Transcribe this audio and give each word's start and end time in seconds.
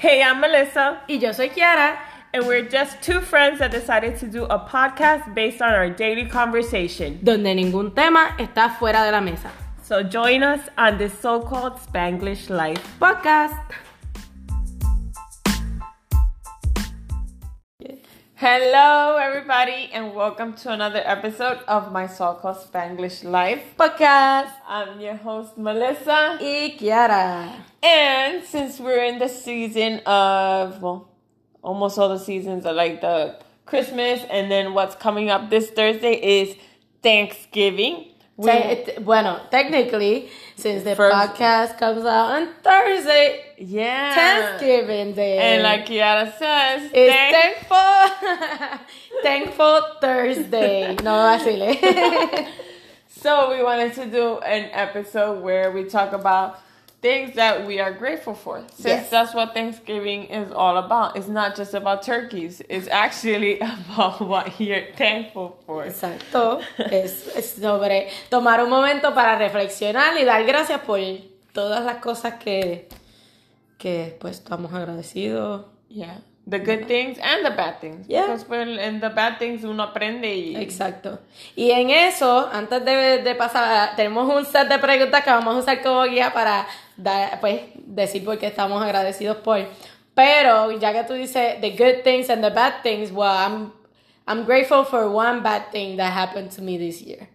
Hey, 0.00 0.22
I'm 0.22 0.40
Melissa, 0.40 1.02
Y 1.08 1.16
yo 1.18 1.32
soy 1.32 1.48
Kiara. 1.50 1.98
and 2.32 2.46
we're 2.46 2.62
just 2.66 3.02
two 3.02 3.20
friends 3.20 3.58
that 3.58 3.70
decided 3.70 4.16
to 4.20 4.26
do 4.26 4.44
a 4.44 4.58
podcast 4.58 5.34
based 5.34 5.60
on 5.60 5.74
our 5.74 5.90
daily 5.90 6.24
conversation. 6.24 7.18
donde 7.22 7.54
ningún 7.54 7.94
tema 7.94 8.34
está 8.38 8.70
fuera 8.78 9.04
de 9.04 9.12
la 9.12 9.20
mesa. 9.20 9.50
So 9.82 10.02
join 10.02 10.42
us 10.42 10.60
on 10.78 10.96
this 10.96 11.12
so 11.20 11.40
called 11.40 11.74
Spanglish 11.74 12.48
life. 12.48 12.80
Podcast. 12.98 13.58
Hello, 18.40 19.18
everybody, 19.18 19.90
and 19.92 20.14
welcome 20.14 20.54
to 20.54 20.72
another 20.72 21.02
episode 21.04 21.58
of 21.68 21.92
my 21.92 22.06
so 22.06 22.32
called 22.40 22.56
Spanglish 22.56 23.22
life. 23.22 23.62
Podcast. 23.76 24.50
I'm 24.66 24.98
your 24.98 25.16
host, 25.16 25.58
Melissa. 25.58 26.38
Y 26.40 26.74
Kiara. 26.80 27.54
And 27.82 28.42
since 28.42 28.80
we're 28.80 29.04
in 29.04 29.18
the 29.18 29.28
season 29.28 30.00
of, 30.06 30.80
well, 30.80 31.10
almost 31.60 31.98
all 31.98 32.08
the 32.08 32.18
seasons 32.18 32.64
are 32.64 32.72
like 32.72 33.02
the 33.02 33.38
Christmas, 33.66 34.22
and 34.30 34.50
then 34.50 34.72
what's 34.72 34.96
coming 34.96 35.28
up 35.28 35.50
this 35.50 35.68
Thursday 35.68 36.14
is 36.14 36.56
Thanksgiving. 37.02 38.09
We- 38.40 38.84
Te- 38.84 39.00
bueno, 39.00 39.38
technically, 39.50 40.30
since 40.56 40.82
the 40.84 40.94
First- 40.96 41.14
podcast 41.14 41.78
comes 41.78 42.04
out 42.04 42.30
on 42.36 42.48
Thursday, 42.62 43.44
yeah. 43.58 44.14
Thanksgiving 44.14 45.12
Day. 45.14 45.36
And 45.38 45.62
like 45.62 45.84
Kiara 45.86 46.26
says, 46.38 46.90
It's 46.94 47.12
thank- 47.12 47.36
thankful, 47.68 48.78
thankful 49.22 49.80
Thursday. 50.00 50.96
No 51.02 51.14
vacile. 51.36 51.76
so 53.08 53.50
we 53.56 53.62
wanted 53.62 53.92
to 53.94 54.06
do 54.06 54.38
an 54.38 54.70
episode 54.72 55.42
where 55.42 55.70
we 55.72 55.84
talk 55.84 56.12
about 56.12 56.60
things 57.02 57.34
that 57.36 57.66
we 57.66 57.80
are 57.80 57.92
grateful 57.92 58.34
for. 58.34 58.60
Since 58.74 58.84
Yes. 58.84 59.10
that's 59.10 59.34
what 59.34 59.54
Thanksgiving 59.54 60.24
is 60.24 60.52
all 60.52 60.76
about. 60.76 61.16
It's 61.16 61.28
not 61.28 61.56
just 61.56 61.72
about 61.74 62.02
turkeys. 62.02 62.60
It's 62.68 62.88
actually 62.88 63.58
about 63.60 64.20
what 64.20 64.60
you're 64.60 64.92
thankful 64.96 65.58
for. 65.66 65.84
Exacto. 65.86 66.60
Es, 66.78 67.26
es 67.34 67.54
sobre 67.54 68.08
tomar 68.30 68.62
un 68.62 68.68
momento 68.70 69.14
para 69.14 69.38
reflexionar 69.38 70.16
y 70.18 70.24
dar 70.24 70.44
gracias 70.44 70.80
por 70.82 71.00
todas 71.54 71.84
las 71.84 71.96
cosas 72.02 72.34
que, 72.34 72.88
que 73.78 74.16
pues 74.20 74.36
estamos 74.38 74.72
agradecidos. 74.72 75.64
Yeah. 75.88 76.20
The 76.50 76.58
good 76.58 76.88
things 76.88 77.16
and 77.18 77.44
the 77.44 77.50
bad 77.50 77.80
things. 77.80 78.06
Yeah. 78.08 78.26
In 78.34 79.00
the 79.00 79.08
bad 79.08 79.38
things 79.38 79.62
uno 79.62 79.84
aprende 79.84 80.34
y 80.34 80.56
Exacto. 80.56 81.20
Y 81.54 81.70
en 81.70 81.90
eso, 81.90 82.50
antes 82.52 82.84
de, 82.84 83.22
de 83.22 83.34
pasar, 83.36 83.94
tenemos 83.94 84.28
un 84.28 84.44
set 84.44 84.68
de 84.68 84.78
preguntas 84.78 85.22
que 85.22 85.30
vamos 85.30 85.54
a 85.54 85.58
usar 85.60 85.80
como 85.80 86.02
guía 86.04 86.32
para 86.32 86.66
dar, 86.96 87.38
pues, 87.40 87.60
decir 87.76 88.24
por 88.24 88.36
qué 88.38 88.48
estamos 88.48 88.82
agradecidos 88.82 89.36
por. 89.36 89.60
Pero 90.14 90.72
ya 90.72 90.92
que 90.92 91.04
tú 91.04 91.14
dices 91.14 91.60
the 91.60 91.70
good 91.70 92.02
things 92.02 92.28
and 92.28 92.42
the 92.42 92.50
bad 92.50 92.82
things, 92.82 93.12
well, 93.12 93.30
I'm, 93.30 93.72
I'm 94.26 94.44
grateful 94.44 94.84
for 94.84 95.08
one 95.08 95.42
bad 95.42 95.70
thing 95.70 95.96
that 95.98 96.12
happened 96.12 96.50
to 96.56 96.62
me 96.62 96.76
this 96.76 97.00
year. 97.00 97.28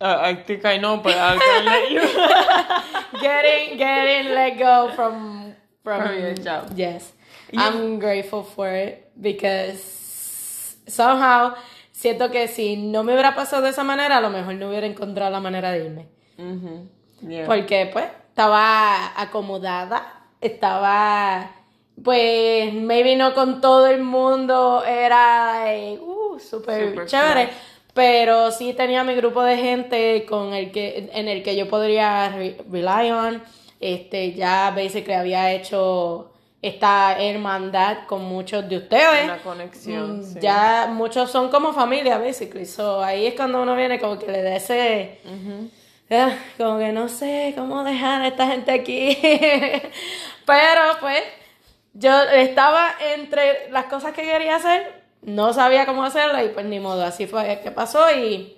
Uh, 0.00 0.18
I 0.20 0.34
think 0.34 0.64
I 0.64 0.76
know, 0.76 0.98
but 0.98 1.14
I'll 1.14 1.38
let 1.38 1.90
you. 1.90 2.00
getting 3.20 3.78
getting 3.78 4.34
let 4.34 4.58
go 4.58 4.92
from 4.94 5.54
from, 5.82 6.02
From 6.02 6.18
your 6.18 6.34
job. 6.34 6.72
Yes. 6.74 7.12
I'm 7.54 7.98
grateful 7.98 8.42
for 8.44 8.68
it 8.68 9.06
because 9.16 10.76
somehow 10.86 11.54
siento 11.92 12.30
que 12.30 12.48
si 12.48 12.76
no 12.76 13.02
me 13.04 13.12
hubiera 13.12 13.34
pasado 13.34 13.62
de 13.62 13.70
esa 13.70 13.84
manera, 13.84 14.18
a 14.18 14.20
lo 14.20 14.30
mejor 14.30 14.54
no 14.54 14.68
hubiera 14.68 14.86
encontrado 14.86 15.30
la 15.30 15.40
manera 15.40 15.70
de 15.72 15.84
irme. 15.84 16.06
hmm 16.38 16.88
Yeah. 17.28 17.46
Porque 17.46 17.88
pues 17.90 18.04
estaba 18.28 19.18
acomodada, 19.20 20.26
estaba 20.40 21.50
pues 22.04 22.74
maybe 22.74 23.16
no 23.16 23.32
con 23.32 23.62
todo 23.62 23.86
el 23.86 24.02
mundo 24.02 24.84
era 24.84 25.74
eh, 25.74 25.98
uh, 25.98 26.38
súper 26.38 26.90
Super 26.90 27.06
chévere, 27.06 27.48
pero 27.94 28.50
sí 28.50 28.74
tenía 28.74 29.02
mi 29.02 29.14
grupo 29.14 29.42
de 29.42 29.56
gente 29.56 30.26
con 30.28 30.52
el 30.52 30.70
que 30.72 31.08
en 31.12 31.26
el 31.28 31.42
que 31.42 31.56
yo 31.56 31.68
podría 31.68 32.28
re- 32.28 32.58
rely 32.70 33.10
on. 33.10 33.42
Este 33.80 34.34
ya 34.34 34.72
basically 34.76 35.14
había 35.14 35.52
hecho 35.52 36.32
esta 36.62 37.16
hermandad 37.20 38.06
con 38.06 38.24
muchos 38.24 38.68
de 38.68 38.78
ustedes. 38.78 39.24
Una 39.24 39.38
conexión, 39.38 40.20
Mm, 40.20 40.24
sí. 40.24 40.38
Ya 40.40 40.88
muchos 40.90 41.30
son 41.30 41.50
como 41.50 41.72
familia, 41.72 42.18
basically. 42.18 42.66
So 42.66 43.02
ahí 43.04 43.26
es 43.26 43.34
cuando 43.34 43.62
uno 43.62 43.76
viene 43.76 44.00
como 44.00 44.18
que 44.18 44.30
le 44.30 44.42
da 44.42 44.56
ese 44.56 45.20
Ah, 46.10 46.30
como 46.56 46.78
que 46.78 46.92
no 46.92 47.08
sé 47.08 47.52
cómo 47.56 47.82
dejar 47.82 48.22
a 48.22 48.28
esta 48.28 48.46
gente 48.46 48.70
aquí. 48.72 49.18
Pero 50.46 50.82
pues 51.00 51.22
yo 51.94 52.22
estaba 52.22 52.94
entre 53.14 53.70
las 53.70 53.86
cosas 53.86 54.12
que 54.12 54.22
quería 54.22 54.56
hacer, 54.56 55.02
no 55.22 55.52
sabía 55.52 55.84
cómo 55.86 56.04
hacerlo 56.04 56.44
y 56.44 56.48
pues 56.50 56.64
ni 56.66 56.78
modo, 56.78 57.04
así 57.04 57.26
fue 57.26 57.60
que 57.62 57.70
pasó 57.70 58.10
y 58.16 58.52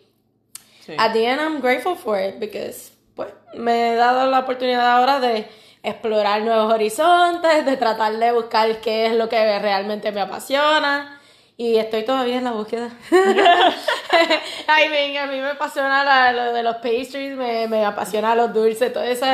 Sí. 0.85 0.95
at 0.99 1.13
the 1.13 1.25
end 1.27 1.39
I'm 1.41 1.61
grateful 1.61 1.95
for 1.97 2.19
it 2.19 2.39
because 2.39 2.93
pues 3.15 3.29
me 3.55 3.93
he 3.93 3.95
dado 3.95 4.31
la 4.31 4.39
oportunidad 4.41 4.87
ahora 4.97 5.21
de 5.21 5.47
explorar 5.83 6.43
nuevos 6.43 6.73
horizontes, 6.73 7.65
de 7.65 7.77
tratar 7.77 8.17
de 8.17 8.33
buscar 8.33 8.81
qué 8.81 9.07
es 9.07 9.15
lo 9.15 9.29
que 9.29 9.59
realmente 9.59 10.13
me 10.13 10.21
apasiona. 10.21 11.15
Y 11.57 11.77
estoy 11.77 12.05
todavía 12.05 12.37
en 12.37 12.45
la 12.45 12.53
búsqueda. 12.53 12.91
I 13.11 14.89
mean, 14.91 15.17
a 15.17 15.27
mí 15.27 15.41
me 15.41 15.49
apasiona 15.51 16.05
la- 16.05 16.33
lo 16.33 16.53
de 16.53 16.63
los 16.63 16.77
pastries, 16.77 17.37
me, 17.37 17.67
me 17.69 17.85
apasiona 17.85 18.35
los 18.35 18.53
dulces, 18.53 18.93
todo 18.93 19.03
eso. 19.03 19.27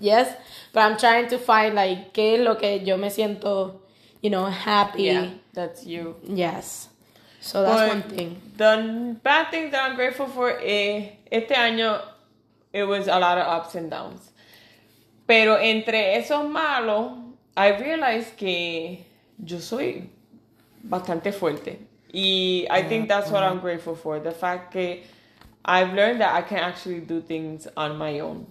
Yes, 0.00 0.28
but 0.72 0.80
I'm 0.82 0.96
trying 0.96 1.28
to 1.28 1.38
find 1.38 1.74
like 1.74 2.12
qué 2.12 2.34
es 2.36 2.40
lo 2.40 2.56
que 2.56 2.82
yo 2.84 2.96
me 2.96 3.10
siento, 3.10 3.80
you 4.22 4.30
know, 4.30 4.46
happy. 4.46 5.04
Yeah, 5.04 5.28
that's 5.52 5.84
you. 5.84 6.16
Yes. 6.26 6.88
So 7.40 7.62
that's 7.62 7.76
But 7.80 7.88
one 7.88 8.02
thing. 8.04 8.40
The 8.56 9.16
bad 9.22 9.50
things 9.50 9.70
that 9.72 9.82
I'm 9.90 9.96
grateful 9.96 10.26
for, 10.28 10.50
eh, 10.62 11.18
este 11.30 11.54
año, 11.54 12.00
it 12.72 12.84
was 12.84 13.06
a 13.06 13.18
lot 13.18 13.38
of 13.38 13.46
ups 13.46 13.74
and 13.74 13.90
downs. 13.90 14.30
Pero 15.26 15.58
entre 15.58 16.16
esos 16.16 16.48
malos, 16.48 17.12
I 17.56 17.70
realized 17.70 18.36
que 18.36 19.06
yo 19.42 19.58
soy 19.58 20.08
bastante 20.82 21.32
fuerte. 21.32 21.78
Y 22.12 22.66
I 22.70 22.82
think 22.82 23.08
that's 23.08 23.30
what 23.30 23.42
I'm 23.42 23.60
grateful 23.60 23.94
for. 23.96 24.20
The 24.20 24.30
fact 24.30 24.72
que 24.72 25.02
I've 25.64 25.92
learned 25.94 26.20
that 26.20 26.34
I 26.34 26.42
can 26.42 26.58
actually 26.58 27.00
do 27.00 27.20
things 27.20 27.66
on 27.76 27.96
my 27.98 28.20
own. 28.20 28.46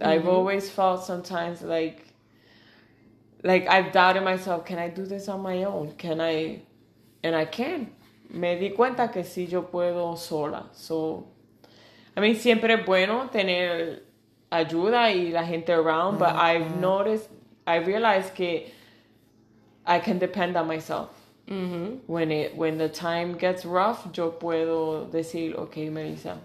I've 0.00 0.26
always 0.26 0.70
felt 0.70 1.04
sometimes 1.04 1.62
like 1.62 2.06
like 3.42 3.68
I've 3.68 3.92
doubted 3.92 4.22
myself, 4.22 4.64
can 4.64 4.78
I 4.78 4.88
do 4.88 5.04
this 5.04 5.28
on 5.28 5.42
my 5.42 5.64
own? 5.64 5.92
Can 5.98 6.20
I 6.20 6.62
and 7.24 7.34
I 7.34 7.44
can. 7.44 7.90
Me 8.30 8.58
di 8.58 8.70
cuenta 8.70 9.12
que 9.12 9.22
sí 9.22 9.48
yo 9.48 9.62
puedo 9.62 10.16
sola. 10.16 10.66
So 10.72 11.26
I 12.16 12.20
mean 12.20 12.36
siempre 12.36 12.74
es 12.74 12.86
bueno 12.86 13.28
tener 13.30 14.02
ayuda 14.52 15.10
y 15.10 15.30
la 15.32 15.44
gente 15.44 15.72
around, 15.72 16.18
but 16.18 16.34
I've 16.34 16.76
noticed 16.76 17.28
I 17.66 17.76
realized 17.76 18.34
que 18.34 18.70
I 19.86 19.98
can 19.98 20.18
depend 20.18 20.56
on 20.56 20.66
myself. 20.66 21.08
Mhm. 21.48 22.00
When 22.06 22.30
it 22.30 22.56
when 22.56 22.78
the 22.78 22.88
time 22.88 23.36
gets 23.36 23.64
rough, 23.64 24.06
yo 24.12 24.30
puedo 24.38 25.10
decir, 25.10 25.56
okay, 25.56 25.90
Melissa, 25.90 26.36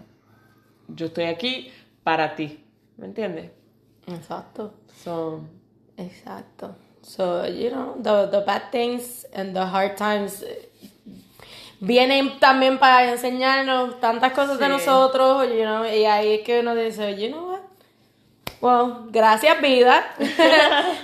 yo 0.88 1.06
estoy 1.06 1.24
aquí 1.24 1.70
para 2.04 2.34
ti. 2.34 2.58
¿Me 2.96 3.06
entiendes? 3.06 3.50
Exacto. 4.06 4.72
So 4.94 5.44
Exacto. 5.96 6.74
So, 7.02 7.46
you 7.46 7.70
know, 7.70 7.94
the, 8.00 8.26
the 8.26 8.40
bad 8.40 8.70
things 8.70 9.24
and 9.32 9.54
the 9.54 9.64
hard 9.64 9.96
times 9.96 10.42
eh, 10.42 10.68
vienen 11.80 12.38
también 12.38 12.78
para 12.78 13.10
enseñarnos 13.10 14.00
tantas 14.00 14.32
cosas 14.32 14.58
de 14.58 14.68
nosotros, 14.68 15.48
you 15.48 15.62
know, 15.62 15.84
y 15.84 16.04
ahí 16.04 16.34
es 16.34 16.42
que 16.44 16.60
uno 16.60 16.74
dice, 16.74 17.16
you 17.16 17.30
know 17.30 17.47
Well, 18.60 19.06
gracias 19.10 19.60
vida. 19.60 20.04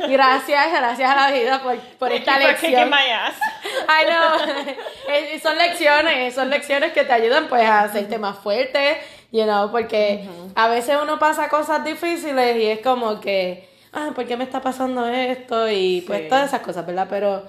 gracias, 0.08 0.72
gracias 0.72 1.10
a 1.10 1.14
la 1.14 1.30
vida 1.36 1.62
por, 1.62 1.78
por 1.98 2.12
esta 2.12 2.38
lección. 2.38 2.90
my 2.90 2.96
ass. 3.12 3.34
I 3.88 4.04
know. 4.06 4.74
Eh, 5.06 5.38
son 5.40 5.56
lecciones, 5.58 6.34
son 6.34 6.48
lecciones 6.50 6.92
que 6.92 7.04
te 7.04 7.12
ayudan 7.12 7.46
pues 7.48 7.62
a 7.64 7.82
hacerte 7.82 8.18
más 8.18 8.38
fuerte, 8.38 8.98
you 9.30 9.44
know, 9.44 9.70
porque 9.70 10.26
a 10.54 10.66
veces 10.68 10.96
uno 11.00 11.18
pasa 11.18 11.48
cosas 11.50 11.84
difíciles 11.84 12.56
y 12.56 12.66
es 12.66 12.80
como 12.80 13.20
que, 13.20 13.68
ah, 13.92 14.10
¿por 14.14 14.26
qué 14.26 14.36
me 14.36 14.44
está 14.44 14.60
pasando 14.62 15.06
esto? 15.06 15.68
Y 15.68 16.00
pues 16.06 16.22
Sí. 16.22 16.28
todas 16.28 16.48
esas 16.48 16.60
cosas, 16.62 16.86
¿verdad? 16.86 17.06
Pero 17.10 17.44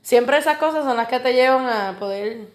siempre 0.00 0.38
esas 0.38 0.56
cosas 0.56 0.84
son 0.84 0.96
las 0.96 1.06
que 1.06 1.20
te 1.20 1.34
llevan 1.34 1.68
a 1.68 1.96
poder 1.98 2.48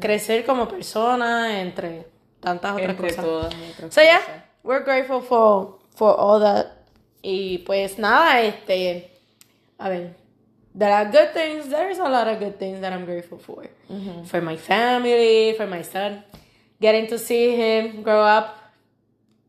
crecer 0.00 0.44
como 0.44 0.68
persona 0.68 1.60
entre 1.60 2.06
tantas 2.40 2.72
otras 2.72 2.90
Entre 2.90 3.08
cosas. 3.08 3.24
todas 3.24 3.54
So 3.90 4.02
yeah, 4.02 4.20
we're 4.62 4.84
grateful 4.84 5.22
for, 5.22 5.78
for 5.96 6.14
all 6.14 6.40
that. 6.40 6.72
Y 7.22 7.62
pues 7.66 7.98
nada, 7.98 8.40
este, 8.42 9.10
a 9.78 9.88
ver, 9.88 10.14
there 10.74 10.92
are 10.92 11.10
good 11.10 11.32
things. 11.32 11.68
There's 11.68 11.98
a 11.98 12.08
lot 12.08 12.28
of 12.28 12.38
good 12.38 12.58
things 12.58 12.80
that 12.80 12.92
I'm 12.92 13.04
grateful 13.04 13.38
for. 13.38 13.66
Mm-hmm. 13.90 14.24
For 14.24 14.40
my 14.40 14.56
family, 14.56 15.54
for 15.56 15.66
my 15.66 15.82
son, 15.82 16.22
getting 16.80 17.08
to 17.08 17.18
see 17.18 17.56
him 17.56 18.02
grow 18.02 18.22
up. 18.22 18.62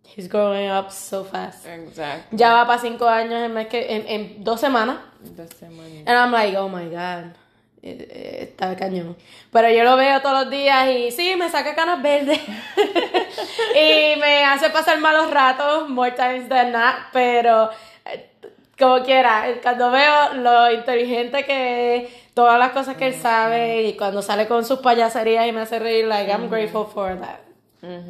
He's 0.03 0.27
growing 0.27 0.67
up 0.67 0.91
so 0.91 1.23
fast. 1.23 1.67
Exactly. 1.67 2.38
Ya 2.39 2.53
va 2.53 2.65
para 2.65 2.79
cinco 2.79 3.05
años 3.05 3.45
en, 3.45 3.53
mes 3.53 3.67
que, 3.67 3.85
en, 3.88 4.07
en 4.07 4.44
dos 4.44 4.59
semanas. 4.59 4.97
Dos 5.35 5.49
semanas. 5.49 6.03
And 6.07 6.17
I'm 6.17 6.31
like, 6.31 6.55
oh 6.55 6.69
my 6.69 6.85
god. 6.85 7.35
Eh, 7.81 8.39
Está 8.41 8.75
cañón. 8.75 9.15
Pero 9.51 9.69
yo 9.69 9.83
lo 9.83 9.95
veo 9.97 10.21
todos 10.21 10.44
los 10.44 10.51
días 10.51 10.89
y 10.89 11.12
sí, 11.12 11.35
me 11.38 11.50
saca 11.50 11.75
canas 11.75 12.01
verdes. 12.01 12.39
y 13.75 14.19
me 14.19 14.44
hace 14.45 14.69
pasar 14.69 15.00
malos 15.00 15.31
ratos, 15.31 15.89
more 15.89 16.12
times 16.12 16.50
than 16.50 16.71
not. 16.71 16.95
Pero 17.13 17.69
eh, 18.06 18.29
como 18.77 19.03
quiera, 19.03 19.45
cuando 19.62 19.91
veo 19.91 20.33
lo 20.35 20.71
inteligente 20.71 21.45
que 21.45 21.95
es, 21.95 22.33
todas 22.33 22.59
las 22.59 22.71
cosas 22.71 22.95
que 22.97 23.07
él 23.07 23.15
sabe 23.15 23.83
y 23.83 23.97
cuando 23.97 24.21
sale 24.21 24.47
con 24.47 24.63
sus 24.63 24.80
payaserías 24.80 25.47
y 25.47 25.51
me 25.51 25.62
hace 25.62 25.80
reír, 25.80 26.06
like, 26.06 26.31
I'm 26.31 26.50
grateful 26.50 26.85
for 26.85 27.19
that. 27.19 27.39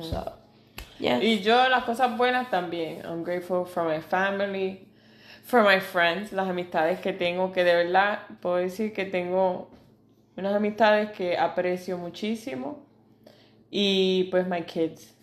So, 0.01 0.33
yes. 0.99 1.21
Y 1.23 1.39
yo 1.41 1.69
las 1.69 1.83
cosas 1.83 2.17
buenas 2.17 2.49
también. 2.49 3.01
I'm 3.05 3.23
grateful 3.23 3.65
for 3.65 3.83
my 3.83 4.01
family, 4.01 4.85
for 5.47 5.63
my 5.63 5.79
friends, 5.79 6.33
las 6.33 6.49
amistades 6.49 6.99
que 6.99 7.13
tengo, 7.13 7.53
que 7.53 7.63
de 7.63 7.73
verdad 7.73 8.19
puedo 8.41 8.57
decir 8.57 8.93
que 8.93 9.05
tengo 9.05 9.69
unas 10.35 10.53
amistades 10.53 11.11
que 11.11 11.37
aprecio 11.37 11.97
muchísimo. 11.97 12.85
Y 13.71 14.25
pues 14.25 14.47
my 14.47 14.63
kids. 14.63 15.15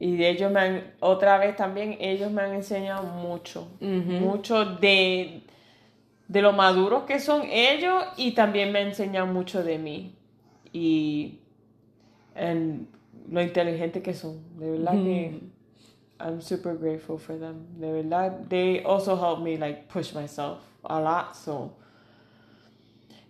Y 0.00 0.16
de 0.16 0.28
ellos 0.30 0.50
me 0.52 0.60
han, 0.60 0.94
otra 1.00 1.38
vez 1.38 1.56
también, 1.56 1.96
ellos 2.00 2.30
me 2.30 2.42
han 2.42 2.54
enseñado 2.54 3.04
mucho, 3.04 3.68
mucho 3.80 4.64
de, 4.64 5.42
de 6.28 6.42
lo 6.42 6.52
maduros 6.52 7.02
que 7.04 7.18
son 7.18 7.42
ellos 7.50 8.04
y 8.16 8.32
también 8.32 8.70
me 8.70 8.80
enseñan 8.80 9.32
mucho 9.32 9.62
de 9.62 9.78
mí. 9.78 10.14
Y 10.72 11.38
en 12.34 12.88
lo 13.30 13.40
inteligente 13.40 14.02
que 14.02 14.14
son. 14.14 14.40
De 14.58 14.70
verdad 14.70 14.92
que 14.92 15.40
I'm 16.20 16.40
super 16.40 16.74
grateful 16.74 17.18
for 17.18 17.36
them. 17.36 17.66
De 17.80 17.86
verdad, 17.86 18.48
they 18.48 18.82
also 18.82 19.16
help 19.16 19.40
me 19.40 19.56
like 19.56 19.88
push 19.88 20.12
myself 20.12 20.58
a 20.84 21.00
lot. 21.00 21.36
So, 21.36 21.72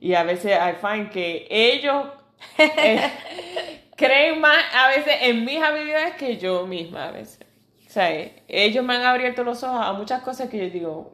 y 0.01 0.15
a 0.15 0.25
veces 0.25 0.53
I 0.59 0.73
find 0.75 1.11
que 1.11 1.47
ellos 1.51 2.07
eh, 2.59 3.11
creen 3.97 4.41
más 4.41 4.63
a 4.73 4.89
veces 4.89 5.15
en 5.23 5.45
mis 5.45 5.61
habilidades 5.61 6.17
que 6.17 6.37
yo 6.37 6.67
misma 6.67 7.09
a 7.09 7.13
veces. 7.13 7.41
O 7.87 7.91
sea, 7.91 8.31
ellos 8.49 8.85
me 8.85 8.95
han 8.97 9.03
abierto 9.03 9.45
los 9.45 9.63
ojos 9.63 9.81
a 9.85 9.93
muchas 9.95 10.23
cosas 10.23 10.49
que 10.49 10.59
yo 10.59 10.71
digo, 10.71 11.13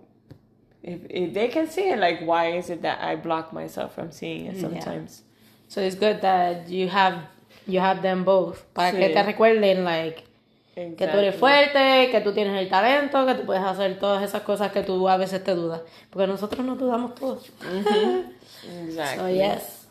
if, 0.82 1.00
if 1.08 1.32
they 1.32 1.48
can 1.48 1.68
see 1.68 1.88
it, 1.88 1.98
like 1.98 2.20
why 2.24 2.56
is 2.56 2.68
it 2.68 2.82
that 2.82 3.00
I 3.00 3.16
block 3.16 3.52
myself 3.52 3.94
from 3.94 4.12
seeing 4.12 4.46
it 4.46 4.60
sometimes? 4.60 5.22
So 5.68 5.80
it's 5.80 5.96
good 5.96 6.20
that 6.20 6.68
you 6.68 6.88
have 6.88 7.22
you 7.66 7.80
have 7.80 8.02
them 8.02 8.24
both 8.24 8.62
para 8.74 8.92
que 8.92 9.08
te 9.08 9.22
recuerden 9.22 9.84
like 9.84 10.24
que 10.74 11.08
tú 11.10 11.18
eres 11.18 11.36
fuerte, 11.36 12.08
que 12.10 12.20
tú 12.20 12.32
tienes 12.32 12.60
el 12.60 12.68
talento, 12.68 13.24
que 13.26 13.34
tú 13.34 13.46
puedes 13.46 13.62
hacer 13.62 13.98
todas 13.98 14.22
esas 14.22 14.42
cosas 14.42 14.72
que 14.72 14.82
tú 14.82 15.08
a 15.08 15.16
veces 15.16 15.42
te 15.44 15.54
dudas, 15.54 15.82
porque 16.10 16.26
nosotros 16.26 16.64
nos 16.64 16.78
dudamos 16.78 17.14
todos. 17.14 17.50
Exactly. 18.86 19.18
So 19.18 19.28
yes. 19.28 19.88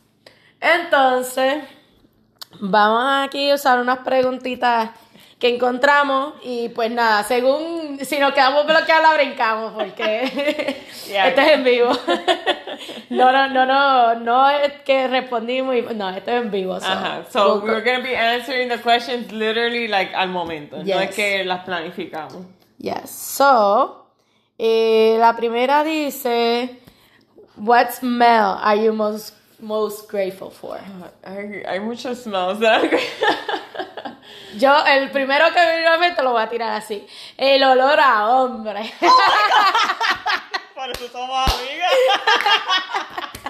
Entonces, 0.59 1.63
vamos 2.59 3.27
aquí 3.27 3.49
a 3.49 3.55
usar 3.55 3.79
unas 3.79 3.99
preguntitas 3.99 4.91
que 5.43 5.49
encontramos 5.49 6.35
y 6.41 6.69
pues 6.69 6.89
nada, 6.89 7.21
según 7.25 7.99
si 8.01 8.17
nos 8.17 8.31
quedamos 8.31 8.65
bloqueados 8.65 9.03
la 9.03 9.13
brincamos 9.13 9.73
porque 9.73 10.81
Yeah. 11.09 11.27
esto 11.27 11.41
es 11.41 11.51
en 11.51 11.63
vivo. 11.65 11.89
No, 13.09 13.31
no, 13.33 13.49
no, 13.49 13.65
no, 13.65 14.15
no 14.15 14.49
es 14.49 14.71
que 14.85 15.07
respondimos 15.09 15.75
y 15.75 15.81
no, 15.93 16.09
esto 16.09 16.31
es 16.31 16.41
en 16.43 16.49
vivo. 16.49 16.79
so 16.79 16.85
Ajá. 16.87 17.23
So 17.29 17.55
we'll- 17.61 17.63
we're 17.73 17.81
gonna 17.83 17.99
be 18.03 18.15
answering 18.15 18.69
the 18.69 18.77
questions 18.79 19.31
literally 19.33 19.87
like 19.89 20.13
al 20.15 20.29
momento. 20.29 20.77
No 20.81 20.99
es 21.01 21.13
que 21.13 21.43
las 21.43 21.65
planificamos. 21.65 22.45
Yes. 22.79 23.09
So, 23.11 24.07
eh, 24.57 25.17
la 25.19 25.35
primera 25.35 25.83
dice, 25.83 26.79
what 27.57 27.91
smell 27.91 28.57
are 28.61 28.81
you 28.81 28.93
most 28.93 29.33
most 29.59 30.09
grateful 30.09 30.49
for? 30.49 30.77
Hay, 31.25 31.63
hay 31.67 31.79
muchos 31.81 32.23
smells. 32.23 32.59
that 32.61 32.81
I'm- 32.83 32.97
Yo, 34.57 34.85
el 34.85 35.09
primero 35.11 35.45
que 35.53 35.59
me 35.59 35.77
vino 35.79 35.91
a 35.93 35.97
mente 35.97 36.21
lo 36.23 36.31
voy 36.31 36.43
a 36.43 36.49
tirar 36.49 36.71
así. 36.73 37.05
El 37.37 37.63
olor 37.63 37.99
a 37.99 38.27
hombre. 38.29 38.91
Por 40.75 40.89
eso 40.91 41.07
somos 41.11 41.53
amigas. 41.53 41.91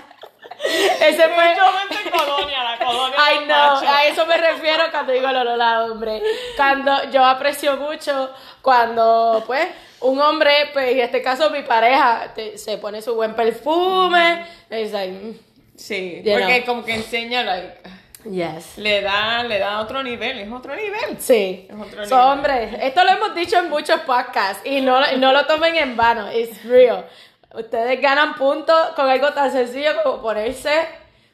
Ese 1.01 1.27
fue. 1.29 1.55
Mente 1.55 2.09
colonia, 2.11 2.63
la 2.63 2.77
colonia. 2.85 3.17
Ay, 3.19 3.39
no, 3.47 3.79
a 3.79 4.05
eso 4.05 4.25
me 4.25 4.37
refiero 4.37 4.85
cuando 4.91 5.11
digo 5.11 5.27
el 5.27 5.35
olor 5.35 5.61
a 5.61 5.83
hombre. 5.85 6.21
Cuando 6.55 7.09
yo 7.11 7.23
aprecio 7.25 7.75
mucho 7.77 8.31
cuando, 8.61 9.43
pues, 9.45 9.67
un 9.99 10.21
hombre, 10.21 10.69
pues, 10.71 10.91
en 10.93 10.99
este 11.01 11.21
caso 11.21 11.49
mi 11.49 11.63
pareja, 11.63 12.31
te- 12.33 12.57
se 12.57 12.77
pone 12.77 13.01
su 13.01 13.13
buen 13.15 13.35
perfume. 13.35 14.45
Es 14.69 14.91
like, 14.93 15.11
mm, 15.11 15.33
Sí, 15.75 16.21
porque 16.23 16.61
know. 16.63 16.65
como 16.75 16.85
que 16.85 16.93
enseña, 16.95 17.43
like, 17.43 17.81
yes. 18.29 18.77
le 18.77 19.01
da, 19.01 19.43
le 19.43 19.59
da 19.59 19.79
otro 19.79 20.01
nivel, 20.03 20.39
es 20.39 20.51
otro 20.51 20.75
nivel. 20.75 21.17
Sí. 21.19 21.67
Es 21.69 21.75
otro 21.75 22.05
So, 22.05 22.15
nivel. 22.15 22.31
hombre, 22.31 22.87
esto 22.87 23.03
lo 23.03 23.11
hemos 23.11 23.35
dicho 23.35 23.57
en 23.57 23.69
muchos 23.69 23.99
podcasts 24.01 24.61
y 24.65 24.81
no, 24.81 24.99
no 25.17 25.31
lo 25.33 25.45
tomen 25.45 25.75
en 25.75 25.95
vano. 25.95 26.31
It's 26.31 26.63
real. 26.65 27.05
Ustedes 27.53 28.01
ganan 28.01 28.35
puntos 28.35 28.89
con 28.95 29.09
algo 29.09 29.31
tan 29.33 29.51
sencillo 29.51 29.91
como 30.03 30.21
ponerse 30.21 30.87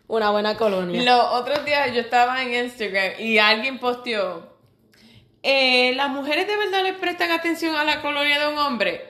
una 0.08 0.32
buena 0.32 0.58
colonia. 0.58 1.02
Los 1.04 1.26
otros 1.34 1.64
días 1.64 1.94
yo 1.94 2.02
estaba 2.02 2.42
en 2.42 2.54
Instagram 2.66 3.14
y 3.20 3.38
alguien 3.38 3.80
posteó, 3.80 4.50
eh, 5.44 5.94
¿las 5.96 6.10
mujeres 6.10 6.48
de 6.48 6.58
verdad 6.58 6.84
le 6.84 6.94
prestan 6.94 7.32
atención 7.32 7.76
a 7.76 7.84
la 7.86 8.02
colonia 8.02 8.40
de 8.40 8.48
un 8.48 8.58
hombre? 8.58 9.09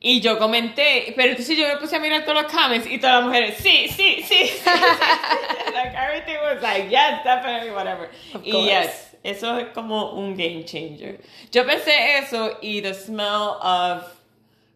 Y 0.00 0.20
yo 0.20 0.38
comenté, 0.38 1.12
pero 1.16 1.30
entonces 1.30 1.56
yo 1.56 1.66
me 1.66 1.76
puse 1.78 1.96
a 1.96 1.98
mirar 1.98 2.24
todos 2.24 2.42
los 2.44 2.52
comments 2.52 2.86
y 2.88 2.98
todas 2.98 3.16
las 3.16 3.24
mujeres, 3.24 3.56
sí, 3.58 3.88
sí, 3.88 4.22
sí. 4.22 4.46
sí". 4.46 4.60
like 5.74 5.92
everything 5.96 6.36
was 6.42 6.62
like, 6.62 6.88
yes, 6.88 7.22
definitely, 7.24 7.70
whatever. 7.72 8.08
Of 8.34 8.42
y 8.44 8.52
course. 8.52 8.66
yes, 8.66 9.16
eso 9.24 9.58
es 9.58 9.66
como 9.74 10.12
un 10.12 10.36
game 10.36 10.64
changer. 10.64 11.18
Yo 11.50 11.64
pensé 11.66 12.18
eso 12.18 12.58
y 12.62 12.80
the 12.80 12.94
smell 12.94 13.58
of 13.60 14.04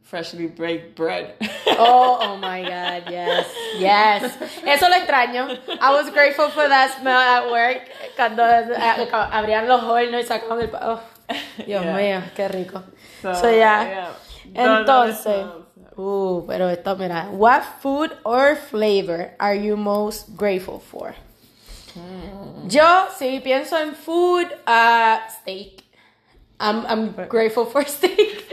freshly 0.03 0.49
baked 0.49 0.95
bread. 0.97 1.35
Oh, 1.79 2.19
oh 2.21 2.37
my 2.37 2.61
God, 2.63 3.09
yes, 3.11 3.47
yes. 3.79 4.23
Eso 4.67 4.89
lo 4.89 4.97
extraño. 4.97 5.49
I 5.81 5.93
was 5.93 6.11
grateful 6.11 6.49
for 6.51 6.69
that 6.69 6.99
smell 7.01 7.17
at 7.19 7.51
work. 7.51 7.81
Cuando 8.15 8.43
eh, 8.45 9.09
abrían 9.31 9.67
los 9.69 9.83
hornos 9.85 10.21
y 10.23 10.27
sacaban 10.27 10.61
el... 10.61 10.69
pa- 10.69 10.81
Oh, 10.83 11.01
Dios 11.65 11.83
Yeah. 11.85 11.97
mío, 11.97 12.23
qué 12.37 12.49
rico. 12.49 12.83
So, 13.23 13.35
So, 13.35 13.51
yeah. 13.51 13.85
yeah. 13.85 14.09
Entonces, 14.55 15.47
uh, 15.97 16.45
pero 16.47 16.69
esto, 16.69 16.97
mira. 16.97 17.29
What 17.31 17.63
food 17.81 18.13
or 18.25 18.57
flavor 18.57 19.35
are 19.39 19.55
you 19.55 19.77
most 19.77 20.37
grateful 20.37 20.79
for? 20.79 21.15
Hmm. 21.95 22.69
Yo, 22.69 23.07
si 23.17 23.41
pienso 23.41 23.77
en 23.77 23.95
food, 23.95 24.47
uh, 24.67 25.19
steak. 25.29 25.82
I'm, 26.63 26.87
I'm 26.87 27.27
grateful 27.29 27.67
for 27.67 27.85
steak. 27.97 28.47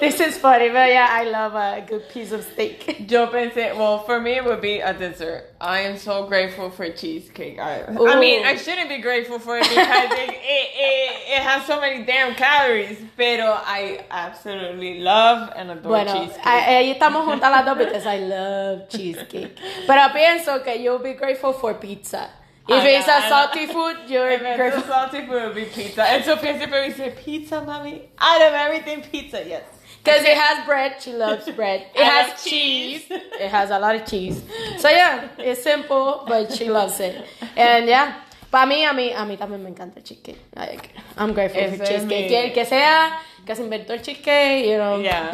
this 0.00 0.18
is 0.20 0.36
funny, 0.38 0.68
but 0.68 0.88
yeah, 0.90 1.06
I 1.08 1.24
love 1.24 1.54
a 1.54 1.84
good 1.86 2.08
piece 2.08 2.32
of 2.32 2.42
steak. 2.44 3.08
Yo 3.10 3.28
pensé, 3.28 3.76
well, 3.76 4.00
for 4.00 4.20
me 4.20 4.32
it 4.32 4.44
would 4.44 4.60
be 4.60 4.80
a 4.80 4.92
dessert. 4.92 5.44
I 5.60 5.80
am 5.82 5.96
so 5.96 6.26
grateful 6.26 6.70
for 6.70 6.90
cheesecake. 6.90 7.58
I, 7.60 7.84
I 7.84 8.18
mean, 8.18 8.44
I 8.44 8.56
shouldn't 8.56 8.88
be 8.88 8.98
grateful 8.98 9.38
for 9.38 9.56
it 9.56 9.62
because 9.62 9.78
it, 9.78 10.28
it, 10.30 10.34
it, 10.34 11.38
it 11.38 11.42
has 11.42 11.64
so 11.64 11.80
many 11.80 12.04
damn 12.04 12.34
calories. 12.34 12.98
Pero 13.16 13.44
I 13.46 14.04
absolutely 14.10 14.98
love 14.98 15.52
and 15.56 15.70
adore 15.70 15.92
Bueno, 16.04 16.12
cheesecake. 16.12 16.44
a- 16.46 16.78
ahí 16.78 16.90
estamos 16.98 17.24
juntas 17.24 17.50
las 17.50 17.64
dos 17.64 17.78
because 17.78 18.04
I 18.06 18.18
love 18.18 18.88
cheesecake. 18.88 19.56
Pero 19.86 20.08
pienso 20.12 20.62
que 20.64 20.76
you'll 20.82 20.98
be 20.98 21.14
grateful 21.14 21.52
for 21.52 21.74
pizza. 21.74 22.28
If 22.68 22.82
I 22.82 22.88
it's 22.88 23.06
know, 23.06 23.18
a 23.18 23.28
salty 23.28 23.66
food, 23.66 23.96
you're 24.08 24.28
If 24.30 24.42
it's 24.42 24.56
grateful. 24.56 24.82
a 24.82 24.86
salty 24.86 25.26
food, 25.26 25.36
it 25.42 25.46
would 25.46 25.54
be 25.54 25.64
pizza. 25.66 26.02
And 26.04 26.24
Sophia 26.24 26.58
siempre 26.58 26.88
dice, 26.88 27.12
pizza, 27.24 27.60
mommy? 27.62 28.08
Out 28.18 28.42
of 28.42 28.52
everything, 28.52 29.02
pizza, 29.02 29.44
yes. 29.46 29.62
Because 30.02 30.22
it 30.22 30.36
has 30.36 30.64
bread, 30.66 31.00
she 31.00 31.12
loves 31.12 31.48
bread. 31.56 31.86
It 31.94 32.00
I 32.00 32.04
has 32.04 32.42
cheese. 32.44 33.04
cheese. 33.08 33.20
It 33.40 33.48
has 33.50 33.70
a 33.70 33.78
lot 33.78 33.94
of 33.96 34.04
cheese. 34.06 34.42
So 34.78 34.88
yeah, 34.88 35.28
it's 35.38 35.62
simple, 35.62 36.24
but 36.26 36.52
she 36.52 36.68
loves 36.70 36.98
it. 37.00 37.24
And 37.56 37.86
yeah, 37.86 38.14
para 38.50 38.66
mí, 38.70 38.84
a 38.84 38.92
mí, 38.92 39.12
a 39.14 39.24
mí 39.24 39.36
también 39.36 39.60
me 39.62 39.70
encanta 39.70 39.96
el 39.98 40.02
cheesecake. 40.04 40.38
Like, 40.54 40.90
I'm 41.16 41.32
grateful 41.34 41.60
Ese 41.60 41.76
for 41.76 41.82
es 41.84 41.88
cheesecake. 41.88 42.30
mi- 42.30 42.34
el 42.36 42.52
que 42.52 42.64
sea, 42.64 43.18
que 43.44 43.54
se 43.54 43.62
inventó 43.62 43.90
el 43.94 44.00
cheesecake, 44.02 44.66
you 44.66 44.76
know. 44.76 45.00
Yeah. 45.00 45.32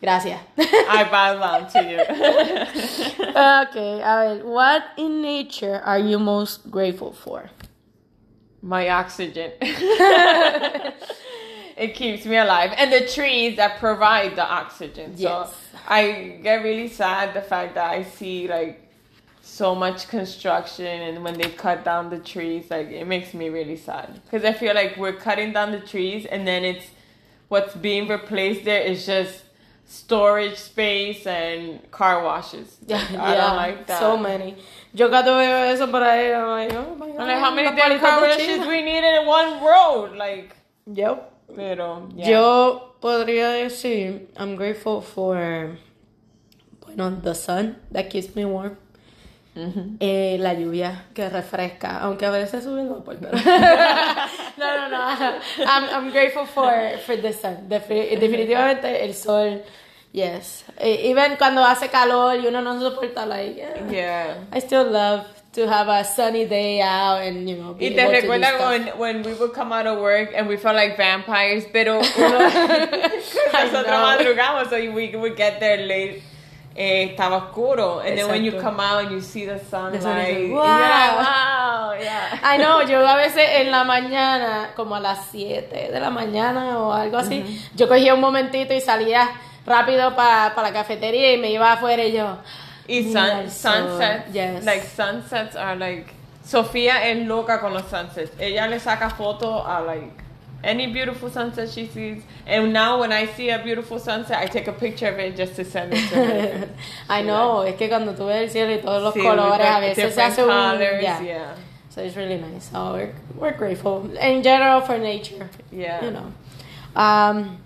Gracias. 0.00 0.40
I 0.56 1.08
bow 1.10 1.38
down 1.40 1.68
to 1.72 1.82
you. 1.82 2.00
okay, 3.68 4.00
a 4.00 4.38
ver, 4.38 4.42
what 4.44 4.84
in 4.96 5.20
nature 5.22 5.80
are 5.84 5.98
you 5.98 6.18
most 6.18 6.70
grateful 6.70 7.12
for? 7.12 7.50
My 8.62 8.88
oxygen. 8.90 9.52
it 11.76 11.94
keeps 11.94 12.24
me 12.26 12.36
alive. 12.36 12.72
And 12.76 12.92
the 12.92 13.06
trees 13.08 13.56
that 13.56 13.78
provide 13.80 14.36
the 14.36 14.46
oxygen. 14.46 15.16
So 15.16 15.22
Yes. 15.22 15.54
I 15.86 16.38
get 16.42 16.62
really 16.62 16.88
sad 16.88 17.34
the 17.34 17.42
fact 17.42 17.74
that 17.74 17.90
I 17.90 18.04
see 18.04 18.46
like 18.48 18.84
so 19.42 19.74
much 19.74 20.06
construction 20.08 20.86
and 20.86 21.24
when 21.24 21.34
they 21.38 21.48
cut 21.50 21.84
down 21.84 22.10
the 22.10 22.18
trees, 22.18 22.70
like 22.70 22.88
it 22.88 23.06
makes 23.06 23.32
me 23.34 23.48
really 23.48 23.76
sad 23.76 24.20
because 24.24 24.44
I 24.44 24.52
feel 24.52 24.74
like 24.74 24.96
we're 24.96 25.14
cutting 25.14 25.52
down 25.52 25.72
the 25.72 25.80
trees 25.80 26.26
and 26.26 26.46
then 26.46 26.64
it's 26.64 26.86
what's 27.48 27.74
being 27.74 28.06
replaced 28.08 28.64
there 28.64 28.82
is 28.82 29.06
just 29.06 29.44
storage 29.88 30.56
space 30.56 31.26
and 31.26 31.80
car 31.90 32.22
washes. 32.22 32.76
Yeah, 32.86 33.00
I 33.18 33.34
don't 33.34 33.56
like 33.56 33.86
that. 33.86 33.98
So 33.98 34.16
many. 34.16 34.54
Yo 34.94 35.08
cuando 35.08 35.34
veo 35.38 35.64
eso 35.72 35.86
por 35.88 36.00
ahí, 36.02 36.30
I'm 36.32 36.48
like, 36.48 36.74
oh 36.76 36.94
my 36.94 37.06
god. 37.08 37.20
I'm 37.20 37.26
like, 37.28 37.38
how 37.38 37.54
many 37.54 37.74
damn 37.76 37.98
car 37.98 38.20
washes 38.20 38.66
we 38.66 38.82
need 38.82 39.02
in 39.04 39.26
one 39.26 39.62
road? 39.64 40.16
Like, 40.16 40.54
Yep. 40.86 41.32
pero 41.56 42.08
yeah. 42.14 42.28
Yo 42.30 42.94
podría 43.00 43.52
decir, 43.64 44.28
I'm 44.36 44.56
grateful 44.56 45.00
for, 45.00 45.76
bueno, 46.84 47.10
the 47.22 47.34
sun 47.34 47.76
that 47.90 48.10
keeps 48.10 48.34
me 48.36 48.44
warm. 48.44 48.76
Eh, 50.00 50.36
la 50.40 50.54
lluvia 50.54 51.04
que 51.14 51.28
refresca, 51.28 51.98
aunque 52.00 52.26
a 52.26 52.30
veces 52.30 52.64
sube 52.64 52.84
vapor, 52.88 53.16
pero... 53.20 53.32
no, 54.56 54.76
no, 54.76 54.88
no. 54.88 55.38
I'm, 55.66 55.84
I'm 55.90 56.10
grateful 56.10 56.46
for, 56.46 56.72
for 57.04 57.16
the 57.16 57.32
sun. 57.32 57.68
Defi- 57.68 58.16
definitivamente 58.16 59.04
el 59.04 59.14
sol, 59.14 59.62
yes. 60.12 60.64
Eh, 60.78 61.10
even 61.10 61.36
cuando 61.36 61.64
hace 61.64 61.88
calor 61.88 62.36
y 62.38 62.46
uno 62.46 62.60
no 62.62 62.78
soporta, 62.80 63.26
like, 63.26 63.56
yeah. 63.56 63.90
yeah. 63.90 64.34
I 64.52 64.60
still 64.60 64.90
love 64.90 65.24
to 65.54 65.66
have 65.66 65.88
a 65.88 66.04
sunny 66.04 66.44
day 66.44 66.80
out 66.80 67.20
and, 67.22 67.48
you 67.48 67.56
know, 67.56 67.74
be 67.74 67.86
Y 67.88 67.94
te 67.96 68.20
stuff. 68.20 68.60
when, 68.60 68.88
when 68.98 69.22
we 69.22 69.32
would 69.34 69.52
come 69.52 69.72
out 69.72 69.86
of 69.86 69.98
work 69.98 70.30
and 70.36 70.46
we 70.46 70.56
felt 70.56 70.76
like 70.76 70.96
vampires, 70.96 71.64
pero 71.72 71.98
uno, 72.16 72.38
nosotros 73.52 73.86
madrugamos, 73.86 74.68
so 74.70 74.76
we 74.76 75.10
would 75.16 75.36
get 75.36 75.58
there 75.58 75.78
late. 75.84 76.22
Eh, 76.80 77.02
estaba 77.10 77.38
oscuro, 77.38 77.98
and 77.98 78.16
then 78.16 78.28
when 78.28 78.44
you 78.44 78.52
Exacto. 78.52 78.62
come 78.62 78.78
out 78.78 79.02
and 79.02 79.10
you 79.10 79.20
see 79.20 79.44
the 79.44 79.58
sunlight, 79.58 80.00
sun 80.00 80.16
is 80.16 80.28
like, 80.28 80.38
you're 80.38 80.54
wow. 80.54 80.62
like, 80.62 81.16
wow, 81.18 81.92
yeah. 82.00 82.38
Ay, 82.40 82.58
no, 82.58 82.82
yo 82.86 83.04
a 83.04 83.16
veces 83.16 83.42
en 83.56 83.72
la 83.72 83.82
mañana, 83.82 84.70
como 84.76 84.94
a 84.94 85.00
las 85.00 85.26
7 85.32 85.90
de 85.90 85.98
la 85.98 86.10
mañana 86.10 86.78
o 86.78 86.92
algo 86.92 87.16
así, 87.16 87.42
yo 87.74 87.88
cogía 87.88 88.14
un 88.14 88.20
momentito 88.20 88.72
y 88.74 88.80
salía 88.80 89.28
rápido 89.66 90.14
para 90.14 90.54
la 90.62 90.72
cafetería 90.72 91.32
y 91.32 91.38
me 91.38 91.50
iba 91.50 91.72
afuera 91.72 92.04
y 92.04 92.12
yo... 92.12 92.38
Y 92.86 93.12
sun, 93.12 93.50
sunsets, 93.50 94.32
Yes. 94.32 94.64
like 94.64 94.84
sunsets 94.86 95.56
are 95.56 95.74
like, 95.74 96.06
Sofía 96.44 97.08
es 97.10 97.26
loca 97.26 97.60
con 97.60 97.74
los 97.74 97.86
sunsets. 97.90 98.30
Ella 98.38 98.68
le 98.68 98.78
saca 98.78 99.10
foto 99.10 99.66
a 99.66 99.80
like 99.80 100.27
any 100.62 100.92
beautiful 100.92 101.30
sunset 101.30 101.68
she 101.70 101.86
sees. 101.86 102.22
And 102.46 102.72
now 102.72 103.00
when 103.00 103.12
I 103.12 103.26
see 103.26 103.50
a 103.50 103.62
beautiful 103.62 103.98
sunset, 103.98 104.38
I 104.38 104.46
take 104.46 104.66
a 104.66 104.72
picture 104.72 105.08
of 105.08 105.18
it 105.18 105.36
just 105.36 105.54
to 105.56 105.64
send 105.64 105.94
it 105.94 106.08
to 106.10 106.16
her. 106.16 106.68
Ay, 107.08 107.22
no, 107.22 107.62
es 107.62 107.76
que 107.76 107.88
cuando 107.88 108.12
tú 108.14 108.26
ves 108.26 108.42
el 108.42 108.50
cielo 108.50 108.72
y 108.72 108.82
todos 108.82 109.02
los 109.02 109.14
Sí, 109.14 109.20
colores, 109.22 109.66
a 109.66 109.80
veces 109.80 109.96
se 109.96 110.02
different 110.06 110.32
hace 110.32 110.42
un... 110.42 110.48
colors, 110.48 111.02
yeah. 111.02 111.20
yeah. 111.22 111.54
So 111.90 112.02
it's 112.02 112.16
really 112.16 112.38
nice. 112.38 112.70
So 112.70 112.92
we're, 112.92 113.14
we're 113.36 113.56
grateful. 113.56 114.10
In 114.16 114.42
general 114.42 114.80
for 114.80 114.98
nature. 114.98 115.48
Yeah. 115.70 116.04
You 116.04 116.10
know. 116.10 116.32
Um, 116.96 117.58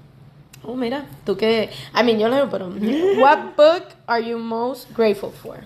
oh, 0.64 0.76
mira, 0.76 1.06
tú 1.24 1.38
que... 1.38 1.70
I 1.94 2.02
mean, 2.02 2.20
yo 2.20 2.28
leo, 2.28 2.46
pero... 2.46 2.68
What 3.20 3.56
book 3.56 3.84
are 4.06 4.20
you 4.20 4.38
most 4.38 4.92
grateful 4.92 5.30
for? 5.30 5.64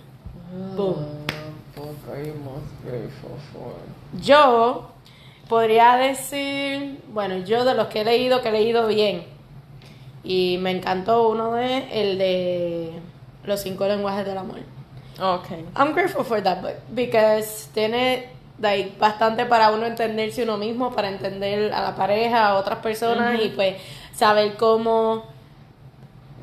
Boom. 0.76 1.26
What 1.75 1.75
book 1.75 1.97
are 2.09 2.23
you 2.23 2.35
most 2.35 2.66
grateful 2.85 3.38
for? 3.52 3.75
Yo 4.23 4.87
podría 5.49 5.97
decir, 5.97 7.00
bueno, 7.09 7.38
yo 7.38 7.65
de 7.65 7.75
los 7.75 7.88
que 7.88 8.00
he 8.00 8.05
leído, 8.05 8.43
que 8.43 8.49
he 8.49 8.53
leído 8.53 8.87
bien. 8.87 9.25
Y 10.25 10.59
me 10.61 10.73
encantó 10.73 11.29
uno 11.29 11.53
de, 11.53 11.88
el 11.93 12.19
de 12.19 12.93
Los 13.45 13.61
cinco 13.61 13.87
lenguajes 13.87 14.26
del 14.26 14.38
amor. 14.38 14.59
Okay. 15.19 15.65
I'm 15.76 15.95
grateful 15.95 16.25
for 16.25 16.43
that 16.43 16.61
book 16.61 16.75
because 16.95 17.69
tiene 17.73 18.29
like, 18.61 18.99
bastante 18.99 19.47
para 19.47 19.71
uno 19.71 19.87
entenderse 19.87 20.43
uno 20.43 20.59
mismo, 20.59 20.93
para 20.93 21.09
entender 21.09 21.73
a 21.73 21.81
la 21.81 21.95
pareja, 21.95 22.49
a 22.49 22.55
otras 22.57 22.81
personas 22.81 23.41
y 23.43 23.49
pues 23.50 23.76
saber 24.15 24.57
cómo 24.57 25.25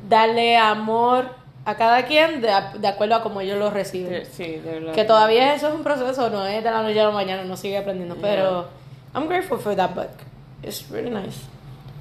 darle 0.08 0.56
amor 0.56 1.26
a 1.64 1.76
cada 1.76 2.04
quien 2.04 2.40
de, 2.40 2.52
de 2.78 2.88
acuerdo 2.88 3.16
a 3.16 3.22
cómo 3.22 3.40
ellos 3.40 3.58
lo 3.58 3.70
reciben. 3.70 4.24
Sí, 4.26 4.60
like, 4.64 4.92
Que 4.92 5.04
todavía 5.04 5.54
eso 5.54 5.68
es 5.68 5.74
un 5.74 5.82
proceso, 5.82 6.30
no 6.30 6.46
es 6.46 6.62
de 6.62 6.70
la 6.70 6.82
noche 6.82 7.00
a 7.00 7.04
la 7.04 7.10
mañana, 7.10 7.42
uno 7.44 7.56
sigue 7.56 7.78
aprendiendo, 7.78 8.16
pero 8.20 8.68
I'm 9.14 9.26
grateful 9.26 9.58
for 9.58 9.74
that 9.74 9.94
book. 9.94 10.10
It's 10.62 10.90
really 10.90 11.10
nice. 11.10 11.44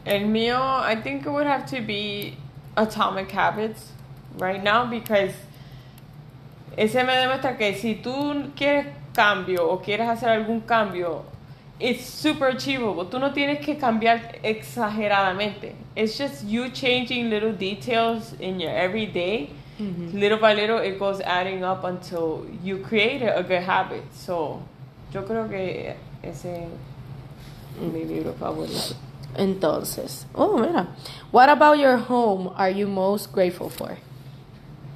El 0.05 0.21
mío, 0.21 0.59
I 0.59 0.95
think 0.95 1.25
it 1.25 1.29
would 1.29 1.45
have 1.45 1.65
to 1.67 1.81
be 1.81 2.37
Atomic 2.75 3.29
Habits 3.31 3.91
right 4.37 4.61
now 4.61 4.85
because 4.85 5.31
ese 6.75 6.95
me 6.95 7.13
demuestra 7.13 7.57
que 7.57 7.75
si 7.75 7.95
tú 7.95 8.51
quieres 8.55 8.87
cambio 9.13 9.69
o 9.69 9.77
quieres 9.77 10.07
hacer 10.07 10.29
algún 10.29 10.65
cambio, 10.65 11.23
it's 11.79 12.05
super 12.05 12.47
achievable. 12.47 13.05
Tú 13.05 13.19
no 13.19 13.31
tienes 13.31 13.63
que 13.63 13.75
cambiar 13.75 14.41
exageradamente. 14.43 15.73
It's 15.95 16.17
just 16.17 16.43
you 16.45 16.69
changing 16.69 17.29
little 17.29 17.53
details 17.53 18.33
in 18.39 18.59
your 18.59 18.71
everyday. 18.71 19.51
Mm-hmm. 19.79 20.17
Little 20.17 20.39
by 20.39 20.53
little, 20.53 20.79
it 20.79 20.97
goes 20.97 21.21
adding 21.21 21.63
up 21.63 21.83
until 21.83 22.45
you 22.63 22.77
create 22.79 23.21
a 23.21 23.43
good 23.43 23.63
habit. 23.63 24.03
So, 24.13 24.63
yo 25.11 25.23
creo 25.23 25.49
que 25.49 25.95
ese 26.23 26.45
es 26.45 26.92
mi 27.79 28.03
libro 28.05 28.33
favorito. 28.33 28.95
Entonces, 29.35 30.25
oh, 30.35 30.57
mira. 30.57 30.87
What 31.31 31.49
about 31.49 31.79
your 31.79 31.97
home 31.97 32.53
are 32.55 32.69
you 32.69 32.87
most 32.87 33.31
grateful 33.31 33.69
for? 33.69 33.97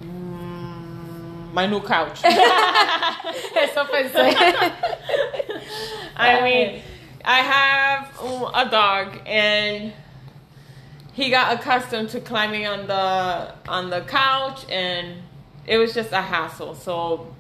Mm, 0.04 1.54
my 1.54 1.66
new 1.66 1.82
couch. 1.82 2.22
Eso 2.24 3.86
pensé. 3.86 4.34
I 6.16 6.42
mean, 6.42 6.82
I 7.26 7.40
have 7.40 8.20
um, 8.22 8.52
a 8.54 8.70
dog, 8.70 9.20
and 9.26 9.92
he 11.14 11.30
got 11.30 11.60
accustomed 11.60 12.10
to 12.10 12.20
climbing 12.20 12.68
on 12.68 12.88
the 12.88 13.54
on 13.68 13.90
the 13.90 14.02
couch, 14.02 14.66
and 14.70 15.18
it 15.66 15.78
was 15.78 15.94
just 15.94 16.12
a 16.12 16.22
hassle. 16.22 16.76
So 16.76 17.34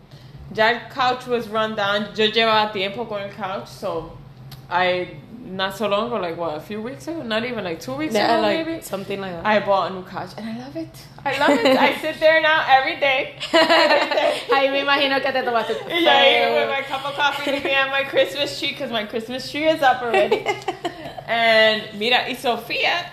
that 0.51 0.89
couch 0.91 1.27
was 1.27 1.47
run 1.47 1.75
down. 1.75 2.15
Yo 2.15 2.27
llevaba 2.31 2.73
tiempo 2.73 3.05
con 3.05 3.21
el 3.21 3.29
couch, 3.29 3.67
so 3.67 4.17
I 4.69 5.17
not 5.49 5.75
so 5.77 5.87
long 5.87 6.07
ago, 6.07 6.17
like 6.17 6.37
what, 6.37 6.55
a 6.57 6.59
few 6.59 6.81
weeks 6.81 7.07
ago, 7.07 7.21
not 7.23 7.43
even 7.45 7.63
like 7.63 7.79
two 7.79 7.93
weeks 7.95 8.13
Yeah, 8.13 8.33
ago, 8.37 8.41
like 8.41 8.65
maybe. 8.67 8.81
something 8.81 9.19
like 9.21 9.31
that. 9.31 9.45
I 9.45 9.59
bought 9.65 9.91
a 9.91 9.93
new 9.95 10.03
couch, 10.03 10.31
and 10.37 10.47
I 10.49 10.57
love 10.59 10.75
it. 10.75 10.89
I 11.25 11.37
love 11.39 11.57
it. 11.59 11.77
I 11.87 11.97
sit 11.97 12.19
there 12.19 12.41
now 12.41 12.65
every 12.67 12.99
day. 12.99 13.35
Every 13.53 14.09
day. 14.15 14.41
Ahí 14.51 14.71
me 14.71 14.81
imagino 14.81 15.21
que 15.21 15.31
te 15.31 15.41
tomaste 15.43 15.75
Yeah, 16.01 16.53
with 16.59 16.69
my 16.69 16.81
cup 16.83 17.05
of 17.05 17.13
coffee 17.15 17.51
looking 17.51 17.71
at 17.73 17.89
my 17.89 18.03
Christmas 18.03 18.59
tree 18.59 18.69
because 18.69 18.91
my 18.91 19.05
Christmas 19.05 19.49
tree 19.51 19.67
is 19.67 19.81
up 19.81 20.01
already. 20.01 20.45
and 21.27 21.81
mira, 21.99 22.25
y 22.29 22.35
Sofía 22.35 23.05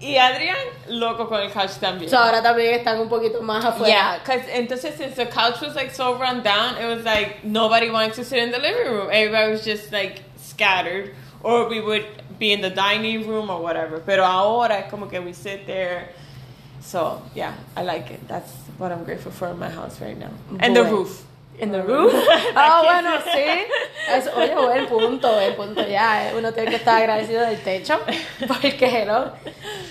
y 0.00 0.16
Adrián, 0.18 0.56
loco 0.88 1.26
con 1.26 1.40
el 1.40 1.50
couch 1.50 1.70
también. 1.80 2.08
So, 2.10 2.18
ahora 2.18 2.42
también 2.42 2.74
están 2.84 3.00
un 3.00 3.08
poquito 3.08 3.40
más 3.42 3.64
afuera. 3.64 3.88
yeah, 3.88 4.18
because 4.18 4.42
entonces 4.50 4.94
since 4.96 5.16
the 5.16 5.26
couch 5.26 5.60
was 5.60 5.74
like 5.74 5.90
so 5.90 6.18
run 6.18 6.42
down, 6.42 6.76
it 6.76 6.86
was 6.86 7.04
like 7.04 7.44
nobody 7.44 7.90
wanted 7.90 8.12
to 8.14 8.24
sit 8.24 8.38
in 8.38 8.50
the 8.50 8.58
living 8.58 8.92
room. 8.92 9.08
Everybody 9.10 9.52
was 9.52 9.64
just 9.64 9.92
like 9.92 10.22
scattered, 10.36 11.14
or 11.42 11.68
we 11.68 11.80
would 11.80 12.04
be 12.38 12.52
in 12.52 12.60
the 12.60 12.70
dining 12.70 13.26
room 13.28 13.50
or 13.50 13.60
whatever. 13.60 14.00
Pero 14.00 14.24
ahora 14.24 14.78
es 14.84 14.90
como 14.90 15.06
que 15.08 15.20
we 15.20 15.32
sit 15.32 15.66
there. 15.66 16.08
So 16.80 17.20
yeah, 17.34 17.54
I 17.76 17.82
like 17.82 18.10
it. 18.10 18.26
That's 18.28 18.50
what 18.78 18.92
I'm 18.92 19.04
grateful 19.04 19.32
for 19.32 19.48
in 19.48 19.58
my 19.58 19.70
house 19.70 20.00
right 20.00 20.16
now. 20.18 20.30
And 20.60 20.76
the 20.76 20.84
roof. 20.84 21.24
In 21.58 21.72
the 21.72 21.82
roof. 21.82 22.12
That 22.12 22.52
Ah, 22.54 22.82
keeps 22.82 22.92
bueno, 22.92 23.18
sí. 23.32 23.64
Es, 24.12 24.28
oye, 24.36 24.54
buen 24.54 24.86
punto, 24.88 25.32
buen 25.32 25.54
punto. 25.56 25.82
Ya, 25.88 26.28
eh, 26.28 26.34
uno 26.36 26.52
tiene 26.52 26.68
que 26.70 26.76
estar 26.76 26.98
agradecido 26.98 27.40
del 27.46 27.58
techo. 27.62 27.98
Porque, 28.46 29.04
¿no? 29.06 29.32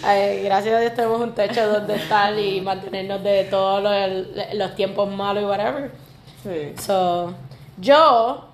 Eh, 0.08 0.44
gracias 0.46 0.76
a 0.76 0.80
Dios 0.80 0.94
tenemos 0.94 1.20
un 1.22 1.34
techo 1.34 1.68
donde 1.68 1.96
estar 1.96 2.38
y 2.38 2.62
mantenernos 2.62 3.24
de 3.24 3.46
todos 3.46 3.82
los, 3.82 4.54
los 4.54 4.76
tiempos 4.76 5.10
malos 5.12 5.42
y 5.42 5.46
whatever. 5.48 5.92
Sí. 6.44 6.74
So, 6.80 7.34
yo 7.80 8.46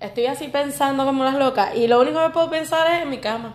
estoy 0.00 0.26
así 0.26 0.48
pensando 0.48 1.04
como 1.04 1.24
las 1.24 1.34
locas 1.34 1.74
y 1.74 1.86
lo 1.86 2.00
único 2.00 2.22
que 2.22 2.30
puedo 2.30 2.50
pensar 2.50 2.90
es 2.90 3.02
en 3.02 3.10
mi 3.10 3.18
cama. 3.18 3.54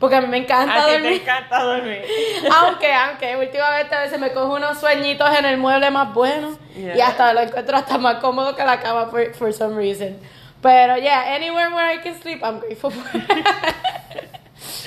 Porque 0.00 0.16
a 0.16 0.20
mí 0.20 0.26
me 0.26 0.38
encanta 0.38 0.84
A 0.84 0.90
dormir. 0.90 1.12
encanta 1.12 1.62
dormir. 1.62 2.02
Aunque, 2.52 2.92
aunque 2.92 3.36
últimamente 3.36 3.94
a 3.94 4.00
veces 4.00 4.18
me 4.18 4.32
cojo 4.32 4.54
unos 4.56 4.80
sueñitos 4.80 5.30
en 5.38 5.44
el 5.44 5.58
mueble 5.58 5.92
más 5.92 6.12
bueno 6.12 6.58
y 6.76 7.00
hasta 7.00 7.32
lo 7.32 7.40
encuentro 7.40 7.76
hasta 7.76 7.98
más 7.98 8.16
cómodo 8.16 8.56
que 8.56 8.64
la 8.64 8.80
cama 8.80 9.06
for, 9.06 9.32
for 9.34 9.52
some 9.52 9.76
reason. 9.76 10.18
Pero 10.60 10.96
yeah, 10.96 11.34
anywhere 11.36 11.68
where 11.72 11.94
I 11.94 11.98
can 12.02 12.20
sleep, 12.20 12.42
I'm 12.42 12.58
grateful 12.58 12.90
for 12.90 13.20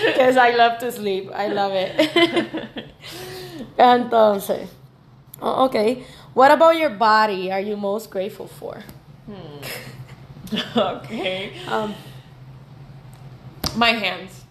Because 0.05 0.35
I 0.49 0.51
love 0.55 0.79
to 0.79 0.91
sleep. 0.91 1.31
I 1.33 1.47
love 1.47 1.73
it. 1.73 1.95
Entonces, 3.77 4.67
oh, 5.41 5.65
okay. 5.65 6.03
What 6.33 6.51
about 6.51 6.75
your 6.77 6.89
body 6.89 7.51
are 7.53 7.61
you 7.61 7.77
most 7.77 8.09
grateful 8.09 8.47
for? 8.47 8.83
okay. 10.77 11.53
Um, 11.67 11.95
My 13.75 13.91
hands. 13.91 14.43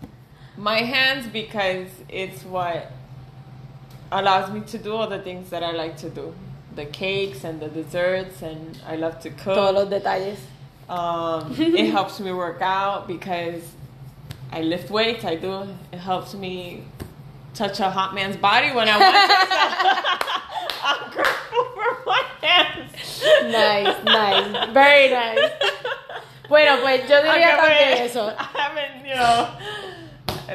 My 0.57 0.79
hands 0.79 1.27
because 1.27 1.89
it's 2.09 2.45
what 2.45 2.91
allows 4.13 4.51
me 4.53 4.61
to 4.61 4.79
do 4.79 4.95
all 4.95 5.09
the 5.09 5.19
things 5.21 5.51
that 5.51 5.63
I 5.63 5.73
like 5.73 5.97
to 5.99 6.11
do. 6.11 6.35
the 6.75 6.85
cakes 6.87 7.45
and 7.45 7.61
the 7.61 7.69
desserts, 7.69 8.43
and 8.43 8.79
I 8.87 8.97
love 8.97 9.21
to 9.21 9.31
cook. 9.31 9.55
Todos 9.55 9.75
los 9.75 9.89
detalles. 9.89 10.39
Um, 10.89 11.55
it 11.59 11.91
helps 11.91 12.19
me 12.21 12.33
work 12.33 12.61
out 12.61 13.07
because 13.07 13.63
I 14.51 14.63
lift 14.63 14.91
weights. 14.91 15.25
I 15.25 15.37
do. 15.37 15.69
It 15.93 15.99
helps 15.99 16.35
me 16.35 16.83
touch 17.55 17.79
a 17.81 17.91
hot 17.91 18.15
man's 18.15 18.37
body 18.37 18.73
when 18.73 18.89
I 18.89 18.99
want 18.99 19.15
to. 19.15 20.51
So 20.85 20.91
I'm 20.91 21.11
grateful 21.11 21.65
for 21.73 22.05
my 22.05 22.23
hands. 22.43 22.93
Nice, 23.49 24.05
nice. 24.05 24.73
Very 24.73 25.11
nice. 25.11 25.51
Bueno, 26.47 26.77
pues 26.83 27.09
yo 27.09 27.23
diría 27.23 27.57
también 27.57 28.03
eso. 28.05 28.29
I 28.29 28.45
haven't, 28.55 29.07
you 29.07 29.15
know, 29.15 29.49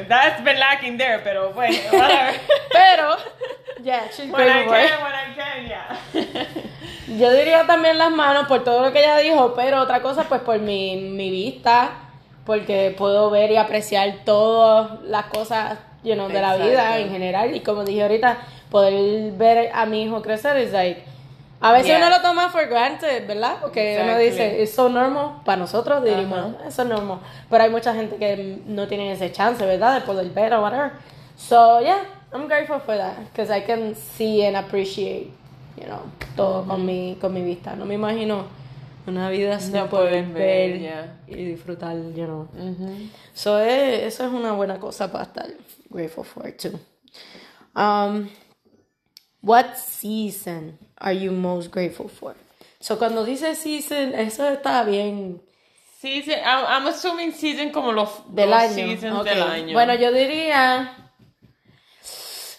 that's 0.06 0.40
been 0.44 0.56
lacking 0.60 0.96
there, 0.96 1.18
pero 1.24 1.52
bueno, 1.52 1.76
whatever. 1.92 2.40
Pero, 2.70 3.16
yeah, 3.82 4.08
she's 4.08 4.30
when 4.30 4.48
I 4.48 4.66
can, 4.66 5.02
when 5.02 5.12
I 5.12 5.34
can, 5.34 5.66
yeah. 5.66 5.98
Yo 7.18 7.32
diría 7.32 7.66
también 7.66 7.98
las 7.98 8.12
manos 8.12 8.46
por 8.46 8.62
todo 8.62 8.82
lo 8.82 8.92
que 8.92 9.00
ella 9.00 9.18
dijo, 9.18 9.52
pero 9.56 9.80
otra 9.80 10.00
cosa 10.00 10.22
pues 10.28 10.42
por 10.42 10.60
mi, 10.60 10.96
mi 10.96 11.28
vista, 11.28 11.90
porque 12.46 12.94
puedo 12.96 13.28
ver 13.30 13.50
y 13.50 13.56
apreciar 13.56 14.20
todas 14.24 15.02
las 15.02 15.24
cosas 15.24 15.76
you 16.04 16.14
know, 16.14 16.28
de 16.28 16.40
la 16.40 16.56
vida 16.56 16.98
en 16.98 17.10
general 17.10 17.54
y 17.54 17.60
como 17.60 17.84
dije 17.84 18.02
ahorita, 18.02 18.38
poder 18.70 19.32
ver 19.32 19.70
a 19.74 19.86
mi 19.86 20.02
hijo 20.04 20.22
crecer 20.22 20.56
es 20.56 20.72
like, 20.72 21.02
a 21.62 21.72
veces 21.72 21.88
Yeah. 21.88 21.98
uno 21.98 22.08
lo 22.10 22.22
toma 22.22 22.48
for 22.48 22.66
granted, 22.68 23.26
¿verdad? 23.26 23.56
Porque 23.60 23.98
uno 24.02 24.12
Exactly. 24.16 24.30
dice, 24.30 24.62
es 24.62 24.72
so 24.74 24.88
normal, 24.88 25.42
para 25.44 25.58
nosotros 25.58 26.02
diríamos, 26.02 26.54
Ajá. 26.56 26.68
eso 26.68 26.82
es 26.82 26.88
normal, 26.88 27.18
pero 27.50 27.64
hay 27.64 27.70
mucha 27.70 27.94
gente 27.94 28.16
que 28.16 28.62
no 28.66 28.86
tiene 28.88 29.12
ese 29.12 29.30
chance, 29.30 29.64
¿verdad? 29.66 29.94
De 30.00 30.06
poder 30.06 30.30
ver 30.30 30.54
o 30.54 30.62
whatever. 30.62 30.92
So, 31.36 31.80
yeah, 31.82 31.98
I'm 32.32 32.46
grateful 32.46 32.80
for 32.80 32.96
that, 32.96 33.18
because 33.30 33.50
I 33.54 33.60
can 33.62 33.94
see 33.94 34.42
and 34.46 34.56
appreciate, 34.56 35.30
you 35.76 35.84
know, 35.86 36.00
todo 36.36 36.64
con, 36.66 36.86
mi, 36.86 37.18
con 37.20 37.34
mi 37.34 37.42
vista. 37.42 37.74
No 37.76 37.84
me 37.84 37.94
imagino 37.94 38.44
una 39.06 39.28
vida 39.28 39.58
sin 39.60 39.72
No 39.74 39.86
poder 39.88 40.24
ver 40.26 40.32
ver, 40.32 40.78
yeah. 40.80 41.16
y 41.26 41.44
disfrutar, 41.44 41.94
you 42.14 42.24
know. 42.24 42.48
Mhm. 42.54 43.10
So, 43.34 43.58
eh, 43.58 44.06
eso 44.06 44.24
es 44.24 44.32
una 44.32 44.52
buena 44.52 44.78
cosa 44.78 45.10
para 45.12 45.24
estar 45.24 45.46
grateful 45.90 46.24
for, 46.24 46.50
too. 46.52 46.78
Um, 47.74 48.28
what 49.42 49.76
season 49.78 50.78
are 50.98 51.12
you 51.12 51.30
most 51.32 51.70
grateful 51.70 52.08
for? 52.08 52.34
So, 52.80 52.96
cuando 52.96 53.24
dice 53.24 53.54
season, 53.56 54.14
eso 54.14 54.44
está 54.56 54.84
bien 54.86 55.40
Season, 56.00 56.32
I'm, 56.42 56.64
I'm 56.66 56.86
assuming 56.86 57.32
season 57.32 57.72
como 57.72 57.92
los, 57.92 58.08
del 58.34 58.48
los 58.48 58.58
año. 58.62 58.74
seasons 58.74 59.18
Ok. 59.20 59.24
del 59.26 59.42
año. 59.42 59.72
Bueno, 59.74 59.94
yo 59.96 60.10
diría. 60.12 60.94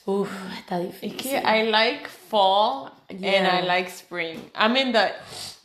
Uf, 0.05 0.29
está 0.59 0.79
Es 0.79 1.01
difícil. 1.01 1.17
que 1.17 1.37
I 1.43 1.63
like 1.71 2.07
fall 2.07 2.91
and. 3.09 3.25
I 3.47 3.61
like 3.65 3.89
spring. 3.89 4.39
I'm 4.55 4.75
in 4.77 4.91
the 4.91 5.11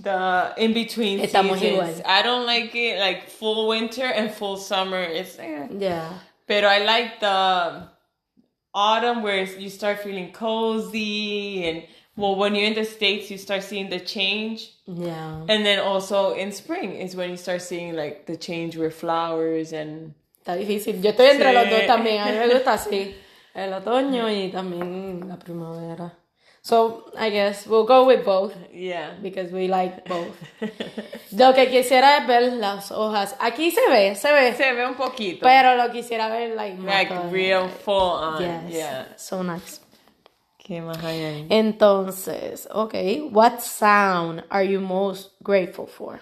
the 0.00 0.52
in 0.56 0.72
between 0.72 1.20
Estamos 1.20 1.58
seasons. 1.58 2.00
igual. 2.00 2.02
I 2.06 2.22
don't 2.22 2.46
like 2.46 2.74
it 2.74 2.98
like 2.98 3.28
full 3.28 3.68
winter 3.68 4.04
and 4.06 4.30
full 4.30 4.56
summer. 4.56 5.00
It's 5.02 5.38
eh. 5.38 5.68
Yeah. 5.78 6.08
But 6.46 6.64
I 6.64 6.78
like 6.84 7.20
the 7.20 7.88
autumn 8.76 9.22
where 9.22 9.42
you 9.58 9.70
start 9.70 9.98
feeling 10.04 10.30
cozy 10.32 11.64
and 11.66 11.82
well 12.16 12.36
when 12.36 12.54
you're 12.54 12.66
in 12.66 12.74
the 12.74 12.84
states 12.84 13.30
you 13.30 13.38
start 13.38 13.62
seeing 13.62 13.88
the 13.90 14.00
change 14.00 14.70
Yeah. 14.86 15.40
and 15.48 15.64
then 15.64 15.78
also 15.80 16.34
in 16.34 16.52
spring 16.52 16.92
is 16.92 17.16
when 17.16 17.30
you 17.30 17.36
start 17.36 17.62
seeing 17.62 17.96
like 17.96 18.26
the 18.26 18.36
change 18.36 18.76
with 18.76 18.94
flowers 18.94 19.72
and 19.72 20.12
Está 20.44 20.54
difícil. 20.56 21.02
Yo 21.02 21.10
estoy 21.10 21.26
entre 21.30 21.48
Sí. 21.50 21.54
los 21.54 21.70
dos 21.70 21.86
también. 21.88 22.20
A 22.22 22.26
mí 22.30 22.38
me 22.38 22.48
gusta 22.54 22.74
así. 22.74 23.14
El 23.54 23.72
otoño 23.72 24.28
y 24.30 24.48
también 24.52 25.26
la 25.28 25.36
primavera. 25.38 26.12
So, 26.66 27.04
I 27.16 27.30
guess 27.30 27.64
we'll 27.64 27.84
go 27.86 28.06
with 28.06 28.24
both. 28.24 28.52
yeah 28.72 29.14
Because 29.22 29.52
we 29.52 29.68
like 29.68 30.04
both. 30.04 30.34
Lo 31.30 31.52
que 31.52 31.66
quisiera 31.70 32.18
es 32.18 32.26
ver 32.26 32.52
las 32.54 32.90
hojas. 32.90 33.36
Aquí 33.38 33.70
se 33.70 33.88
ve, 33.88 34.16
se 34.16 34.32
ve. 34.32 34.52
se 34.52 34.72
ve 34.72 34.84
un 34.84 34.96
poquito 34.96 35.42
Pero 35.42 35.76
lo 35.76 35.92
quisiera 35.92 36.28
ver 36.28 36.56
like, 36.56 36.76
like 36.82 37.12
real 37.30 37.68
full 37.68 38.18
on 38.18 38.42
Yes. 38.42 38.74
yeah 38.74 39.04
So 39.16 39.44
nice. 39.44 39.80
¿Qué 40.58 40.82
más 40.82 40.98
hay 41.04 41.22
ahí? 41.22 41.46
Entonces, 41.50 42.66
okay, 42.72 43.20
what 43.20 43.60
sound 43.60 44.42
are 44.50 44.64
you 44.64 44.80
most 44.80 45.30
grateful 45.44 45.86
for? 45.86 46.20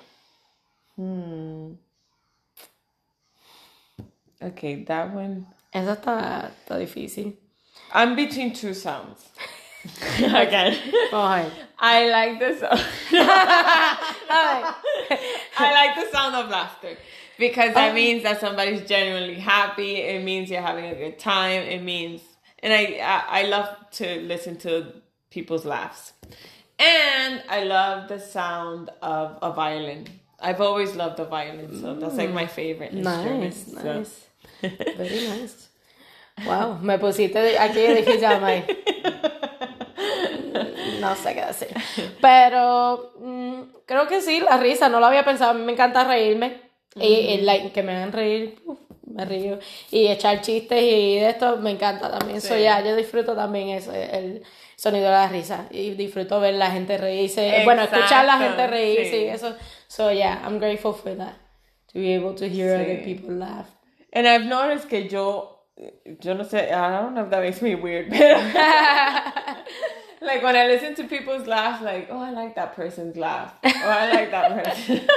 Okay, 4.42 4.85
that 4.85 5.11
one. 5.14 5.46
Esa 5.72 5.92
está, 5.94 6.50
está 6.61 6.76
difícil. 6.76 7.33
I'm 7.94 8.14
between 8.14 8.52
two 8.52 8.74
sounds. 8.74 9.30
A 10.18 10.46
ver. 11.10 11.50
I 11.78 12.08
like 12.08 12.38
the 12.38 12.58
sound. 12.58 12.80
A 13.12 13.24
I 15.58 15.72
like 15.72 15.94
the 15.96 16.10
sound 16.10 16.34
of 16.34 16.50
laughter 16.50 16.96
because 17.38 17.74
that 17.74 17.90
um, 17.90 17.94
means 17.94 18.22
that 18.22 18.40
somebody's 18.40 18.88
genuinely 18.88 19.34
happy. 19.34 19.96
It 19.96 20.24
means 20.24 20.50
you're 20.50 20.62
having 20.62 20.86
a 20.86 20.94
good 20.94 21.18
time. 21.18 21.62
It 21.62 21.82
means, 21.82 22.22
and 22.60 22.72
I 22.72 22.98
I, 23.02 23.40
I 23.40 23.42
love 23.44 23.68
to 23.92 24.20
listen 24.22 24.56
to 24.58 24.92
people's 25.30 25.64
laughs, 25.64 26.12
and 26.78 27.42
I 27.48 27.64
love 27.64 28.08
the 28.08 28.20
sound 28.20 28.90
of 29.02 29.38
a 29.42 29.52
violin. 29.52 30.06
I've 30.40 30.60
always 30.60 30.94
loved 30.94 31.18
the 31.18 31.24
violin, 31.24 31.80
so 31.80 31.94
that's 31.94 32.16
like 32.16 32.32
my 32.32 32.46
mm. 32.46 32.50
favorite 32.50 32.92
instrument. 32.92 33.40
Nice, 33.40 33.66
so. 33.66 33.82
nice. 33.82 34.26
Very 34.60 35.28
nice. 35.28 35.68
Wow, 36.46 36.78
me 36.82 36.98
pusiste 36.98 37.34
de- 37.34 37.56
aquí 37.58 37.86
difícil, 37.94 38.40
May. 38.40 38.64
No 41.04 41.16
sé 41.16 41.34
qué 41.34 41.44
decir. 41.44 41.68
Pero 42.20 43.12
mm, 43.20 43.60
creo 43.86 44.06
que 44.08 44.20
sí, 44.20 44.40
la 44.40 44.56
risa, 44.56 44.88
no 44.88 45.00
lo 45.00 45.06
había 45.06 45.24
pensado. 45.24 45.50
A 45.50 45.54
mí 45.54 45.62
me 45.62 45.72
encanta 45.72 46.04
reírme. 46.04 46.62
Y, 46.96 47.06
y, 47.06 47.40
like, 47.42 47.72
que 47.72 47.82
me 47.82 47.92
hagan 47.96 48.12
reír, 48.12 48.56
uf, 48.66 48.78
me 49.06 49.24
río. 49.24 49.58
Y 49.90 50.06
echar 50.06 50.40
chistes 50.40 50.80
y 50.80 51.16
de 51.18 51.30
esto 51.30 51.56
me 51.56 51.70
encanta 51.72 52.10
también. 52.10 52.40
Sí. 52.40 52.48
So, 52.48 52.56
ya, 52.56 52.80
yo 52.84 52.94
disfruto 52.94 53.34
también 53.34 53.70
eso, 53.70 53.92
el 53.92 54.42
sonido 54.76 55.06
de 55.06 55.10
la 55.12 55.28
risa. 55.28 55.66
Y 55.70 55.90
disfruto 55.90 56.38
ver 56.40 56.54
la 56.54 56.70
gente 56.70 56.96
reírse. 56.96 57.62
Bueno, 57.64 57.82
escuchar 57.82 58.24
la 58.24 58.34
Exacto, 58.34 58.44
gente 58.44 58.66
reírse 58.68 59.10
sí. 59.10 59.16
y 59.24 59.28
eso. 59.28 59.54
So, 59.88 60.12
yeah, 60.12 60.40
I'm 60.44 60.58
grateful 60.58 60.94
for 60.94 61.16
that. 61.16 61.34
To 61.92 61.98
be 61.98 62.14
able 62.14 62.34
to 62.36 62.46
hear 62.46 62.76
Sí. 62.78 62.84
other 62.84 63.02
people 63.04 63.34
laugh. 63.34 63.66
And 64.12 64.26
I've 64.28 64.46
noticed 64.46 64.88
que 64.88 65.08
yo, 65.08 65.66
yo 66.20 66.34
no 66.34 66.44
sé, 66.44 66.68
I 66.70 66.90
don't 67.00 67.14
know 67.14 67.24
if 67.24 67.30
that 67.30 67.40
makes 67.42 67.60
me 67.60 67.74
weird, 67.74 68.08
pero 68.10 68.38
like 70.24 70.42
when 70.42 70.56
I 70.56 70.66
listen 70.66 70.94
to 70.96 71.04
people's 71.04 71.46
laugh, 71.46 71.80
like, 71.82 72.08
oh, 72.10 72.18
I 72.20 72.30
like 72.30 72.54
that 72.56 72.74
person's 72.74 73.16
laugh. 73.16 73.52
Oh, 73.64 73.70
I 73.90 74.10
like 74.12 74.30
that 74.30 74.64
person. 74.64 75.00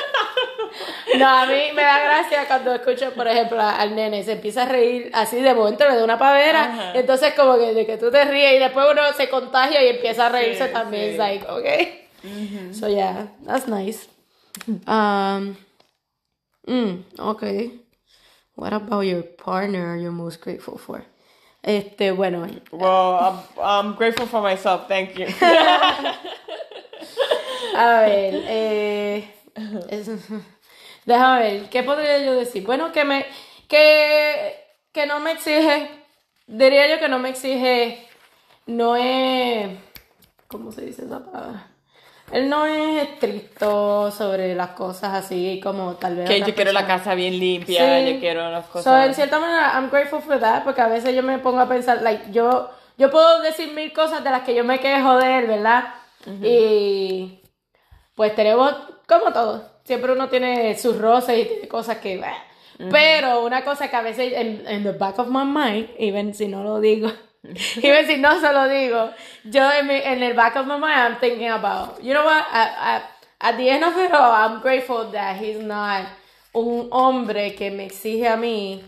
No, 1.18 1.26
a 1.26 1.46
mí 1.48 1.72
me 1.74 1.82
da 1.82 2.00
gracia 2.04 2.46
cuando 2.46 2.74
escucho, 2.76 3.12
por 3.16 3.28
ejemplo, 3.28 3.60
al 3.60 3.96
nene 3.96 4.24
se 4.24 4.34
empieza 4.34 4.64
a 4.64 4.66
reír 4.66 5.10
así 5.14 5.38
de 5.42 5.54
momento, 5.56 5.88
le 5.88 5.96
da 5.96 6.04
una 6.04 6.20
pavera, 6.20 6.66
Ajá. 6.66 6.92
entonces 6.94 7.34
como 7.34 7.58
que 7.58 7.74
de 7.74 7.86
que 7.86 7.98
tú 7.98 8.12
te 8.12 8.24
ríes 8.26 8.56
y 8.58 8.60
después 8.60 8.86
uno 8.92 9.02
se 9.14 9.30
contagia 9.30 9.82
y 9.84 9.88
empieza 9.96 10.28
a 10.28 10.30
reírse 10.30 10.68
Sí, 10.68 10.74
también. 10.74 11.04
sí. 11.04 11.10
It's 11.12 11.18
like, 11.18 11.46
okay. 11.50 12.08
So 12.74 12.88
yeah, 12.90 13.28
that's 13.46 13.68
nice. 13.68 14.08
Um, 14.86 15.56
mm, 16.68 17.04
okay. 17.18 17.72
What 18.56 18.74
about 18.74 19.06
your 19.06 19.24
partner 19.24 19.96
you're 19.96 20.12
most 20.12 20.42
grateful 20.42 20.78
for? 20.78 21.04
Este, 21.68 22.12
bueno, 22.14 22.48
well, 22.72 23.18
I'm, 23.20 23.40
I'm 23.62 23.96
grateful 23.98 24.26
for 24.26 24.42
myself. 24.42 24.88
Thank 24.88 25.16
you. 25.20 25.26
A 27.76 28.00
ver, 28.00 28.34
eh, 28.48 29.34
es- 29.90 30.10
déjame 31.06 31.40
ver, 31.42 31.70
¿qué 31.70 31.84
podría 31.84 32.20
yo 32.20 32.34
decir? 32.36 32.64
Bueno, 32.66 32.94
que 32.94 33.04
me, 33.04 33.26
que, 33.68 34.56
que 34.94 35.06
no 35.08 35.20
me 35.20 35.34
exige, 35.34 35.90
diría 36.48 36.88
yo 36.88 37.00
que 37.00 37.10
no 37.10 37.20
me 37.20 37.30
exige, 37.30 38.08
no 38.66 38.96
es, 38.96 39.68
¿cómo 40.48 40.72
se 40.72 40.86
dice 40.86 41.04
esa 41.06 41.20
palabra? 41.26 41.68
Él 42.32 42.50
no 42.50 42.66
es 42.66 43.04
estricto 43.04 44.12
sobre 44.12 44.54
las 44.54 44.70
cosas 44.72 45.14
así 45.14 45.62
como 45.64 45.94
tal 45.96 46.18
vez 46.18 46.28
que 46.30 46.42
yo 46.42 46.54
quiero 46.54 46.74
la 46.74 46.86
casa 46.86 47.16
bien 47.16 47.40
limpia, 47.40 48.00
Sí. 48.06 48.14
yo 48.14 48.20
quiero 48.20 48.50
las 48.52 48.66
So, 48.66 48.80
en 48.80 48.84
cosas. 48.84 49.16
cierta 49.16 49.40
manera, 49.40 49.72
I'm 49.76 49.90
grateful 49.90 50.22
for 50.22 50.38
that, 50.40 50.64
porque 50.64 50.82
a 50.82 50.88
veces 50.88 51.16
yo 51.16 51.24
me 51.24 51.38
pongo 51.40 51.60
a 51.62 51.70
pensar, 51.70 52.02
like, 52.02 52.32
yo, 52.32 52.70
yo 52.98 53.10
puedo 53.10 53.42
decir 53.42 53.72
mil 53.74 53.94
cosas 53.94 54.24
de 54.24 54.30
las 54.30 54.42
que 54.42 54.54
yo 54.54 54.64
me 54.66 54.80
quejo 54.80 55.18
de 55.18 55.40
él, 55.40 55.48
¿verdad? 55.48 55.86
Y 56.44 57.40
pues 58.16 58.36
tenemos, 58.36 58.74
como 59.08 59.32
todos, 59.32 59.62
siempre 59.86 60.12
uno 60.12 60.28
tiene 60.28 60.78
sus 60.78 60.98
roces 60.98 61.40
y 61.40 61.46
tiene 61.46 61.68
cosas 61.70 61.98
que, 62.00 62.18
bah. 62.18 62.36
pero 62.92 63.46
una 63.46 63.64
cosa 63.64 63.90
que 63.90 63.96
a 63.96 64.02
veces 64.02 64.34
en, 64.36 64.66
en 64.68 64.84
the 64.84 64.92
back 64.92 65.18
of 65.20 65.28
my 65.30 65.46
mind, 65.46 65.90
even 65.98 66.34
si 66.34 66.48
no 66.50 66.62
lo 66.64 66.82
digo, 66.82 67.10
even 67.78 68.06
si 68.08 68.18
no 68.18 68.40
se 68.40 68.52
lo 68.52 68.68
digo, 68.68 69.14
yo 69.46 69.70
en, 69.72 69.88
mi, 69.88 69.96
en 70.04 70.22
el 70.24 70.34
back 70.34 70.56
of 70.56 70.66
my 70.68 70.78
mind, 70.78 70.94
I'm 71.14 71.16
thinking 71.20 71.50
about, 71.50 72.02
you 72.04 72.14
know 72.14 72.26
what, 72.26 72.46
I- 72.52 72.98
I- 72.98 73.04
at 73.50 73.58
the 73.58 73.70
end 73.70 73.84
of 73.84 73.96
it 73.98 74.12
all, 74.12 74.32
I'm 74.32 74.62
grateful 74.62 75.12
that 75.12 75.38
he's 75.38 75.60
not 75.60 76.08
un 76.56 76.90
hombre 76.92 77.52
que 77.56 77.70
me 77.72 77.86
exige 77.86 78.26
a 78.28 78.36
mí 78.38 78.82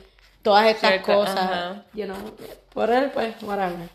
todas 0.44 0.66
estas 0.66 0.90
Cierta, 0.92 1.04
cosas, 1.06 1.38
ajá. 1.38 1.84
you 1.94 2.06
know, 2.08 2.18
por 2.74 2.88
él, 2.90 3.12
pues, 3.14 3.36
whatever. 3.44 3.88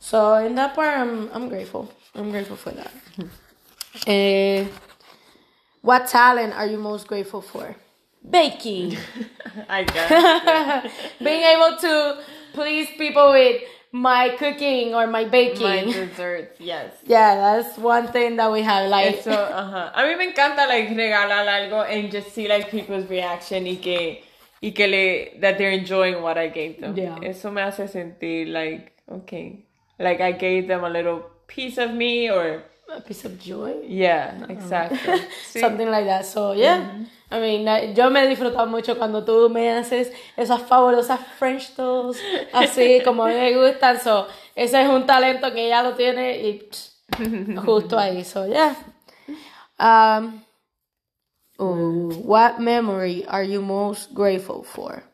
So, 0.00 0.34
in 0.44 0.54
that 0.56 0.74
part, 0.74 0.98
I'm, 0.98 1.30
I'm 1.32 1.48
grateful. 1.48 1.88
I'm 2.14 2.30
grateful 2.30 2.56
for 2.56 2.70
that. 2.72 2.90
Eh, 4.06 4.66
what 5.82 6.06
talent 6.08 6.54
are 6.54 6.66
you 6.66 6.78
most 6.78 7.06
grateful 7.06 7.40
for? 7.40 7.76
Baking. 8.28 8.96
I 9.68 9.84
guess. 9.84 10.92
Being 11.22 11.42
able 11.42 11.76
to 11.78 12.18
please 12.52 12.88
people 12.98 13.30
with 13.32 13.62
my 13.92 14.36
cooking 14.38 14.94
or 14.94 15.06
my 15.06 15.24
baking. 15.24 15.62
My 15.62 15.82
desserts, 15.84 16.60
yes. 16.60 16.92
yeah, 17.06 17.34
that's 17.34 17.76
one 17.78 18.08
thing 18.08 18.36
that 18.36 18.50
we 18.50 18.62
have. 18.62 18.88
Like, 18.88 19.18
Eso, 19.18 19.30
ajá. 19.30 19.92
A 19.94 20.02
mí 20.04 20.16
me 20.16 20.32
encanta 20.32 20.68
like 20.68 20.88
regalar 20.90 21.46
algo 21.46 21.84
and 21.88 22.10
just 22.10 22.32
see 22.32 22.48
like 22.48 22.70
people's 22.70 23.08
reaction 23.08 23.66
y 23.66 23.76
que 23.82 24.22
y 24.62 24.70
que 24.70 24.86
le 24.86 25.40
that 25.40 25.58
they're 25.58 25.72
enjoying 25.72 26.22
what 26.22 26.38
I 26.38 26.48
gave 26.48 26.80
them. 26.80 26.96
Yeah. 26.96 27.18
Eso 27.22 27.50
me 27.50 27.62
hace 27.62 27.88
sentir 27.88 28.52
like 28.52 28.92
okay, 29.10 29.64
like 29.98 30.20
I 30.20 30.32
gave 30.32 30.68
them 30.68 30.84
a 30.84 30.90
little 30.90 31.24
piece 31.48 31.78
of 31.78 31.92
me 31.92 32.30
or 32.30 32.62
a 32.96 33.00
piece 33.00 33.24
of 33.24 33.38
joy. 33.38 33.74
yeah, 33.86 34.34
exactly. 34.48 34.98
Sí. 35.44 35.60
Something 35.60 35.90
like 35.90 36.06
that. 36.06 36.24
So, 36.26 36.52
yeah. 36.52 36.90
I 37.30 37.38
mean, 37.38 37.94
yo 37.94 38.10
me 38.10 38.24
he 38.24 38.28
disfrutado 38.28 38.66
mucho 38.68 38.96
cuando 38.96 39.24
tú 39.24 39.48
me 39.50 39.70
haces 39.70 40.12
esas 40.36 40.62
fabulosas 40.62 41.20
French 41.38 41.74
toast, 41.74 42.20
así 42.52 43.00
como 43.04 43.24
a 43.24 43.28
mí 43.28 43.34
me 43.34 43.54
gustan. 43.54 44.00
So, 44.00 44.26
ese 44.54 44.82
es 44.82 44.88
un 44.88 45.06
talento 45.06 45.52
que 45.52 45.66
ella 45.66 45.82
lo 45.82 45.94
tiene 45.94 46.38
y 46.38 46.68
justo 47.64 47.98
ahí. 47.98 48.24
So, 48.24 48.46
yeah. 48.46 48.74
Um, 49.78 50.42
ooh, 51.60 52.12
what 52.24 52.58
memory 52.58 53.24
are 53.26 53.44
you 53.44 53.62
most 53.62 54.12
grateful 54.12 54.64
for? 54.64 55.04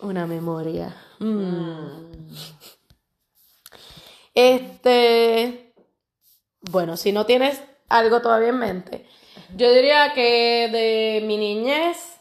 Una 0.00 0.26
memoria. 0.26 0.94
Mm. 1.20 2.12
Este. 4.34 5.61
Bueno, 6.70 6.96
si 6.96 7.12
no 7.12 7.26
tienes 7.26 7.62
algo 7.88 8.22
todavía 8.22 8.50
en 8.50 8.58
mente, 8.58 9.06
yo 9.56 9.72
diría 9.72 10.12
que 10.14 10.68
de 10.70 11.26
mi 11.26 11.36
niñez, 11.36 12.18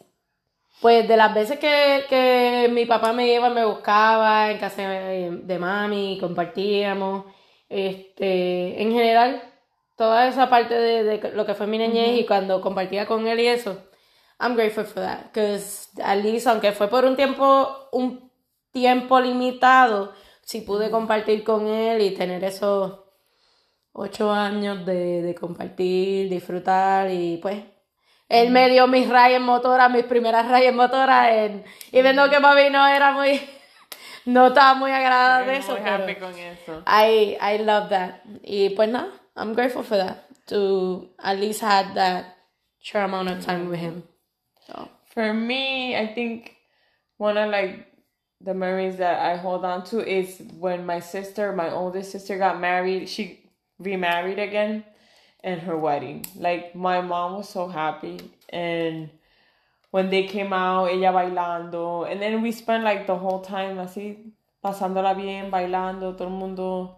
pues 0.82 1.08
de 1.08 1.16
las 1.16 1.34
veces 1.34 1.60
que, 1.60 2.06
que 2.10 2.68
mi 2.72 2.86
papá 2.88 3.14
me 3.14 3.32
iba, 3.32 3.50
me 3.52 3.66
buscaba 3.66 4.50
en 4.50 4.58
casa 4.58 4.82
de, 4.82 5.58
mami, 5.60 6.18
compartíamos, 6.20 7.26
este, 7.70 8.82
en 8.82 8.92
general, 8.92 9.44
toda 9.96 10.28
esa 10.28 10.50
parte 10.50 10.74
de, 10.74 11.04
de 11.04 11.32
lo 11.34 11.46
que 11.46 11.54
fue 11.54 11.68
mi 11.68 11.78
niñez 11.78 12.20
y 12.20 12.26
cuando 12.26 12.62
compartía 12.62 13.06
con 13.06 13.28
él 13.28 13.40
y 13.40 13.48
eso, 13.48 13.78
I'm 14.40 14.56
grateful 14.56 14.86
for 14.86 15.04
that, 15.04 15.26
because 15.26 15.88
at 16.04 16.18
least, 16.18 16.48
aunque 16.48 16.72
fue 16.72 16.88
por 16.88 17.06
un 17.06 17.16
tiempo, 17.16 17.88
un 17.92 18.32
tiempo 18.72 19.20
limitado, 19.20 20.14
sí 20.42 20.62
pude 20.62 20.90
compartir 20.90 21.44
con 21.44 21.68
él 21.68 22.02
y 22.02 22.16
tener 22.16 22.44
esos 22.44 23.11
ocho 23.94 24.32
años 24.32 24.86
de, 24.86 25.22
de 25.22 25.36
compartir, 25.36 26.30
disfrutar 26.30 27.12
y 27.12 27.38
pues 27.42 27.64
él 28.30 28.50
me 28.52 28.70
dio 28.70 28.88
mis 28.88 29.10
rayas 29.10 29.42
motoras, 29.42 29.92
mis 29.92 30.06
primeras 30.06 30.48
rayas 30.48 30.74
motoras 30.74 31.30
en, 31.32 31.66
y 31.92 32.02
viendo 32.02 32.30
que 32.30 32.40
papi 32.40 32.70
no 32.72 32.88
era 32.88 33.12
muy, 33.12 33.42
no 34.26 34.48
estaba 34.48 34.74
muy 34.76 34.92
agradada 34.92 35.44
de 35.44 35.58
eso, 35.58 35.74
Muy 35.74 35.82
pero 35.82 36.04
happy 36.04 36.16
con 36.16 36.34
eso. 36.38 36.84
I, 36.88 37.38
I 37.42 37.58
love 37.58 37.90
that. 37.90 38.22
Y 38.44 38.70
pues 38.70 38.88
nada, 38.90 39.12
I'm 39.36 39.54
grateful 39.54 39.84
for 39.84 39.98
that, 39.98 40.30
to 40.48 41.10
at 41.20 41.38
least 41.40 41.62
had 41.62 41.94
that 41.96 42.38
short 42.80 43.04
amount 43.06 43.30
of 43.30 43.46
time 43.46 43.70
with 43.70 43.80
him. 43.80 44.04
So, 44.66 44.88
For 45.14 45.34
me, 45.34 45.98
I 45.98 46.14
think 46.14 46.56
one 47.18 47.38
of 47.38 47.50
like 47.50 47.86
the 48.40 48.54
memories 48.54 48.96
that 48.98 49.20
I 49.20 49.36
hold 49.36 49.66
on 49.66 49.84
to 49.86 50.00
is 50.00 50.42
when 50.58 50.86
my 50.86 51.02
sister, 51.02 51.52
my 51.52 51.70
oldest 51.70 52.14
sister, 52.14 52.38
got 52.38 52.62
married. 52.62 53.10
She 53.10 53.41
remarried 53.82 54.40
again, 54.40 54.84
and 55.44 55.62
her 55.62 55.78
wedding. 55.78 56.26
Like 56.36 56.76
my 56.76 57.02
mom 57.02 57.38
was 57.38 57.50
so 57.50 57.68
happy, 57.68 58.20
and 58.50 59.10
when 59.92 60.10
they 60.10 60.24
came 60.28 60.54
out, 60.54 60.86
ella 60.86 61.12
bailando, 61.12 62.10
and 62.10 62.22
then 62.22 62.42
we 62.42 62.52
spent 62.52 62.84
like 62.84 63.08
the 63.08 63.18
whole 63.18 63.42
time 63.42 63.78
así 63.78 64.32
pasándola 64.64 65.16
bien, 65.16 65.52
bailando, 65.52 66.18
todo 66.18 66.28
el 66.28 66.36
mundo. 66.36 66.96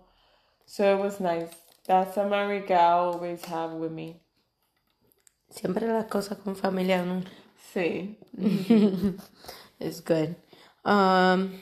So 0.65 0.95
it 0.95 0.99
was 1.01 1.19
nice. 1.19 1.49
That's 1.85 2.15
a 2.17 2.23
memory 2.23 2.63
I 2.71 2.91
always 2.91 3.43
have 3.45 3.71
with 3.71 3.91
me. 3.91 4.23
siempre 5.53 5.87
las 5.87 6.05
cosas 6.05 6.37
con 6.39 6.55
familia, 6.55 7.03
¿no? 7.03 7.23
Sí. 7.73 8.17
It's 9.79 10.01
good. 10.01 10.35
Um, 10.85 11.61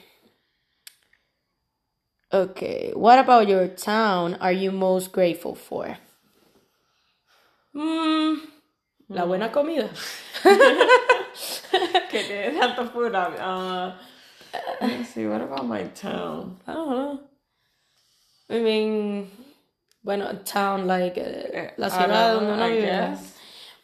okay, 2.32 2.92
what 2.94 3.18
about 3.18 3.48
your 3.48 3.68
town 3.68 4.34
are 4.40 4.52
you 4.52 4.72
most 4.72 5.12
grateful 5.12 5.54
for? 5.54 5.98
Mm, 7.74 8.40
la 9.08 9.24
buena 9.24 9.50
comida. 9.50 9.88
que 12.10 12.22
tiene 12.24 12.58
tanto 12.58 12.84
food. 12.90 13.14
Uh, 13.14 13.92
let's 14.80 15.10
see, 15.10 15.26
what 15.26 15.40
about 15.40 15.66
my 15.66 15.84
town? 15.94 16.58
I 16.66 16.72
don't 16.72 16.90
know. 16.90 17.20
I 18.50 18.58
mean, 18.60 19.30
bueno, 20.04 20.40
town, 20.44 20.86
like, 20.86 21.16
eh, 21.16 21.72
la 21.78 21.86
I 21.86 21.90
ciudad 21.90 22.34
donde 22.34 22.52
uno 22.52 22.68
vive. 22.68 23.16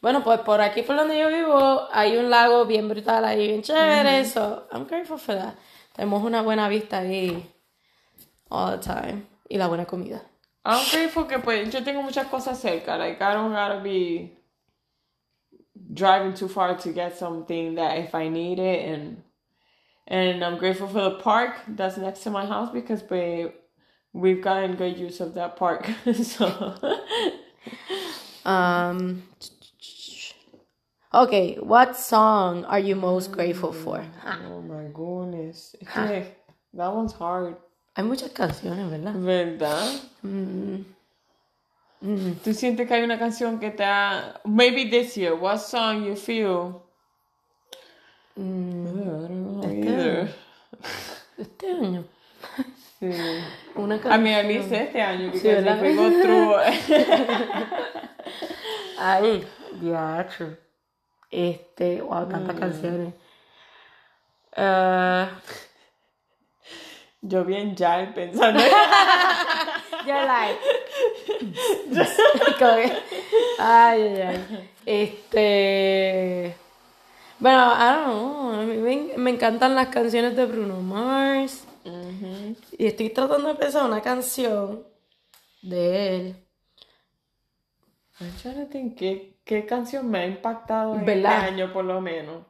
Bueno, 0.01 0.23
pues 0.23 0.41
por 0.41 0.61
aquí 0.61 0.83
por 0.83 0.95
donde 0.97 1.19
yo 1.19 1.29
vivo 1.29 1.89
hay 1.91 2.17
un 2.17 2.31
lago 2.31 2.67
bien 2.67 2.89
brutal 2.89 3.25
ahí, 3.25 3.49
bien 3.49 3.63
chévere, 3.63 4.25
so 4.25 4.69
I'm 4.71 4.87
grateful 4.87 5.19
for 5.19 5.35
that. 5.35 5.55
Tenemos 5.93 6.23
una 6.23 6.43
buena 6.43 6.69
vista 6.69 6.99
ahí 6.99 7.45
all 8.51 8.77
the 8.77 8.83
time. 8.83 9.27
Y 9.51 9.59
la 9.59 9.69
buena 9.69 9.87
comida. 9.87 10.23
I'm 10.65 10.89
grateful 10.91 11.25
que 11.25 11.39
pues 11.39 11.73
yo 11.73 11.83
tengo 11.83 12.03
muchas 12.03 12.27
cosas 12.29 12.61
cerca. 12.61 12.99
Like 12.99 13.23
I 13.23 13.35
don't 13.35 13.53
gotta 13.53 13.81
be 13.81 14.33
driving 15.95 16.35
too 16.35 16.49
far 16.49 16.77
to 16.77 16.93
get 16.93 17.17
something 17.17 17.77
that 17.77 17.99
if 17.99 18.15
I 18.15 18.29
need 18.29 18.59
it 18.59 18.89
and 18.89 19.23
and 20.07 20.45
I'm 20.45 20.59
grateful 20.59 20.89
for 20.89 21.03
the 21.03 21.17
park 21.19 21.57
that's 21.69 21.97
next 21.97 22.21
to 22.25 22.31
my 22.31 22.47
house 22.47 22.71
because 22.73 23.03
we 23.11 23.49
we've 24.13 24.43
gotten 24.43 24.77
good 24.77 24.99
use 24.99 25.21
of 25.21 25.35
that 25.35 25.57
park. 25.57 25.89
so 26.23 26.75
Um, 28.45 29.25
okay, 31.13 31.57
what 31.57 31.97
song 31.97 32.65
are 32.65 32.79
you 32.79 32.97
most 32.97 33.31
grateful 33.31 33.73
for? 33.73 34.05
Oh 34.27 34.63
my 34.63 34.89
goodness. 34.93 35.77
Es 35.81 35.89
que 35.89 36.27
that 36.75 36.93
one's 36.95 37.13
hard. 37.13 37.57
Hay 37.99 38.05
muchas 38.05 38.31
canciones, 38.31 38.89
¿verdad? 38.89 39.13
¿Verdad? 39.17 39.91
¿Tú 42.45 42.55
sientes 42.55 42.87
que 42.87 42.95
hay 42.95 43.03
una 43.03 43.19
canción 43.19 43.59
que 43.59 43.73
te 43.73 43.83
ha... 43.83 44.41
Maybe 44.45 44.87
this 44.89 45.17
year, 45.17 45.33
what 45.35 45.59
song 45.59 46.05
you 46.05 46.15
feel? 46.15 46.81
Mm, 48.37 48.87
I 48.87 48.91
don't 48.95 49.29
know 49.31 49.65
either. 49.69 50.33
Este 51.37 51.73
año. 51.73 52.05
Sí. 53.01 53.11
Una 53.75 54.01
canción. 54.01 54.23
mean, 54.23 54.37
at 54.37 54.45
least 54.47 54.71
este 54.71 55.03
año, 55.03 55.33
¿verdad? 55.43 55.79
if 55.79 55.83
we 55.83 55.95
go 55.97 56.09
through... 56.23 56.55
Ay, 59.01 59.45
diacho. 59.81 60.57
Este, 61.33 62.01
wow, 62.01 62.29
tantas 62.29 62.55
Mm. 62.55 62.59
canciones. 62.61 63.15
Ah, 64.57 65.31
Yo 67.29 67.45
bien 67.45 67.77
ya 67.77 68.11
pensando... 68.15 68.61
You're 70.07 70.25
like. 70.25 70.59
Ay, 73.59 74.03
ay, 74.03 74.23
ay. 74.23 74.71
Este. 74.87 76.57
Bueno, 77.39 77.73
I 77.75 77.93
don't 77.93 78.07
know. 78.07 78.53
A 78.53 78.63
mí 78.65 78.77
me, 78.79 79.19
me 79.19 79.31
encantan 79.31 79.75
las 79.75 79.89
canciones 79.89 80.35
de 80.37 80.47
Bruno 80.47 80.81
Mars. 80.81 81.65
Y 82.79 82.87
estoy 82.87 83.11
tratando 83.11 83.49
de 83.49 83.55
pensar 83.57 83.85
una 83.85 84.01
canción 84.01 84.85
de 85.61 86.17
él. 86.17 86.37
I'm 88.21 88.95
qué, 88.95 89.37
qué 89.45 89.67
canción 89.67 90.11
me 90.11 90.21
ha 90.21 90.27
impactado 90.27 90.95
en 90.95 91.05
¿Verdad? 91.05 91.45
este 91.45 91.47
año 91.55 91.73
por 91.73 91.85
lo 91.85 92.01
menos. 92.01 92.45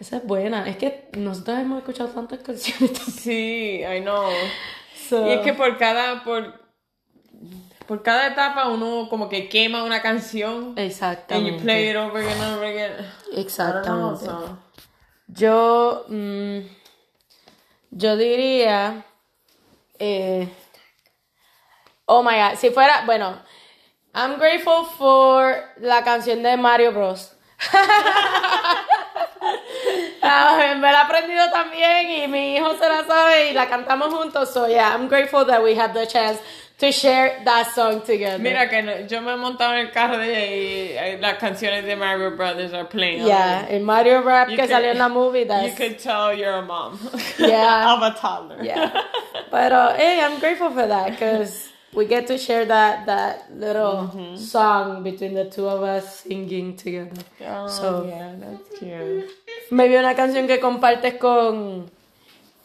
Esa 0.00 0.18
es 0.18 0.24
buena. 0.24 0.68
Es 0.68 0.76
que 0.76 1.08
nosotros 1.16 1.58
hemos 1.58 1.78
escuchado 1.78 2.08
tantas 2.10 2.38
canciones. 2.40 2.98
Sí, 3.20 3.80
I 3.82 4.00
know. 4.00 4.30
So- 5.08 5.26
Y 5.26 5.32
es 5.32 5.40
que 5.40 5.54
por 5.54 5.76
cada, 5.78 6.22
por, 6.22 6.54
por 7.86 8.02
cada 8.02 8.28
etapa 8.28 8.68
uno 8.68 9.08
como 9.08 9.28
que 9.28 9.48
quema 9.48 9.82
una 9.82 10.00
canción. 10.02 10.68
And 10.70 10.78
Exactamente. 10.78 11.58
you 11.58 11.62
play 11.62 11.88
it 11.90 11.96
over 11.96 12.20
again 12.22 12.40
and 12.40 12.54
over 12.56 12.66
again. 12.66 12.92
Know, 13.30 13.38
Exactamente. 13.40 14.24
so. 14.24 14.58
Yo, 15.28 16.04
mm, 16.08 16.58
yo 17.90 18.16
diría, 18.16 19.04
eh, 19.98 20.48
oh 22.06 22.22
my 22.22 22.36
god, 22.36 22.56
si 22.56 22.70
fuera, 22.70 23.02
bueno, 23.04 23.36
I'm 24.14 24.38
grateful 24.38 24.86
for 24.96 25.54
la 25.80 26.02
canción 26.04 26.42
de 26.42 26.56
Mario 26.56 26.92
Bros. 26.92 27.34
Ah, 30.30 30.74
me 30.76 30.92
la 30.92 31.00
he 31.00 31.04
aprendido 31.04 31.50
también 31.50 32.10
y 32.10 32.28
mi 32.28 32.56
hijo 32.56 32.76
se 32.76 32.88
la 32.88 33.04
sabe 33.06 33.50
y 33.50 33.52
la 33.54 33.66
cantamos 33.68 34.12
juntos. 34.12 34.50
So 34.52 34.66
yeah, 34.68 34.94
I'm 34.94 35.08
grateful 35.08 35.44
that 35.46 35.62
we 35.62 35.74
have 35.76 35.94
the 35.94 36.06
chance 36.06 36.38
to 36.78 36.92
share 36.92 37.40
that 37.44 37.74
song 37.74 38.02
together. 38.02 38.38
Mira 38.38 38.68
que 38.68 38.82
no- 38.82 39.06
yo 39.08 39.20
me 39.20 39.32
he 39.32 39.36
montado 39.36 39.72
en 39.74 39.86
el 39.86 39.90
carro 39.90 40.16
de 40.18 40.26
ella 40.30 40.46
y 41.06 41.14
eh, 41.14 41.18
las 41.20 41.38
canciones 41.38 41.84
de 41.84 41.96
Mario 41.96 42.30
Brothers 42.36 42.72
are 42.72 42.84
playing. 42.84 43.26
Yeah, 43.26 43.66
el 43.68 43.80
Mario 43.82 44.22
rap 44.22 44.48
You 44.48 44.56
que 44.56 44.62
could- 44.62 44.70
salió 44.70 44.90
en 44.92 44.98
la 44.98 45.08
movie, 45.08 45.40
You 45.42 45.46
that's 45.48 45.76
could 45.76 45.98
tell 45.98 46.32
you're 46.32 46.52
a 46.58 46.62
mom. 46.62 46.98
Yeah. 47.38 47.94
of 47.96 48.02
a 48.02 48.14
toddler. 48.16 48.62
yeah. 48.62 48.90
Pero 49.50 49.94
hey, 49.96 50.20
I'm 50.22 50.38
grateful 50.38 50.70
for 50.70 50.86
that 50.86 51.10
because 51.10 51.67
we 51.94 52.04
get 52.06 52.26
to 52.28 52.36
share 52.38 52.64
that 52.66 53.06
that 53.06 53.50
little 53.52 54.08
Mm-hmm. 54.12 54.36
song 54.36 55.02
between 55.02 55.34
the 55.34 55.44
two 55.46 55.66
of 55.68 55.82
us 55.82 56.20
singing 56.20 56.76
together. 56.76 57.22
Oh, 57.46 57.66
So- 57.68 58.06
yeah, 58.06 58.34
that's 58.38 58.78
cute. 58.78 59.28
Maybe 59.70 59.96
una 59.98 60.14
canción 60.14 60.46
que 60.46 60.58
compartes 60.60 61.18
con 61.18 61.90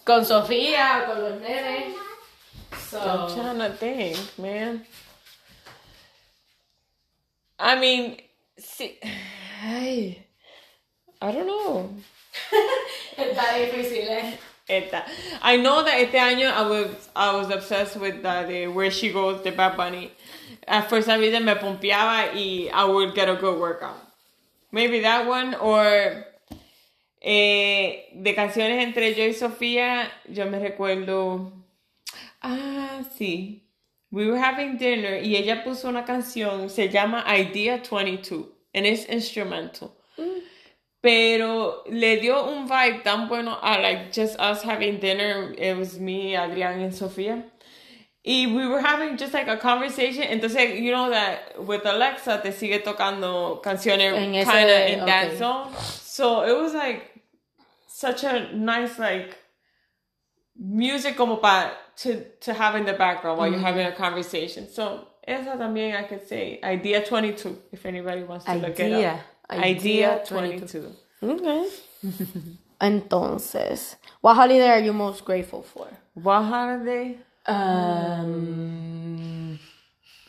con 0.05 0.25
Sofía 0.25 1.03
o 1.03 1.12
con 1.13 1.21
los 1.21 1.41
nenes. 1.41 1.95
I'm 2.71 2.79
So 2.79 3.33
trying 3.36 3.57
to 3.59 3.69
think, 3.77 4.17
man. 4.38 4.86
I 7.59 7.79
mean, 7.79 8.17
see, 8.57 8.99
ay, 9.63 10.25
I 11.21 11.31
don't 11.31 11.47
know. 11.47 11.89
está 13.17 13.53
difícil, 13.57 14.07
eh. 14.09 14.38
Esta. 14.67 15.04
I 15.41 15.58
know 15.58 15.84
that 15.84 15.99
este 15.99 16.13
año 16.13 16.49
I 16.49 16.67
was 16.69 17.10
I 17.15 17.36
was 17.36 17.49
obsessed 17.49 17.97
with 17.97 18.23
the, 18.23 18.67
Where 18.67 18.89
She 18.89 19.12
Goes 19.12 19.43
de 19.43 19.52
Bad 19.52 19.76
Bunny. 19.76 20.12
At 20.67 20.89
first 20.89 21.10
a 21.10 21.17
veces 21.17 21.43
me 21.43 21.54
pompeaba 21.56 22.34
y 22.34 22.69
I 22.73 22.86
would 22.86 23.13
get 23.13 23.28
a 23.28 23.36
good 23.36 23.60
workout. 23.60 23.99
Maybe 24.71 25.02
that 25.02 25.28
one 25.28 25.56
or 25.56 26.26
eh, 27.21 28.06
de 28.15 28.34
canciones 28.36 28.82
entre 28.82 29.13
yo 29.13 29.26
y 29.26 29.34
Sofía, 29.34 30.08
yo 30.30 30.45
me 30.49 30.60
recuerdo 30.60 31.52
Ah, 32.43 33.04
sí. 33.17 33.62
We 34.12 34.28
were 34.30 34.38
having 34.38 34.78
dinner 34.78 35.17
y 35.23 35.36
ella 35.36 35.63
puso 35.63 35.88
una 35.89 36.06
canción, 36.06 36.69
se 36.69 36.89
llama 36.89 37.23
Idea 37.26 37.82
22, 37.82 38.45
and 38.73 38.86
es 38.86 39.08
instrumental. 39.10 39.91
Pero 41.03 41.83
le 41.89 42.21
dio 42.21 42.47
un 42.47 42.65
vibe 42.65 43.03
tan 43.03 43.27
bueno 43.27 43.59
a 43.61 43.77
like 43.77 44.13
just 44.13 44.39
us 44.39 44.63
having 44.63 44.99
dinner. 44.99 45.53
It 45.57 45.77
was 45.77 45.99
me, 45.99 46.33
Adrián 46.33 46.81
and 46.81 46.93
Sofía. 46.93 47.43
Y 48.25 48.47
we 48.47 48.65
were 48.65 48.79
having 48.79 49.17
just 49.17 49.33
like 49.33 49.49
a 49.49 49.57
conversation. 49.57 50.23
Entonces, 50.23 50.79
you 50.79 50.91
know 50.91 51.09
that 51.09 51.61
with 51.61 51.85
Alexa 51.85 52.39
te 52.41 52.51
sigue 52.51 52.81
tocando 52.81 53.61
canciones 53.61 54.13
kind 54.45 54.69
of 54.69 54.89
in 54.89 55.01
okay. 55.01 55.05
that 55.05 55.37
zone. 55.37 55.73
So 55.77 56.43
it 56.43 56.57
was 56.57 56.73
like 56.73 57.21
such 57.85 58.23
a 58.23 58.55
nice 58.55 58.97
like 58.97 59.37
music 60.57 61.17
como 61.17 61.35
para 61.35 61.73
to 61.97 62.23
to 62.39 62.53
have 62.53 62.75
in 62.77 62.85
the 62.85 62.93
background 62.93 63.37
while 63.39 63.51
you're 63.51 63.59
having 63.59 63.85
a 63.85 63.91
conversation. 63.91 64.69
So 64.69 65.05
esa 65.27 65.57
también 65.57 65.95
I 65.95 66.03
could 66.03 66.25
say 66.25 66.59
idea 66.63 67.05
22 67.05 67.61
if 67.73 67.85
anybody 67.85 68.23
wants 68.23 68.45
to 68.45 68.55
look 68.55 68.79
it 68.79 68.93
Idea. 68.93 69.13
up. 69.15 69.19
Idea 69.49 70.21
Idea 70.21 70.23
22. 70.25 70.95
Okay. 71.23 71.67
Entonces, 72.82 73.95
what 74.21 74.36
holiday 74.36 74.69
are 74.69 74.79
you 74.79 74.93
most 74.93 75.23
grateful 75.25 75.62
for? 75.63 75.88
What 76.15 76.43
holiday? 76.43 77.17
Um, 78.23 79.60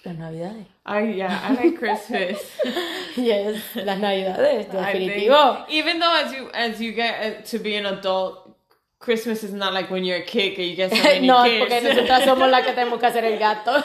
las 0.04 0.16
navidades. 0.16 0.66
I 0.86 1.00
yeah, 1.02 1.40
I 1.42 1.54
like 1.54 1.78
Christmas. 1.78 2.38
Yes, 3.16 3.62
las 3.76 3.98
navidades, 4.00 4.74
I 4.74 4.92
think- 4.92 5.68
even 5.70 5.98
though 6.00 6.14
as 6.16 6.32
you 6.32 6.50
as 6.52 6.80
you 6.80 6.92
get 6.92 7.14
uh, 7.38 7.42
to 7.42 7.58
be 7.60 7.76
an 7.76 7.86
adult, 7.86 8.56
Christmas 8.98 9.44
is 9.44 9.52
not 9.52 9.72
like 9.72 9.88
when 9.90 10.04
you're 10.04 10.18
a 10.18 10.22
kid 10.24 10.56
que 10.56 10.64
you 10.64 10.74
get 10.76 10.90
so 10.90 10.96
many 11.02 11.26
no, 11.26 11.44
kids. 11.44 11.60
porque 11.60 11.80
nosotras 11.80 12.24
somos 12.24 12.50
las 12.50 12.64
que 12.64 12.72
tenemos 12.74 12.98
que 13.00 13.06
hacer 13.08 13.24
el 13.24 13.38
gato. 13.38 13.82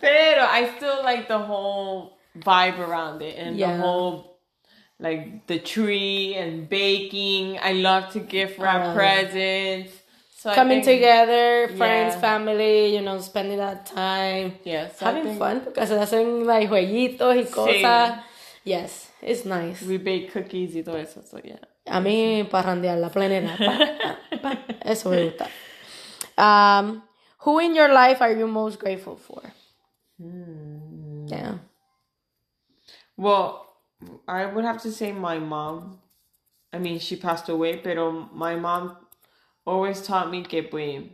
Pero 0.00 0.42
I 0.44 0.72
still 0.76 1.02
like 1.02 1.28
the 1.28 1.38
whole 1.38 2.16
vibe 2.38 2.78
around 2.78 3.20
it 3.22 3.36
and 3.38 3.56
Yeah. 3.58 3.76
the 3.76 3.82
whole 3.82 4.35
like 4.98 5.46
the 5.46 5.58
tree 5.58 6.34
and 6.34 6.68
baking. 6.68 7.58
I 7.62 7.72
love 7.74 8.12
to 8.12 8.20
gift 8.20 8.58
wrap 8.58 8.88
Uh, 8.90 8.94
presents. 8.94 9.92
So 10.38 10.54
Coming 10.54 10.82
think- 10.82 11.00
together, 11.00 11.68
friends, 11.76 12.14
Yeah. 12.14 12.20
family, 12.20 12.94
you 12.94 13.02
know, 13.02 13.18
spending 13.20 13.58
that 13.58 13.84
time. 13.86 14.54
Yeah, 14.64 14.88
so 14.88 15.06
Having 15.06 15.24
think 15.24 15.38
fun, 15.38 15.60
porque 15.62 15.86
se 15.86 15.94
hacen 15.98 16.46
like, 16.46 16.68
jueguitos 16.68 17.36
y 17.36 17.44
cosas. 17.50 18.22
Yes, 18.64 19.10
it's 19.22 19.44
nice. 19.44 19.82
We 19.82 19.98
bake 19.98 20.30
cookies 20.32 20.74
y 20.76 20.82
todo 20.82 20.96
eso, 20.96 21.22
so 21.22 21.38
yeah. 21.42 21.58
A 21.88 22.00
mí, 22.00 22.44
parrandear 22.50 22.98
la 22.98 23.10
planera. 23.10 23.56
pa, 23.56 24.38
pa. 24.42 24.58
Eso 24.84 25.10
me 25.10 25.24
gusta. 25.30 25.48
Um, 26.38 27.02
who 27.38 27.58
in 27.60 27.74
your 27.74 27.88
life 27.92 28.20
are 28.22 28.32
you 28.32 28.46
most 28.46 28.78
grateful 28.78 29.16
for? 29.16 29.42
Yeah. 30.18 31.58
Well, 33.16 33.65
I 34.26 34.46
would 34.46 34.64
have 34.64 34.82
to 34.82 34.92
say 34.92 35.12
my 35.12 35.38
mom. 35.38 35.98
I 36.72 36.78
mean, 36.78 36.98
she 36.98 37.16
passed 37.16 37.48
away, 37.48 37.78
pero 37.78 38.28
my 38.32 38.56
mom 38.56 38.96
always 39.64 40.02
taught 40.02 40.30
me 40.30 40.42
que 40.42 40.62
pues, 40.62 41.04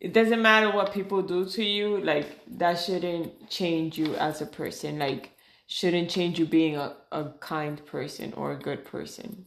it 0.00 0.12
doesn't 0.12 0.40
matter 0.40 0.70
what 0.70 0.92
people 0.92 1.22
do 1.22 1.44
to 1.44 1.64
you, 1.64 1.98
like 1.98 2.40
that 2.58 2.78
shouldn't 2.78 3.48
change 3.48 3.98
you 3.98 4.14
as 4.16 4.40
a 4.40 4.46
person. 4.46 4.98
Like 4.98 5.32
shouldn't 5.66 6.10
change 6.10 6.38
you 6.38 6.46
being 6.46 6.76
a, 6.76 6.96
a 7.12 7.24
kind 7.40 7.84
person 7.84 8.32
or 8.34 8.52
a 8.52 8.56
good 8.56 8.84
person. 8.84 9.44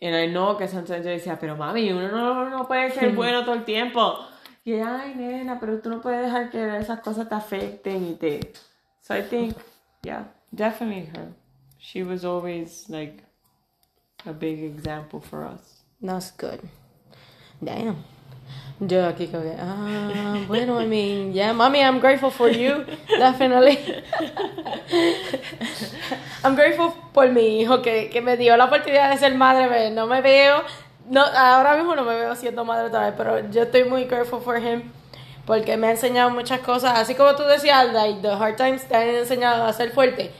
And 0.00 0.16
I 0.16 0.26
know 0.26 0.54
que 0.56 0.66
sometimes 0.66 1.04
yo 1.04 1.12
decía, 1.12 1.38
pero 1.38 1.56
mami, 1.56 1.90
uno 1.90 2.10
no, 2.10 2.48
no 2.48 2.64
puede 2.66 2.92
ser 2.92 3.10
hmm. 3.10 3.16
bueno 3.16 3.44
todo 3.44 3.54
el 3.54 3.64
tiempo. 3.64 4.24
Y 4.64 4.72
ay, 4.72 5.14
nena, 5.14 5.60
pero 5.60 5.80
tú 5.80 5.90
no 5.90 6.00
puedes 6.00 6.22
dejar 6.24 6.50
que 6.50 6.78
esas 6.78 7.00
cosas 7.00 7.28
te 7.28 7.34
afecten 7.34 8.08
y 8.08 8.14
te... 8.14 8.52
So 9.00 9.14
I 9.14 9.22
think, 9.22 9.54
yeah, 10.02 10.24
definitely 10.54 11.10
her. 11.14 11.32
She 11.78 12.02
was 12.02 12.24
always 12.24 12.86
like 12.88 13.22
a 14.26 14.32
big 14.32 14.62
example 14.62 15.20
for 15.20 15.44
us. 15.44 15.82
That's 16.00 16.30
good. 16.30 16.60
Damn. 17.62 18.04
Yo 18.80 19.06
aquí 19.08 19.28
como 19.30 19.44
que, 19.44 19.56
ah, 19.58 20.44
bueno, 20.48 20.78
I 20.80 20.86
mean, 20.86 21.32
yeah, 21.32 21.52
mommy, 21.52 21.80
I'm 21.80 22.00
grateful 22.00 22.30
for 22.30 22.50
you, 22.50 22.84
definitely. 23.08 23.78
I'm 26.42 26.54
grateful 26.56 26.92
por 27.12 27.28
mi 27.28 27.62
hijo 27.62 27.82
que, 27.82 28.10
que 28.10 28.20
me 28.20 28.36
dio 28.36 28.56
la 28.56 28.66
oportunidad 28.66 29.10
de 29.10 29.18
ser 29.18 29.34
madre, 29.36 29.68
pero 29.68 29.94
no 29.94 30.06
me 30.06 30.20
veo, 30.20 30.62
no, 31.08 31.22
ahora 31.22 31.76
mismo 31.76 31.94
no 31.94 32.04
me 32.04 32.16
veo 32.16 32.34
siendo 32.34 32.64
madre 32.64 32.88
otra 32.88 33.06
vez, 33.06 33.14
pero 33.16 33.48
yo 33.50 33.62
estoy 33.62 33.84
muy 33.84 34.04
grateful 34.04 34.40
for 34.42 34.58
him 34.58 34.90
porque 35.46 35.76
me 35.76 35.86
ha 35.88 35.90
enseñado 35.92 36.30
muchas 36.30 36.60
cosas, 36.60 36.98
así 36.98 37.14
como 37.14 37.34
tú 37.36 37.44
decías, 37.44 37.92
like, 37.92 38.20
the 38.22 38.32
hard 38.32 38.56
times 38.56 38.84
te 38.86 38.96
han 38.96 39.08
enseñado 39.08 39.64
a 39.64 39.72
ser 39.72 39.90
fuerte. 39.90 40.32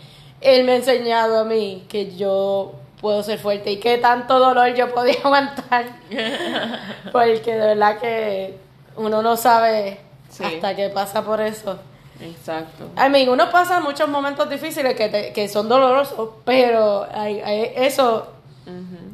Él 0.45 0.65
me 0.65 0.73
ha 0.73 0.77
enseñado 0.77 1.39
a 1.41 1.45
mí 1.45 1.85
que 1.89 2.15
yo 2.17 2.75
puedo 3.01 3.23
ser 3.23 3.39
fuerte 3.39 3.73
y 3.73 3.77
que 3.79 3.99
tanto 3.99 4.39
dolor 4.39 4.75
yo 4.75 4.93
podía 4.95 5.17
aguantar. 5.25 5.87
Porque 7.13 7.53
de 7.55 7.67
verdad 7.75 7.99
que 7.99 8.59
uno 8.97 9.23
no 9.23 9.37
sabe 9.37 10.01
Sí. 10.31 10.43
hasta 10.43 10.75
que 10.75 10.89
pasa 10.89 11.23
por 11.25 11.41
eso. 11.41 11.79
Exacto. 12.21 12.91
I 12.97 13.09
mean, 13.11 13.29
uno 13.29 13.51
pasa 13.51 13.81
muchos 13.81 14.09
momentos 14.09 14.49
difíciles 14.51 14.95
que, 14.97 15.09
te- 15.09 15.33
que 15.33 15.49
son 15.49 15.69
dolorosos, 15.69 16.31
pero 16.45 17.07
I- 17.15 17.41
I- 17.41 17.73
eso, 17.77 18.27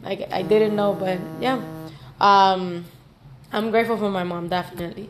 I, 0.06 0.12
I 0.32 0.42
didn't 0.44 0.72
know, 0.72 0.94
but 0.94 1.18
yeah. 1.40 1.58
Um, 2.20 2.84
I'm 3.52 3.70
grateful 3.70 3.98
for 3.98 4.10
my 4.10 4.24
mom, 4.24 4.48
definitely. 4.48 5.08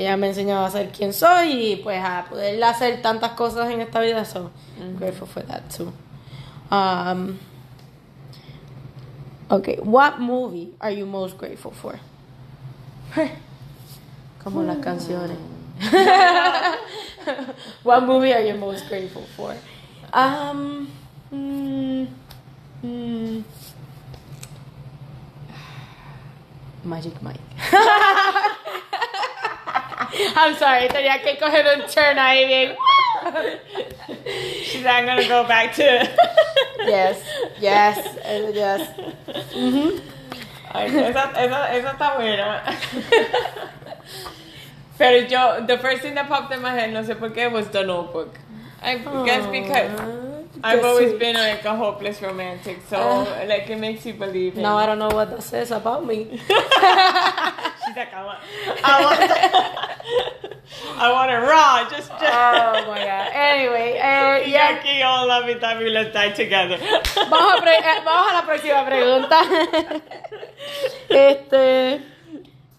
Ella 0.00 0.16
me 0.16 0.28
ha 0.28 0.30
enseñado 0.30 0.64
a 0.64 0.70
ser 0.70 0.88
quien 0.92 1.12
soy 1.12 1.72
y 1.72 1.76
pues 1.76 2.02
a 2.02 2.24
poder 2.24 2.64
hacer 2.64 3.02
tantas 3.02 3.32
cosas 3.32 3.68
en 3.68 3.82
esta 3.82 4.00
vida, 4.00 4.24
so 4.24 4.50
I'm 4.80 4.96
grateful 4.96 5.28
for 5.28 5.42
that 5.42 5.68
too. 5.68 5.92
Um, 6.70 7.38
okay, 9.50 9.76
what 9.82 10.18
movie 10.18 10.72
are 10.80 10.90
you 10.90 11.04
most 11.04 11.36
grateful 11.36 11.72
for? 11.72 11.98
Como 14.42 14.62
las 14.62 14.78
canciones. 14.78 15.36
what 17.82 18.02
movie 18.02 18.32
are 18.32 18.40
you 18.40 18.54
most 18.54 18.88
grateful 18.88 19.26
for? 19.36 19.54
Um, 20.14 20.88
mm, 21.30 22.08
mm, 22.82 23.44
Magic 26.84 27.20
Mike. 27.20 27.38
I'm 30.36 30.54
sorry, 30.56 30.88
tenía 30.88 31.20
que 31.22 31.38
coger 31.38 31.64
un 31.66 31.86
turn 31.88 32.18
ahí 32.18 32.46
bien. 32.46 32.76
She's 34.64 34.82
not 34.84 35.04
gonna 35.04 35.26
go 35.28 35.44
back 35.46 35.74
to. 35.76 35.82
Yes, 36.84 37.22
yes, 37.60 37.98
yes. 38.52 38.88
Ay, 40.72 40.86
esa, 40.86 41.32
esa, 41.36 41.74
esa 41.74 41.90
está 41.92 42.14
buena. 42.16 42.62
Pero 44.98 45.26
yo, 45.26 45.66
the 45.66 45.78
first 45.78 46.02
thing 46.02 46.14
that 46.14 46.28
popped 46.28 46.52
in 46.52 46.60
my 46.62 46.72
head, 46.72 46.92
no 46.92 47.02
sé 47.02 47.18
por 47.18 47.30
qué, 47.30 47.50
was 47.50 47.68
The 47.68 47.82
Notebook. 47.84 48.38
I 48.82 48.96
guess 49.24 49.46
because 49.46 49.90
I've 50.62 50.80
Qué 50.80 50.84
always 50.84 51.08
sweet. 51.10 51.20
been 51.20 51.36
like 51.36 51.64
a 51.64 51.74
hopeless 51.76 52.20
romantic, 52.22 52.80
so 52.88 52.96
Ah. 52.98 53.44
like 53.46 53.68
it 53.70 53.78
makes 53.78 54.04
you 54.06 54.14
believe 54.14 54.56
in. 54.56 54.62
Now 54.62 54.76
I 54.76 54.86
don't 54.86 54.98
know 54.98 55.08
what 55.08 55.30
that 55.30 55.42
says 55.42 55.70
about 55.70 56.04
me. 56.06 56.28
She's 56.38 57.96
like, 57.96 58.12
I 58.12 58.24
want, 58.24 58.38
I 58.84 59.04
want, 59.04 59.89
I 60.98 61.10
want 61.12 61.30
it 61.30 61.36
raw. 61.36 61.84
Just, 61.90 62.10
just. 62.10 62.22
Oh 62.22 62.84
my 62.88 62.98
god. 62.98 63.28
Anyway, 63.32 63.96
eh, 64.00 64.42
Y 64.46 64.50
yeah. 64.52 64.78
aquí 64.78 65.02
all 65.02 65.26
love 65.26 65.48
it, 65.48 65.62
we 65.78 65.90
let's 65.90 66.12
die 66.12 66.30
together. 66.30 66.78
Vamos 67.28 67.62
a, 67.62 67.74
eh, 67.74 68.02
vamos 68.04 68.30
a 68.30 68.34
la 68.34 68.42
próxima 68.46 68.84
pregunta. 68.86 69.40
este. 71.08 72.02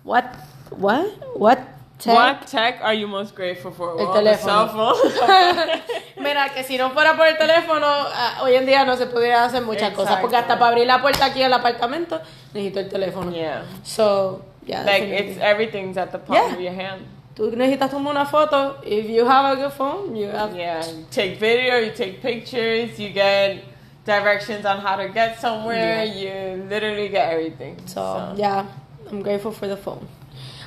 What? 0.04 0.26
What? 0.72 1.08
What? 1.36 1.60
tech? 2.00 2.16
What 2.16 2.48
tech 2.48 2.80
are 2.82 2.94
you 2.94 3.08
most 3.08 3.36
grateful 3.36 3.72
for? 3.72 3.92
El 4.00 4.08
Well, 4.08 4.14
teléfono. 4.14 4.96
Mira, 6.18 6.50
que 6.50 6.64
si 6.64 6.78
no 6.78 6.90
fuera 6.92 7.16
por 7.16 7.28
el 7.28 7.38
teléfono, 7.38 7.86
ah, 7.88 8.40
hoy 8.42 8.56
en 8.56 8.66
día 8.66 8.84
no 8.86 8.96
se 8.98 9.06
pudiera 9.06 9.46
hacer 9.46 9.62
muchas 9.64 9.94
cosas. 9.94 10.20
Porque 10.20 10.36
hasta 10.36 10.54
Exacto. 10.54 10.60
para 10.60 10.72
abrir 10.72 10.88
la 10.88 11.02
puerta 11.02 11.26
aquí 11.26 11.44
al 11.44 11.54
apartamento, 11.54 12.20
necesito 12.54 12.80
el 12.80 12.90
teléfono. 12.90 13.32
yeah. 13.32 13.64
So, 13.84 14.44
yeah. 14.66 14.84
Like 14.84 15.04
it's 15.10 15.38
everything's 15.40 15.98
at 15.98 16.12
the 16.12 16.18
palm 16.20 16.38
Yeah. 16.38 16.54
of 16.56 16.60
your 16.62 16.74
hand. 16.74 17.06
Tú 17.36 17.50
necesitas 17.56 17.90
tomar 17.90 18.12
una 18.12 18.26
foto. 18.26 18.78
If 18.84 19.10
you 19.10 19.26
have 19.26 19.58
a 19.58 19.62
good 19.62 19.72
phone, 19.72 20.16
you 20.16 20.28
have. 20.28 20.56
Yeah, 20.56 20.86
you 20.86 21.06
take 21.10 21.40
video, 21.40 21.78
you 21.78 21.92
take 21.92 22.22
pictures, 22.22 23.00
you 23.00 23.10
get 23.10 23.64
directions 24.06 24.66
on 24.66 24.80
how 24.80 24.98
to 24.98 25.08
get 25.10 25.40
somewhere. 25.40 26.04
You 26.04 26.64
literally 26.70 27.08
get 27.08 27.32
everything. 27.32 27.78
So, 27.86 28.34
yeah, 28.36 28.68
I'm 29.10 29.22
grateful 29.22 29.52
for 29.52 29.68
the 29.68 29.78
phone. 29.78 30.08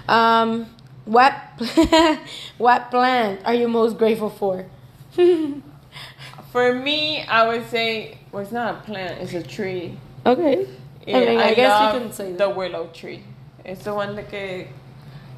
Um, 0.09 0.66
what 1.05 1.35
what 2.59 2.90
plant 2.90 3.40
are 3.44 3.55
you 3.55 3.68
most 3.68 3.98
grateful 3.98 4.31
for? 4.31 4.66
For 6.50 6.72
me, 6.72 7.20
I 7.22 7.48
would 7.48 7.68
say, 7.68 8.18
well, 8.31 8.40
it's 8.40 8.53
not 8.53 8.77
a 8.77 8.79
plant; 8.83 9.20
it's 9.20 9.35
a 9.35 9.42
tree. 9.42 9.98
Okay. 10.24 10.68
I 11.07 11.12
mean, 11.12 11.38
I, 11.40 11.53
guess 11.53 11.94
you 11.94 12.00
can 12.00 12.12
say 12.12 12.31
that. 12.31 12.38
the 12.38 12.48
willow 12.48 12.87
tree. 12.92 13.24
It's 13.64 13.83
the 13.83 13.92
one 13.92 14.14
that. 14.14 14.31
que 14.31 14.68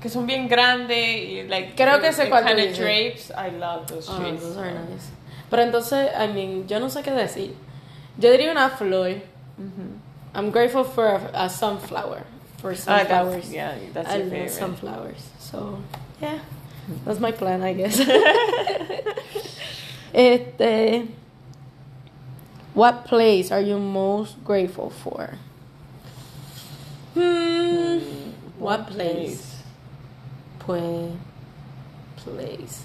que 0.06 0.12
son 0.12 0.26
bien 0.26 0.48
grandes 0.48 0.96
y 0.98 1.42
like 1.48 1.74
Creo 1.74 2.00
que 2.00 2.12
sé 2.12 2.28
cuál 2.28 2.44
drapes. 2.44 3.30
I 3.36 3.50
love 3.58 3.86
those 3.86 4.08
Oh, 4.08 4.18
trees. 4.18 4.40
those 4.40 4.56
are 4.56 4.72
nice. 4.72 5.10
Pero 5.50 5.62
entonces, 5.62 6.10
I 6.16 6.28
mean, 6.32 6.66
yo 6.68 6.78
no 6.78 6.88
sé 6.88 7.02
qué 7.02 7.10
decir. 7.12 7.54
Yo 8.18 8.30
diría 8.30 8.50
una 8.52 8.70
flor. 8.70 9.20
I'm 10.34 10.50
grateful 10.50 10.84
for 10.84 11.06
a, 11.06 11.44
a 11.44 11.48
sunflower. 11.48 12.24
For 12.58 12.72
Ah, 12.72 12.74
sunflowers. 12.74 13.34
that's, 13.44 13.52
yeah, 13.52 13.74
that's 13.92 14.08
I 14.10 14.16
your 14.16 14.24
love 14.24 14.32
favorite. 14.32 14.50
sunflowers. 14.50 15.22
So, 15.38 15.78
yeah. 16.20 16.38
That's 17.04 17.20
my 17.20 17.32
plan, 17.32 17.62
I 17.62 17.72
guess. 17.74 17.98
este. 20.14 21.08
What 22.74 23.04
place 23.06 23.50
are 23.50 23.60
you 23.60 23.78
most 23.78 24.42
grateful 24.44 24.90
for? 24.90 25.34
Hmm. 27.14 27.98
What 28.58 28.86
place? 28.88 29.55
Pues. 30.66 31.12
Place. 32.16 32.84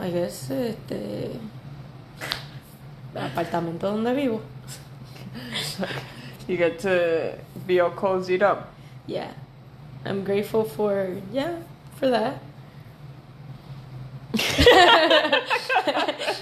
I 0.00 0.10
guess 0.10 0.50
este. 0.50 1.38
El 3.14 3.22
apartamento 3.22 3.90
donde 3.90 4.14
vivo. 4.14 4.40
You 6.46 6.58
get 6.58 6.78
to 6.80 7.38
be 7.66 7.80
all 7.80 7.90
cozied 7.90 8.42
up. 8.42 8.74
Yeah. 9.06 9.32
I'm 10.04 10.24
grateful 10.24 10.64
for, 10.64 11.16
yeah, 11.32 11.56
for 11.96 12.10
that. 12.10 12.38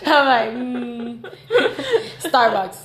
I'm 0.04 0.26
like, 0.26 0.50
mm, 0.50 1.20
Starbucks. 2.18 2.78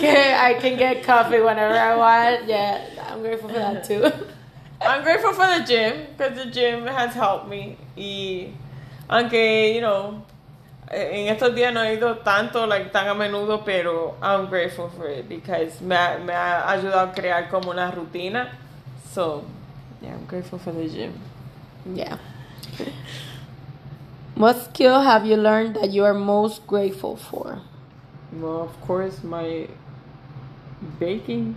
I 0.00 0.58
can 0.60 0.76
get 0.76 1.02
coffee 1.02 1.40
whenever 1.40 1.74
I 1.74 1.96
want. 1.96 2.46
Yeah, 2.46 2.84
I'm 3.08 3.22
grateful 3.22 3.48
for 3.48 3.54
that 3.54 3.84
too. 3.84 4.12
I'm 4.86 5.02
grateful 5.02 5.32
for 5.32 5.46
the 5.46 5.64
gym 5.66 6.06
because 6.16 6.36
the 6.36 6.50
gym 6.50 6.86
has 6.86 7.14
helped 7.14 7.48
me. 7.48 7.76
Y 7.96 8.52
aunque, 9.08 9.74
you 9.74 9.80
know, 9.80 10.22
en 10.90 11.34
estos 11.34 11.54
días 11.54 11.72
no 11.72 11.82
he 11.82 11.94
ido 11.94 12.16
tanto, 12.22 12.66
like 12.66 12.92
tan 12.92 13.08
a 13.08 13.14
menudo, 13.14 13.64
pero 13.64 14.16
I'm 14.22 14.46
grateful 14.48 14.88
for 14.90 15.08
it 15.08 15.28
because 15.28 15.80
me 15.80 15.96
ha, 15.96 16.18
me 16.18 16.32
ha 16.32 16.64
ayudado 16.66 17.10
a 17.10 17.14
crear 17.14 17.48
como 17.50 17.70
una 17.70 17.92
rutina. 17.92 18.50
So, 19.10 19.44
yeah, 20.02 20.14
I'm 20.14 20.26
grateful 20.26 20.58
for 20.58 20.72
the 20.72 20.88
gym. 20.88 21.18
Yeah. 21.92 22.18
What 24.34 24.64
skill 24.64 25.00
have 25.00 25.24
you 25.24 25.36
learned 25.36 25.76
that 25.76 25.90
you 25.90 26.04
are 26.04 26.14
most 26.14 26.66
grateful 26.66 27.16
for? 27.16 27.60
Well, 28.32 28.62
of 28.62 28.80
course, 28.80 29.22
my 29.22 29.68
baking 30.98 31.56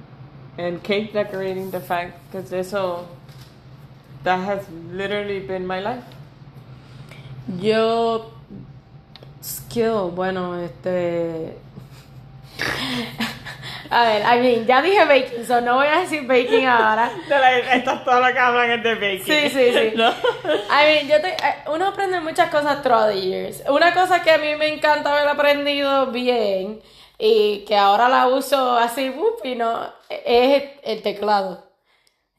and 0.58 0.84
cake 0.84 1.14
decorating, 1.14 1.72
the 1.72 1.80
fact, 1.80 2.20
because 2.30 2.54
eso, 2.54 3.08
that 4.24 4.40
has 4.40 4.68
literally 4.92 5.40
been 5.40 5.66
my 5.66 5.80
life. 5.80 6.04
Yo 7.60 8.32
skill, 9.42 10.12
bueno, 10.12 10.56
este 10.60 11.58
A 13.90 14.04
ver, 14.04 14.22
I 14.22 14.42
mean, 14.42 14.68
ya 14.68 14.82
dije 14.82 15.06
baking, 15.06 15.46
so 15.46 15.62
no 15.62 15.76
voy 15.76 15.88
a 15.88 16.00
decir 16.02 16.28
baking 16.28 16.66
ahora. 16.66 17.10
Esto 17.74 17.92
es 17.92 18.04
todo 18.04 18.20
lo 18.20 18.34
que 18.34 18.40
hablan 18.40 18.72
es 18.72 18.84
de 18.84 18.96
baking. 18.96 19.26
Sí, 19.26 19.50
sí, 19.50 19.72
sí. 19.72 19.94
¿No? 19.96 20.10
I 20.10 20.84
mean, 20.86 21.08
yo 21.08 21.22
te, 21.22 21.30
eh, 21.30 21.56
uno 21.68 21.88
aprende 21.88 22.20
muchas 22.20 22.50
cosas 22.50 22.82
throughout 22.82 23.10
the 23.10 23.22
years. 23.22 23.64
Una 23.70 23.94
cosa 23.94 24.22
que 24.22 24.32
a 24.32 24.38
mí 24.38 24.56
me 24.56 24.68
encanta 24.74 25.14
haber 25.14 25.30
aprendido 25.30 26.08
bien 26.08 26.82
y 27.18 27.64
que 27.66 27.78
ahora 27.78 28.10
la 28.10 28.28
uso 28.28 28.78
así, 28.78 29.14
you 29.44 29.56
know, 29.56 29.78
es 30.10 30.64
el 30.84 31.02
teclado. 31.02 31.67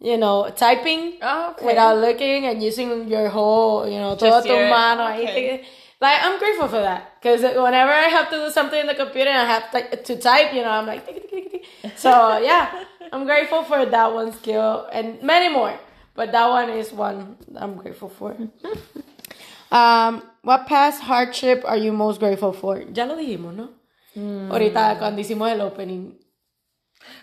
You 0.00 0.16
know, 0.16 0.48
typing 0.54 1.14
Ah, 1.20 1.50
okay. 1.50 1.66
without 1.66 1.98
looking 1.98 2.46
and 2.46 2.62
using 2.62 3.08
your 3.08 3.28
whole, 3.28 3.88
you 3.88 3.98
know, 3.98 4.14
your- 4.20 4.68
manos. 4.70 5.10
ahí 5.10 5.22
okay. 5.24 5.64
Like, 6.00 6.22
I'm 6.22 6.38
grateful 6.38 6.68
for 6.68 6.78
that. 6.80 7.18
Because 7.20 7.42
whenever 7.42 7.90
I 7.90 8.06
have 8.06 8.30
to 8.30 8.36
do 8.36 8.50
something 8.50 8.78
in 8.78 8.86
the 8.86 8.94
computer 8.94 9.28
and 9.30 9.42
I 9.42 9.46
have 9.50 9.70
to, 9.72 9.96
to 9.96 10.14
type, 10.16 10.54
you 10.54 10.62
know, 10.62 10.70
I'm 10.70 10.86
like, 10.86 11.04
tick, 11.04 11.28
tick, 11.28 11.50
tick, 11.50 11.50
tick. 11.50 11.98
so 11.98 12.38
yeah, 12.38 12.84
I'm 13.12 13.24
grateful 13.26 13.64
for 13.64 13.84
that 13.84 14.12
one 14.14 14.30
skill 14.32 14.86
and 14.92 15.20
many 15.22 15.48
more. 15.52 15.74
But 16.14 16.30
that 16.30 16.46
one 16.48 16.70
is 16.70 16.92
one 16.92 17.34
I'm 17.56 17.74
grateful 17.74 18.08
for. 18.08 18.36
um, 19.72 20.22
what 20.42 20.66
past 20.66 21.02
hardship 21.02 21.64
are 21.66 21.76
you 21.76 21.92
most 21.92 22.20
grateful 22.20 22.52
for? 22.52 22.78
Ya 22.94 23.04
lo 23.04 23.16
dijimos, 23.16 23.54
¿no? 23.54 23.68
Ahorita 24.50 24.98
cuando 24.98 25.20
hicimos 25.20 25.50
el 25.50 25.60
opening. 25.60 26.16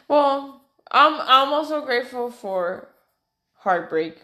Well, 0.07 0.54
I'm 0.95 1.19
I'm 1.19 1.53
also 1.53 1.81
grateful 1.85 2.31
for 2.31 2.87
heartbreak. 3.55 4.15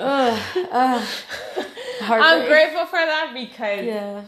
Ugh, 0.00 0.38
ugh. 0.72 1.08
I'm 2.00 2.46
grateful 2.48 2.86
for 2.86 2.98
that 2.98 3.30
because 3.32 3.84
Yeah. 3.86 4.24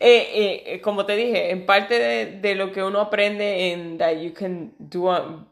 eh, 0.00 0.26
eh, 0.32 0.62
eh, 0.74 0.78
como 0.80 1.02
te 1.04 1.16
dije, 1.16 1.50
en 1.50 1.66
parte 1.66 1.98
de, 1.98 2.40
de 2.40 2.54
lo 2.54 2.70
que 2.72 2.82
uno 2.84 3.00
aprende 3.00 3.72
en 3.72 3.98
that 3.98 4.18
you 4.20 4.30
can 4.30 4.72
do 4.78 5.08
on, 5.08 5.46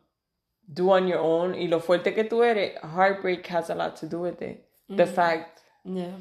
do 0.72 0.90
on 0.92 1.08
your 1.08 1.18
own 1.20 1.54
y 1.54 1.66
lo 1.66 1.80
fuerte 1.80 2.14
que 2.14 2.22
tú 2.24 2.44
eres, 2.44 2.78
heartbreak 2.82 3.44
has 3.48 3.70
a 3.70 3.74
lot 3.74 3.96
to 3.96 4.06
do 4.06 4.20
with 4.20 4.40
it. 4.40 4.64
The 4.88 5.06
fact 5.06 5.62
Yeah. 5.84 6.16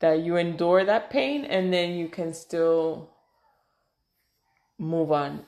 that 0.00 0.20
you 0.20 0.36
endure 0.36 0.84
that 0.84 1.08
pain 1.08 1.44
and 1.46 1.72
then 1.72 1.96
you 1.96 2.08
can 2.08 2.34
still 2.34 3.08
move 4.78 5.10
on. 5.12 5.44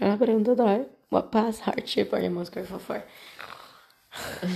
Una 0.00 0.16
pregunta 0.16 0.52
otra 0.52 0.78
vez. 0.78 0.86
What 1.12 1.30
past 1.30 1.60
hardship 1.60 2.10
are 2.14 2.20
you 2.22 2.30
most 2.30 2.52
grateful 2.52 2.78
for? 2.78 3.02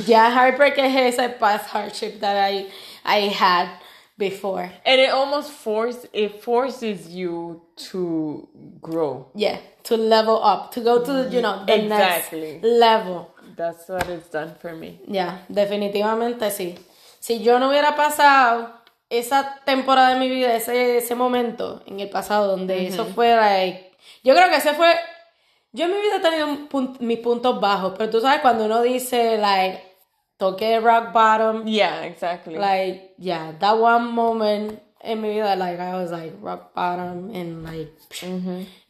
yeah, 0.06 0.30
heartbreak 0.30 0.78
is 0.78 1.18
a 1.18 1.28
past 1.28 1.66
hardship 1.66 2.18
that 2.20 2.36
I 2.36 2.66
I 3.04 3.28
had 3.28 3.68
before. 4.16 4.70
And 4.86 4.98
it 5.00 5.10
almost 5.10 5.50
force 5.50 6.06
it 6.14 6.42
forces 6.42 7.08
you 7.08 7.60
to 7.90 8.48
grow. 8.80 9.26
Yeah, 9.34 9.58
to 9.84 9.98
level 9.98 10.42
up, 10.42 10.72
to 10.72 10.80
go 10.80 11.04
to 11.04 11.28
you 11.30 11.42
know 11.42 11.64
the 11.66 11.74
Exactly. 11.84 12.52
next 12.54 12.64
level. 12.64 13.30
That's 13.54 13.86
what 13.88 14.08
it's 14.08 14.30
done 14.30 14.54
for 14.58 14.74
me. 14.74 14.98
Yeah, 15.06 15.38
definitivamente 15.52 16.50
sí. 16.50 16.78
Si 17.20 17.42
yo 17.42 17.58
no 17.58 17.68
hubiera 17.68 17.94
pasado 17.96 18.70
esa 19.10 19.60
temporada 19.66 20.14
de 20.14 20.20
mi 20.20 20.30
vida, 20.30 20.54
ese, 20.56 20.96
ese 20.96 21.14
momento 21.14 21.82
en 21.86 22.00
el 22.00 22.08
pasado 22.08 22.46
donde 22.48 22.86
eso 22.86 23.04
fue 23.04 23.36
like, 23.36 23.92
yo 24.24 24.34
creo 24.34 24.48
que 24.48 24.56
ese 24.56 24.72
fue 24.74 24.94
yo 25.72 25.84
en 25.86 25.90
mi 25.90 26.00
vida 26.00 26.16
he 26.16 26.20
tenido 26.20 26.46
un 26.46 26.68
pun- 26.68 26.96
mis 27.00 27.18
puntos 27.18 27.60
bajos, 27.60 27.94
pero 27.98 28.10
tú 28.10 28.20
sabes 28.20 28.40
cuando 28.40 28.64
uno 28.64 28.82
dice 28.82 29.36
like 29.38 29.82
toqué 30.38 30.80
rock 30.80 31.12
bottom, 31.12 31.66
Yeah, 31.66 32.02
exactly. 32.04 32.56
like 32.56 33.14
yeah, 33.18 33.52
that 33.58 33.78
one 33.78 34.06
moment 34.12 34.80
en 35.02 35.20
mi 35.20 35.28
vida 35.34 35.54
like 35.56 35.78
I 35.78 35.94
was 35.94 36.10
like 36.10 36.34
rock 36.40 36.74
bottom 36.74 37.30
and 37.34 37.62
like 37.64 37.92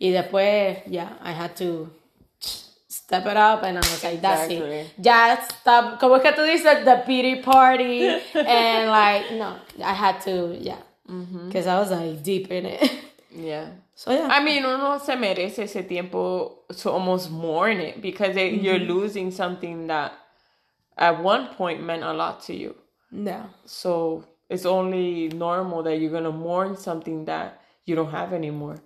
y 0.01 0.11
después 0.11 0.83
yeah, 0.87 1.11
I 1.23 1.33
had 1.33 1.55
to 1.57 1.89
step 2.41 3.27
it 3.27 3.37
up 3.37 3.63
and 3.63 3.77
I 3.79 3.81
was 3.81 4.03
like 4.03 4.21
that's 4.21 4.45
Exactly. 4.51 4.77
it. 4.81 4.87
Ya 4.99 5.37
stop 5.43 5.99
como 6.01 6.17
es 6.17 6.23
que 6.23 6.33
tú 6.33 6.43
dices 6.43 6.85
the 6.85 7.03
pity 7.07 7.37
party 7.43 8.09
and 8.35 8.91
like 8.91 9.33
no, 9.33 9.57
I 9.85 9.93
had 9.93 10.21
to 10.23 10.57
yeah. 10.61 10.79
Because 11.09 11.69
I 11.69 11.79
was 11.79 11.91
like 11.93 12.23
deep 12.25 12.51
in 12.51 12.67
it. 12.67 12.81
Yeah. 13.37 13.69
So 13.95 14.13
yeah. 14.13 14.29
I 14.31 14.43
mean, 14.43 14.65
uno 14.65 14.99
se 14.99 15.17
merece 15.17 15.65
ese 15.65 15.87
tiempo 15.87 16.65
to 16.83 16.91
almost 16.91 17.31
mourn 17.31 17.79
it 17.81 18.01
because 18.01 18.37
it, 18.37 18.63
you're 18.63 18.79
losing 18.79 19.31
something 19.31 19.87
that 19.89 20.13
at 20.97 21.23
one 21.23 21.49
point 21.55 21.83
meant 21.83 22.03
a 22.03 22.13
lot 22.13 22.43
to 22.47 22.55
you. 22.55 22.75
yeah. 23.13 23.47
So 23.67 24.25
it's 24.49 24.65
only 24.65 25.29
normal 25.29 25.83
that 25.83 25.97
you're 26.01 26.11
gonna 26.11 26.33
mourn 26.33 26.77
something 26.77 27.25
that 27.27 27.61
you 27.85 27.95
don't 27.95 28.11
have 28.11 28.33
anymore. 28.33 28.77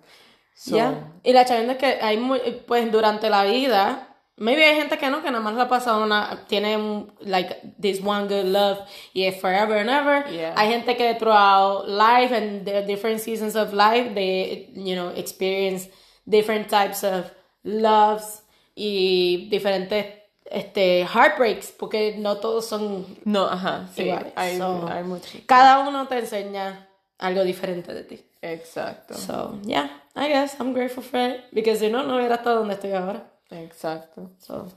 So 0.55 0.75
Yeah. 0.75 0.95
Y 1.23 1.31
la 1.33 1.45
chavienda 1.45 1.77
que 1.77 1.97
hay 2.01 2.17
muy, 2.17 2.39
pues 2.67 2.91
durante 2.91 3.29
la 3.29 3.43
vida, 3.45 4.10
maybe 4.37 4.63
hay 4.63 4.75
gente 4.75 4.97
que 4.97 5.09
no, 5.09 5.21
que 5.21 5.29
nada 5.31 5.43
más 5.43 5.55
la 5.55 5.67
pasa 5.67 5.97
una, 5.97 6.45
tiene 6.47 6.77
un, 6.77 7.11
like 7.21 7.55
this 7.79 8.01
one 8.03 8.27
good 8.27 8.45
love 8.51 8.79
y 9.13 9.23
es 9.25 9.39
forever 9.39 9.77
and 9.77 9.89
ever. 9.89 10.25
Yeah. 10.31 10.53
Hay 10.57 10.69
gente 10.69 10.95
que 10.97 11.15
throughout 11.15 11.87
life 11.87 12.31
and 12.35 12.65
the 12.65 12.81
different 12.83 13.19
seasons 13.21 13.55
of 13.55 13.73
life, 13.73 14.13
they, 14.15 14.69
you 14.75 14.95
know, 14.95 15.09
experience 15.15 15.89
different 16.25 16.69
types 16.69 17.03
of 17.03 17.31
loves 17.63 18.43
y 18.75 19.47
diferentes 19.51 20.05
este 20.45 21.05
heartbreaks 21.05 21.71
porque 21.71 22.15
no 22.17 22.37
todos 22.37 22.65
son 22.67 23.05
no, 23.23 23.45
ajá, 23.45 23.87
sí, 23.95 24.03
iguales. 24.03 24.33
hay, 24.35 24.57
So, 24.57 24.87
hay 24.87 25.03
mucho. 25.03 25.37
cada 25.45 25.79
uno 25.87 26.07
te 26.07 26.17
enseña 26.19 26.87
algo 27.19 27.43
diferente 27.43 27.93
de 27.93 28.03
ti. 28.03 28.25
Exacto, 28.41 29.13
So, 29.13 29.59
yeah, 29.63 29.89
I 30.15 30.27
guess 30.27 30.59
I'm 30.59 30.73
grateful 30.73 31.03
for 31.03 31.19
it 31.19 31.43
because 31.53 31.79
si 31.79 31.89
no, 31.89 32.03
no 32.03 32.15
hubiera 32.17 32.35
estado 32.35 32.59
donde 32.59 32.73
estoy 32.73 32.91
ahora. 32.93 33.30
Exacto. 33.51 34.29
So, 34.39 34.67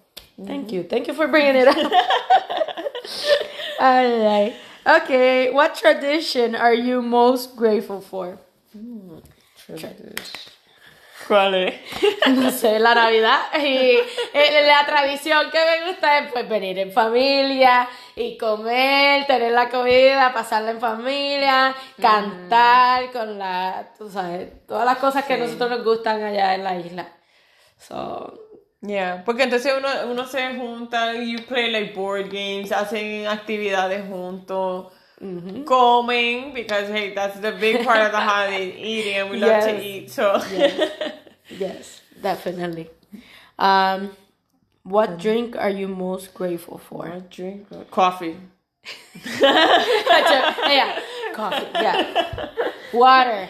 thank 0.45 0.73
you. 0.73 0.85
Thank 0.85 1.09
you 1.09 1.15
for 1.15 1.29
bringing 1.29 1.57
it 1.57 1.69
up. 1.69 1.77
All 3.81 4.25
right. 4.25 4.55
Okay, 4.87 5.51
what 5.51 5.75
tradition 5.75 6.55
are 6.55 6.75
you 6.75 7.01
most 7.01 7.57
grateful 7.57 8.01
for? 8.01 8.39
¿Cuál 11.27 11.55
es? 11.55 11.75
No 12.27 12.51
sé, 12.51 12.79
la 12.79 12.95
Navidad. 12.95 13.41
Y 13.59 13.97
la 14.35 14.85
tradición 14.87 15.51
que 15.51 15.59
me 15.59 15.89
gusta 15.89 16.19
es 16.19 16.33
pues 16.33 16.49
venir 16.49 16.79
en 16.79 16.93
familia 16.93 17.89
y 18.15 18.37
comer, 18.37 19.27
tener 19.27 19.53
la 19.53 19.71
comida, 19.71 20.33
pasarla 20.35 20.73
en 20.73 20.81
familia, 20.81 21.75
cantar 22.01 23.11
con 23.11 23.39
la, 23.39 23.91
tú 23.97 24.11
sabes, 24.11 24.67
todas 24.67 24.85
las 24.85 24.99
cosas 24.99 25.25
que 25.25 25.35
a 25.35 25.39
nosotros 25.39 25.71
nos 25.71 25.85
gustan 25.85 26.23
allá 26.23 26.55
en 26.55 26.65
la 26.65 26.77
isla. 26.77 27.09
So, 27.79 28.44
Yeah, 28.87 29.23
porque 29.25 29.45
entonces 29.45 29.73
uno, 29.77 29.89
uno 30.11 30.27
se 30.27 30.57
junta, 30.57 31.15
you 31.15 31.39
play 31.47 31.73
like 31.73 31.95
board 31.95 32.31
games, 32.31 32.71
hacen 32.71 33.27
actividades 33.27 34.07
juntos, 34.07 34.93
comen, 35.65 36.53
because 36.53 36.89
hey, 36.91 37.15
that's 37.15 37.41
the 37.41 37.53
big 37.53 37.83
part 37.83 38.01
of 38.01 38.13
the 38.13 38.21
holiday, 38.21 38.77
eating, 38.77 39.15
and 39.15 39.31
we 39.31 39.39
love 39.39 39.65
to 39.65 39.83
eat, 39.83 40.11
so. 40.11 40.37
yes, 41.49 42.03
definitely. 42.21 42.91
Um, 43.59 44.11
what 44.83 45.19
drink 45.19 45.57
are 45.57 45.71
you 45.71 45.89
most 45.89 46.35
grateful 46.35 46.77
for? 46.77 47.09
What 47.09 47.31
drink? 47.31 47.67
Coffee. 47.91 48.37
yeah, 49.41 51.01
coffee. 51.33 51.67
Yeah, 51.73 52.51
water. 52.93 53.49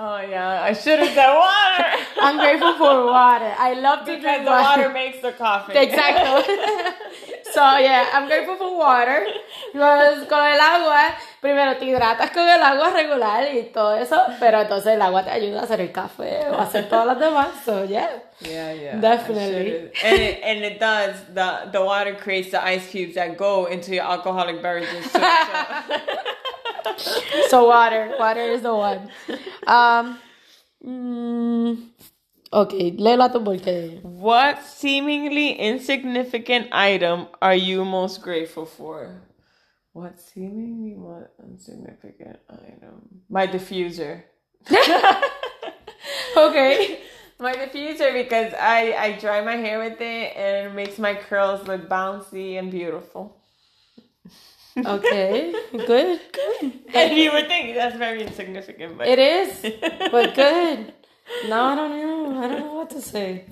Oh 0.00 0.20
yeah, 0.20 0.62
I 0.62 0.74
should 0.74 1.00
have 1.00 1.12
said 1.12 1.34
water. 1.34 1.84
I'm 2.22 2.38
grateful 2.38 2.74
for 2.74 3.06
water. 3.06 3.52
I 3.58 3.74
love 3.74 4.06
to 4.06 4.14
because 4.14 4.22
drink 4.22 4.44
the 4.44 4.50
water 4.50 4.90
makes 4.90 5.20
the 5.20 5.32
coffee. 5.32 5.72
Exacto. 5.72 6.46
so 7.52 7.78
yeah, 7.78 8.06
I'm 8.12 8.28
grateful 8.28 8.54
for 8.54 8.78
water. 8.78 9.26
Because 9.72 10.24
con 10.28 10.46
el 10.46 10.60
agua, 10.60 11.16
primero 11.40 11.76
te 11.80 11.86
hidratas 11.86 12.30
con 12.30 12.48
el 12.48 12.62
agua 12.62 12.90
regular 12.90 13.52
y 13.52 13.72
todo 13.72 13.96
eso, 13.96 14.24
pero 14.38 14.60
entonces 14.60 14.94
el 14.94 15.02
agua 15.02 15.24
te 15.24 15.30
ayuda 15.30 15.60
a 15.60 15.62
hacer 15.64 15.80
el 15.80 15.90
café 15.90 16.46
o 16.48 16.54
a 16.54 16.62
hacer 16.62 16.88
todas 16.88 17.04
las 17.04 17.18
demás. 17.18 17.48
So 17.64 17.84
yeah. 17.84 18.22
Yeah, 18.38 18.72
yeah. 18.74 19.00
Definitely. 19.00 19.90
And 20.04 20.22
it, 20.22 20.40
and 20.44 20.64
it 20.64 20.78
does. 20.78 21.16
The 21.34 21.70
the 21.72 21.84
water 21.84 22.14
creates 22.14 22.52
the 22.52 22.62
ice 22.62 22.88
cubes 22.88 23.16
that 23.16 23.36
go 23.36 23.66
into 23.66 23.96
your 23.96 24.04
alcoholic 24.04 24.62
beverages. 24.62 25.10
Too, 25.10 25.18
so. 25.18 25.20
So 27.48 27.66
water, 27.66 28.14
water 28.18 28.40
is 28.40 28.62
the 28.62 28.74
one. 28.74 29.10
Um, 29.68 30.18
mm, 30.82 31.76
okay, 32.50 32.92
léela 32.96 33.28
tú 33.30 33.44
porque 33.44 34.00
What 34.02 34.62
seemingly 34.64 35.60
insignificant 35.60 36.68
item 36.72 37.28
are 37.42 37.54
you 37.54 37.84
most 37.84 38.22
grateful 38.22 38.64
for? 38.64 39.20
What 39.92 40.18
seemingly 40.18 40.96
what 40.96 41.34
insignificant 41.44 42.38
item? 42.48 43.24
My 43.28 43.46
diffuser. 43.46 44.22
okay. 46.36 47.00
My 47.38 47.52
diffuser 47.52 48.12
because 48.12 48.54
I 48.54 48.94
I 48.96 49.12
dry 49.20 49.42
my 49.42 49.56
hair 49.56 49.78
with 49.78 50.00
it 50.00 50.36
and 50.36 50.68
it 50.68 50.74
makes 50.74 50.98
my 50.98 51.14
curls 51.14 51.66
look 51.68 51.88
bouncy 51.88 52.58
and 52.58 52.70
beautiful. 52.70 53.37
Okay, 54.86 55.52
good, 55.72 56.20
good. 56.32 56.72
And 56.94 57.16
you 57.16 57.32
would 57.32 57.48
think 57.48 57.74
that's 57.74 57.96
very 57.96 58.22
insignificant, 58.22 58.96
but 58.98 59.08
It 59.08 59.18
is, 59.18 59.60
but 60.10 60.34
good. 60.34 60.92
No, 61.48 61.62
I 61.64 61.74
don't 61.74 61.90
know. 61.90 62.40
I 62.42 62.48
don't 62.48 62.60
know 62.60 62.74
what 62.74 62.90
to 62.90 63.00
say. 63.02 63.44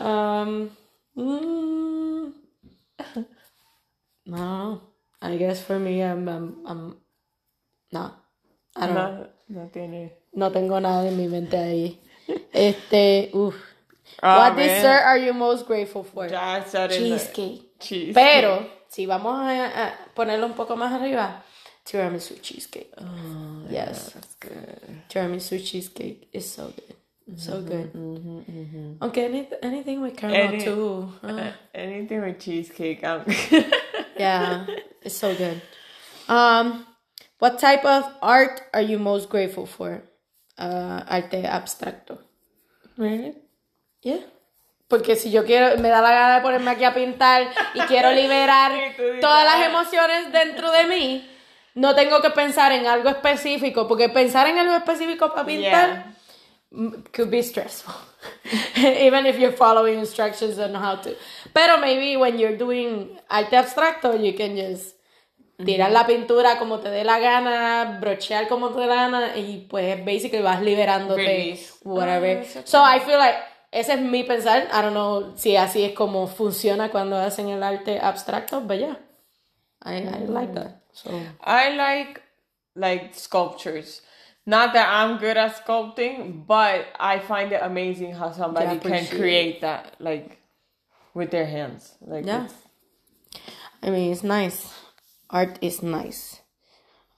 Um, 0.00 0.70
mm, 1.16 2.32
no, 4.26 4.80
I 5.20 5.36
guess 5.36 5.62
for 5.62 5.78
me, 5.78 6.02
I'm, 6.02 6.28
I'm, 6.28 6.56
I'm, 6.66 6.96
no, 7.92 8.12
I 8.76 8.86
don't 8.86 8.94
know. 8.94 9.26
no, 9.48 9.62
no 9.62 9.68
tiene. 9.72 10.12
No 10.34 10.50
tengo 10.50 10.78
nada 10.80 11.06
en 11.08 11.16
mi 11.16 11.26
mente 11.28 11.56
ahí. 11.58 11.98
Este, 12.52 13.30
uff. 13.34 13.54
Ah, 14.22 14.38
what 14.48 14.56
man. 14.56 14.66
dessert 14.68 15.02
are 15.04 15.18
you 15.18 15.32
most 15.32 15.66
grateful 15.66 16.02
for? 16.04 16.26
Ya 16.28 16.40
I 16.40 16.64
said 16.64 16.92
it 16.92 17.02
in 17.02 17.10
the- 17.10 17.18
Cheesecake. 17.18 17.78
Cheese. 17.80 18.14
Pero, 18.14 18.66
si 18.92 19.06
vamos 19.06 19.34
a, 19.40 19.86
a 19.86 19.94
ponerlo 20.14 20.46
un 20.46 20.52
poco 20.54 20.76
más 20.76 20.92
arriba, 20.92 21.42
tiramisu 21.84 22.34
cheesecake. 22.42 22.92
Oh, 22.98 23.66
yes. 23.70 24.12
That's 24.12 24.36
good. 24.38 25.02
Tiramisu 25.08 25.58
cheesecake 25.64 26.28
is 26.32 26.50
so 26.50 26.66
good. 26.76 26.94
So 27.38 27.62
good. 27.62 27.90
Okay, 29.00 29.24
any, 29.24 29.48
anything 29.62 30.02
with 30.02 30.16
caramel 30.16 30.54
Any- 30.54 30.64
too. 30.64 31.08
Ah, 31.22 31.28
Uh, 31.28 31.52
anything 31.74 32.20
with 32.20 32.38
cheesecake, 32.40 33.02
I'm 33.04 33.24
yeah, 34.18 34.66
it's 35.00 35.16
so 35.16 35.34
good. 35.34 35.62
Um, 36.28 36.84
what 37.38 37.58
type 37.58 37.84
of 37.84 38.04
art 38.20 38.60
are 38.74 38.82
you 38.82 38.98
most 38.98 39.30
grateful 39.30 39.66
for? 39.66 40.02
Uh, 40.58 41.02
arte 41.08 41.42
abstracto. 41.44 42.18
really? 42.98 43.32
Yeah. 44.02 44.20
Porque 44.92 45.16
si 45.16 45.30
yo 45.30 45.46
quiero, 45.46 45.78
me 45.78 45.88
da 45.88 46.02
la 46.02 46.10
gana 46.12 46.34
de 46.34 46.40
ponerme 46.42 46.70
aquí 46.70 46.84
a 46.84 46.92
pintar 46.92 47.48
y 47.72 47.80
quiero 47.88 48.12
liberar 48.22 48.72
todas 49.22 49.42
las 49.42 49.66
emociones 49.66 50.30
dentro 50.30 50.70
de 50.70 50.84
mí, 50.84 51.30
no 51.74 51.94
tengo 51.94 52.20
que 52.20 52.28
pensar 52.28 52.72
en 52.72 52.86
algo 52.86 53.08
específico, 53.08 53.88
porque 53.88 54.10
pensar 54.10 54.48
en 54.48 54.58
algo 54.58 54.74
específico 54.74 55.32
para 55.32 55.46
pintar 55.46 55.88
Yeah. 55.88 56.14
mm, 56.72 57.04
could 57.16 57.30
be 57.30 57.42
stressful. 57.42 57.94
Even 58.76 59.24
if 59.24 59.38
you're 59.38 59.56
following 59.56 59.98
instructions 59.98 60.58
on 60.58 60.74
how 60.74 60.96
to. 61.00 61.16
Pero 61.54 61.78
maybe 61.78 62.18
when 62.18 62.38
you're 62.38 62.58
doing 62.58 63.18
arte 63.30 63.56
abstracto, 63.56 64.14
you 64.22 64.34
can 64.36 64.56
just 64.58 64.96
tirar 65.64 65.90
la 65.90 66.04
pintura 66.06 66.58
como 66.58 66.80
te 66.80 66.90
dé 66.90 67.02
la 67.02 67.18
gana, 67.18 67.98
brochear 67.98 68.46
como 68.46 68.68
te 68.68 68.80
dé 68.80 68.86
la 68.86 68.94
gana 68.96 69.36
y 69.38 69.66
pues 69.70 70.04
basically 70.04 70.42
vas 70.42 70.60
liberándote 70.60 71.22
Release. 71.22 71.72
whatever. 71.82 72.44
Ah, 72.44 72.60
so 72.66 72.82
I 72.84 73.00
feel 73.00 73.16
like 73.18 73.38
ese 73.72 73.94
es 73.94 74.00
mi 74.00 74.22
pensar. 74.22 74.68
I 74.70 74.82
don't 74.82 74.92
know 74.92 75.32
si 75.36 75.56
así 75.56 75.82
es 75.82 75.94
como 75.94 76.26
funciona 76.26 76.90
cuando 76.90 77.16
hacen 77.16 77.48
el 77.48 77.62
arte 77.62 77.98
abstracto, 77.98 78.60
but 78.60 78.78
yeah. 78.78 78.96
I, 79.82 79.96
I 79.96 80.24
like 80.26 80.54
that. 80.54 80.82
So 80.92 81.10
I 81.40 81.74
like 81.74 82.22
like 82.76 83.14
sculptures. 83.14 84.02
Not 84.44 84.74
that 84.74 84.88
I'm 84.88 85.18
good 85.18 85.36
at 85.36 85.64
sculpting, 85.64 86.46
but 86.46 86.86
I 86.98 87.18
find 87.20 87.52
it 87.52 87.60
amazing 87.62 88.14
how 88.14 88.32
somebody 88.32 88.78
can 88.78 89.06
create 89.06 89.62
that 89.62 89.96
like 89.98 90.38
with 91.14 91.30
their 91.30 91.46
hands. 91.46 91.94
Like 92.00 92.26
Yeah. 92.26 92.48
I 93.82 93.90
mean, 93.90 94.12
it's 94.12 94.22
nice. 94.22 94.72
Art 95.30 95.58
is 95.60 95.82
nice. 95.82 96.40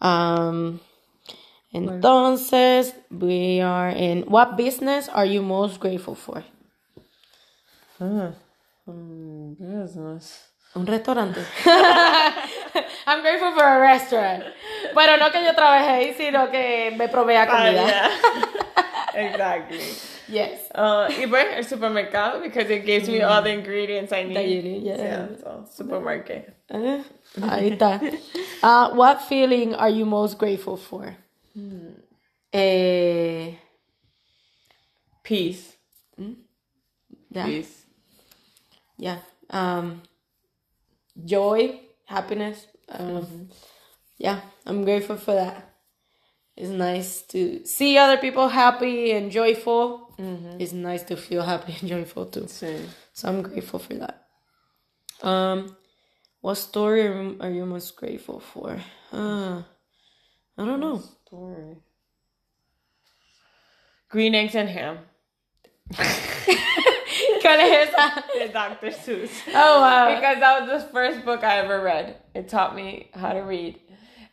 Um, 0.01 0.81
entonces, 1.75 2.95
we 3.11 3.61
are 3.61 3.91
in. 3.91 4.23
What 4.29 4.57
business 4.57 5.09
are 5.09 5.27
you 5.27 5.43
most 5.43 5.81
grateful 5.81 6.15
for? 6.15 6.43
Mm, 8.01 9.57
business. 9.59 10.49
Un 10.75 10.87
restaurante. 10.87 11.41
I'm 13.07 13.23
grateful 13.23 13.53
for 13.53 13.65
a 13.65 13.79
restaurant. 13.81 14.43
Pero 14.95 15.17
no 15.19 15.31
que 15.31 15.43
yo 15.45 15.55
trabajé 15.55 15.89
ahí, 15.91 16.15
sino 16.15 16.51
que 16.51 16.93
me 16.97 17.09
provea 17.09 17.43
Ah, 17.43 17.47
comida. 17.47 17.87
yeah. 17.87 18.11
exactly. 19.15 19.81
Yes. 20.29 20.71
Uh, 20.75 21.07
y 21.21 21.27
pues 21.27 21.47
el 21.57 21.65
supermercado 21.65 22.41
because 22.41 22.69
it 22.71 22.85
gives 22.85 23.09
me 23.09 23.23
all 23.23 23.43
the 23.43 23.51
ingredients 23.53 24.13
I 24.13 24.25
need. 24.25 24.65
Need, 24.65 24.83
yeah. 24.83 24.97
Yeah, 24.97 25.27
so 25.43 25.65
supermarket. 25.71 26.55
Eh, 26.71 27.03
ahí 27.43 27.73
está. 27.73 28.01
Uh, 28.63 28.95
what 28.95 29.21
feeling 29.29 29.75
are 29.75 29.91
you 29.91 30.07
most 30.07 30.39
grateful 30.39 30.77
for? 30.77 31.17
Eh, 32.53 33.55
Peace. 35.23 35.77
yeah. 37.31 37.47
Peace. 37.47 37.87
Yeah. 38.99 39.19
Um, 39.51 40.03
joy, 41.25 41.81
happiness. 42.07 42.67
Um, 42.89 43.49
Yeah, 44.19 44.41
I'm 44.67 44.85
grateful 44.85 45.17
for 45.17 45.35
that. 45.35 45.75
It's 46.57 46.71
nice 46.71 47.23
to 47.29 47.65
see 47.67 47.99
other 47.99 48.17
people 48.19 48.49
happy 48.49 49.13
and 49.13 49.31
joyful. 49.33 50.15
It's 50.61 50.73
nice 50.73 51.03
to 51.05 51.17
feel 51.17 51.43
happy 51.43 51.75
and 51.81 51.89
joyful 51.89 52.27
too. 52.27 52.47
Sí. 52.49 52.87
So 53.13 53.29
I'm 53.29 53.43
grateful 53.43 53.81
for 53.81 53.95
that. 53.95 54.27
Um, 55.23 55.77
what 56.41 56.57
story 56.57 57.07
are 57.09 57.35
are 57.41 57.51
you 57.51 57.67
most 57.67 57.97
grateful 57.97 58.41
for? 58.41 58.79
Uh, 59.13 59.63
I 60.57 60.65
don't 60.65 60.81
know. 60.81 61.03
Story. 61.27 61.77
Green 64.09 64.35
eggs 64.35 64.55
and 64.55 64.69
ham. 64.69 64.99
¿Cuál 67.43 67.59
es 67.61 67.89
esa? 67.89 68.25
The 68.39 68.49
Dr. 68.53 68.91
Seuss. 68.91 69.31
Oh 69.49 69.81
wow. 69.81 70.15
Because 70.15 70.39
that 70.41 70.61
was 70.69 70.83
the 70.83 70.89
first 70.93 71.25
book 71.25 71.43
I 71.45 71.59
ever 71.59 71.81
read. 71.83 72.17
It 72.35 72.49
taught 72.49 72.75
me 72.75 73.11
how 73.15 73.33
to 73.33 73.41
read. 73.41 73.81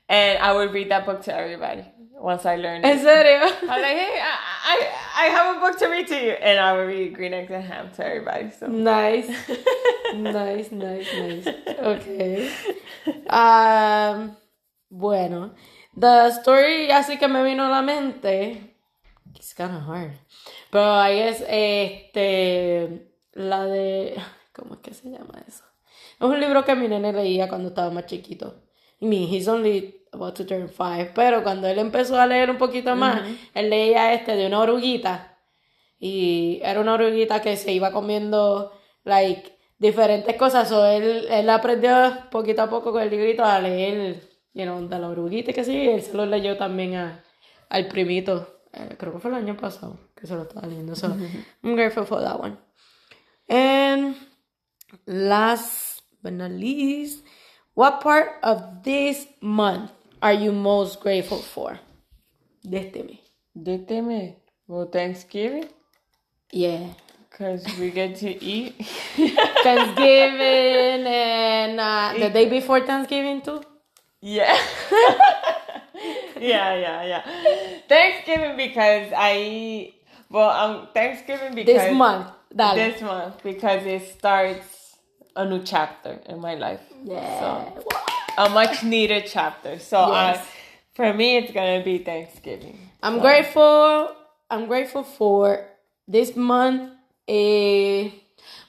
And 0.08 0.40
I 0.40 0.54
would 0.54 0.74
read 0.74 0.92
that 0.92 1.06
book 1.06 1.24
to 1.24 1.36
everybody 1.36 1.86
once 2.14 2.46
I 2.46 2.58
learned 2.58 2.86
¿En 2.86 2.98
it. 2.98 3.02
serio? 3.02 3.40
I 3.40 3.46
was 3.46 3.62
like, 3.64 3.84
hey, 3.84 4.20
I, 4.22 4.38
I, 4.66 5.26
I 5.26 5.26
have 5.30 5.58
a 5.58 5.60
book 5.60 5.80
to 5.80 5.88
read 5.88 6.08
to 6.08 6.16
you. 6.16 6.32
And 6.32 6.60
I 6.60 6.74
would 6.74 6.88
read 6.88 7.16
Green 7.16 7.34
Eggs 7.34 7.52
and 7.52 7.64
Ham 7.64 7.90
to 7.96 8.06
everybody. 8.06 8.52
So 8.52 8.68
Nice. 8.68 9.28
nice, 10.16 10.72
nice, 10.72 11.08
nice. 11.14 11.48
Okay. 11.80 12.52
Um, 13.30 14.36
bueno, 14.92 15.52
the 16.00 16.28
story 16.30 16.92
así 16.92 17.18
que 17.18 17.28
me 17.28 17.44
vino 17.44 17.66
a 17.66 17.70
la 17.70 17.82
mente. 17.82 18.76
It's 19.36 19.54
kind 19.54 19.76
of 19.76 19.88
hard. 19.88 20.14
Pero 20.70 20.94
ahí 20.96 21.20
es 21.20 21.44
este. 21.48 23.08
La 23.34 23.66
de. 23.66 24.16
¿Cómo 24.54 24.76
es 24.76 24.80
que 24.82 24.94
se 24.94 25.10
llama 25.10 25.44
eso? 25.48 25.64
Es 26.20 26.28
un 26.28 26.40
libro 26.40 26.64
que 26.64 26.76
mi 26.76 26.88
nene 26.88 27.14
leía 27.14 27.48
cuando 27.48 27.70
estaba 27.70 27.90
más 27.90 28.06
chiquito. 28.06 28.62
I 29.00 29.06
mean, 29.08 29.28
he's 29.28 29.48
only 29.48 30.06
about 30.12 30.36
to 30.36 30.46
turn 30.46 30.70
five. 30.70 31.12
Pero 31.16 31.42
cuando 31.44 31.68
él 31.68 31.80
empezó 31.80 32.20
a 32.20 32.28
leer 32.28 32.52
un 32.52 32.58
poquito 32.58 32.96
más, 32.96 33.22
él 33.54 33.70
leía 33.70 34.14
este 34.14 34.36
de 34.36 34.46
una 34.48 34.60
oruguita. 34.60 35.40
Y 36.00 36.60
era 36.64 36.80
una 36.80 36.94
oruguita 36.94 37.42
que 37.42 37.58
se 37.58 37.72
iba 37.72 37.92
comiendo, 37.92 38.72
like, 39.04 39.58
diferentes 39.80 40.36
cosas. 40.36 40.70
So, 40.70 40.86
él, 40.86 41.28
él 41.30 41.50
aprendió 41.50 42.30
poquito 42.30 42.62
a 42.62 42.70
poco 42.70 42.92
con 42.92 43.02
el 43.02 43.10
librito 43.10 43.44
a 43.44 43.60
leer, 43.60 44.22
you 44.54 44.66
know, 44.66 44.88
de 44.88 45.00
la 45.00 45.08
oruguita 45.10 45.54
que 45.54 45.64
sí. 45.64 45.88
Él 45.90 46.02
se 46.02 46.14
lo 46.14 46.26
leyó 46.26 46.58
también 46.58 46.96
a, 46.96 47.24
al 47.70 47.88
primito. 47.88 48.48
eh, 48.74 48.96
creo 48.98 49.14
que 49.14 49.20
fue 49.20 49.32
el 49.32 49.38
año 49.38 49.58
pasado 49.58 50.00
que 50.16 50.28
se 50.28 50.36
lo 50.36 50.44
estaba 50.44 50.68
leyendo. 50.68 50.96
So, 50.96 51.08
I'm 51.64 51.76
grateful 51.76 52.06
for 52.06 52.22
that 52.22 52.40
one. 52.40 52.58
And 53.50 54.16
last 55.06 56.04
but 56.24 56.34
not 56.34 56.52
least, 56.52 57.24
what 57.74 58.02
part 58.02 58.34
of 58.44 58.84
this 58.84 59.28
month 59.42 59.92
are 60.22 60.34
you 60.34 60.52
most 60.52 61.02
grateful 61.02 61.40
for? 61.40 61.80
De 62.64 62.78
este 62.78 63.04
mes. 63.04 63.20
Dictame. 63.56 64.38
Well, 64.68 64.86
Thanksgiving. 64.86 65.68
Yeah. 66.52 66.94
Because 67.30 67.66
we 67.80 67.90
get 67.92 68.16
to 68.18 68.30
eat. 68.44 68.76
Thanksgiving 69.64 71.08
and 71.08 71.80
uh, 71.80 72.14
the 72.18 72.30
day 72.30 72.48
before 72.48 72.82
Thanksgiving 72.82 73.42
too. 73.42 73.62
Yeah. 74.22 74.56
yeah, 76.40 76.76
yeah, 76.76 77.04
yeah. 77.04 77.24
Thanksgiving 77.90 78.56
because 78.56 79.12
I 79.16 79.94
well, 80.30 80.50
um 80.50 80.88
Thanksgiving 80.94 81.56
because 81.56 81.82
This 81.82 81.96
month. 81.96 82.28
Dale. 82.56 82.76
This 82.76 83.02
month 83.02 83.42
because 83.44 83.86
it 83.86 84.08
starts 84.18 84.98
a 85.36 85.46
new 85.46 85.64
chapter 85.64 86.20
in 86.28 86.40
my 86.40 86.56
life. 86.56 86.82
yeah. 87.04 87.40
So, 87.40 87.84
a 88.38 88.50
much 88.50 88.84
needed 88.84 89.26
chapter. 89.28 89.80
So 89.80 89.98
I, 89.98 90.40
for 90.94 91.14
me 91.14 91.38
it's 91.38 91.52
gonna 91.52 91.84
be 91.84 91.98
Thanksgiving. 92.00 92.78
I'm 93.02 93.20
grateful. 93.20 94.16
I'm 94.50 94.68
grateful 94.68 95.04
for 95.04 95.66
this 96.08 96.36
month. 96.36 96.92
Eh, 97.28 98.12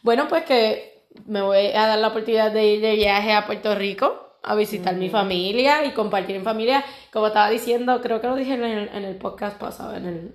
bueno, 0.03 0.29
pues 0.29 0.45
que 0.45 0.93
me 1.27 1.43
voy 1.43 1.73
a 1.75 1.87
dar 1.87 1.99
la 1.99 2.09
oportunidad 2.09 2.53
de 2.53 2.75
ir 2.75 2.81
de 2.81 2.95
viaje 2.95 3.33
a 3.33 3.45
Puerto 3.45 3.75
Rico 3.75 4.22
a 4.43 4.55
visitar 4.55 4.95
mi 4.97 5.09
familia 5.09 5.85
y 5.85 5.93
compartir 5.93 6.37
en 6.37 6.45
familia. 6.45 6.85
Como 7.13 7.29
estaba 7.29 7.49
diciendo, 7.51 8.01
creo 8.03 8.21
que 8.21 8.27
lo 8.27 8.35
dije 8.37 8.55
en 8.55 8.65
el, 8.65 8.89
en 8.89 9.05
el 9.05 9.17
podcast 9.17 9.59
pasado, 9.59 9.95
en 9.95 10.07
el, 10.07 10.35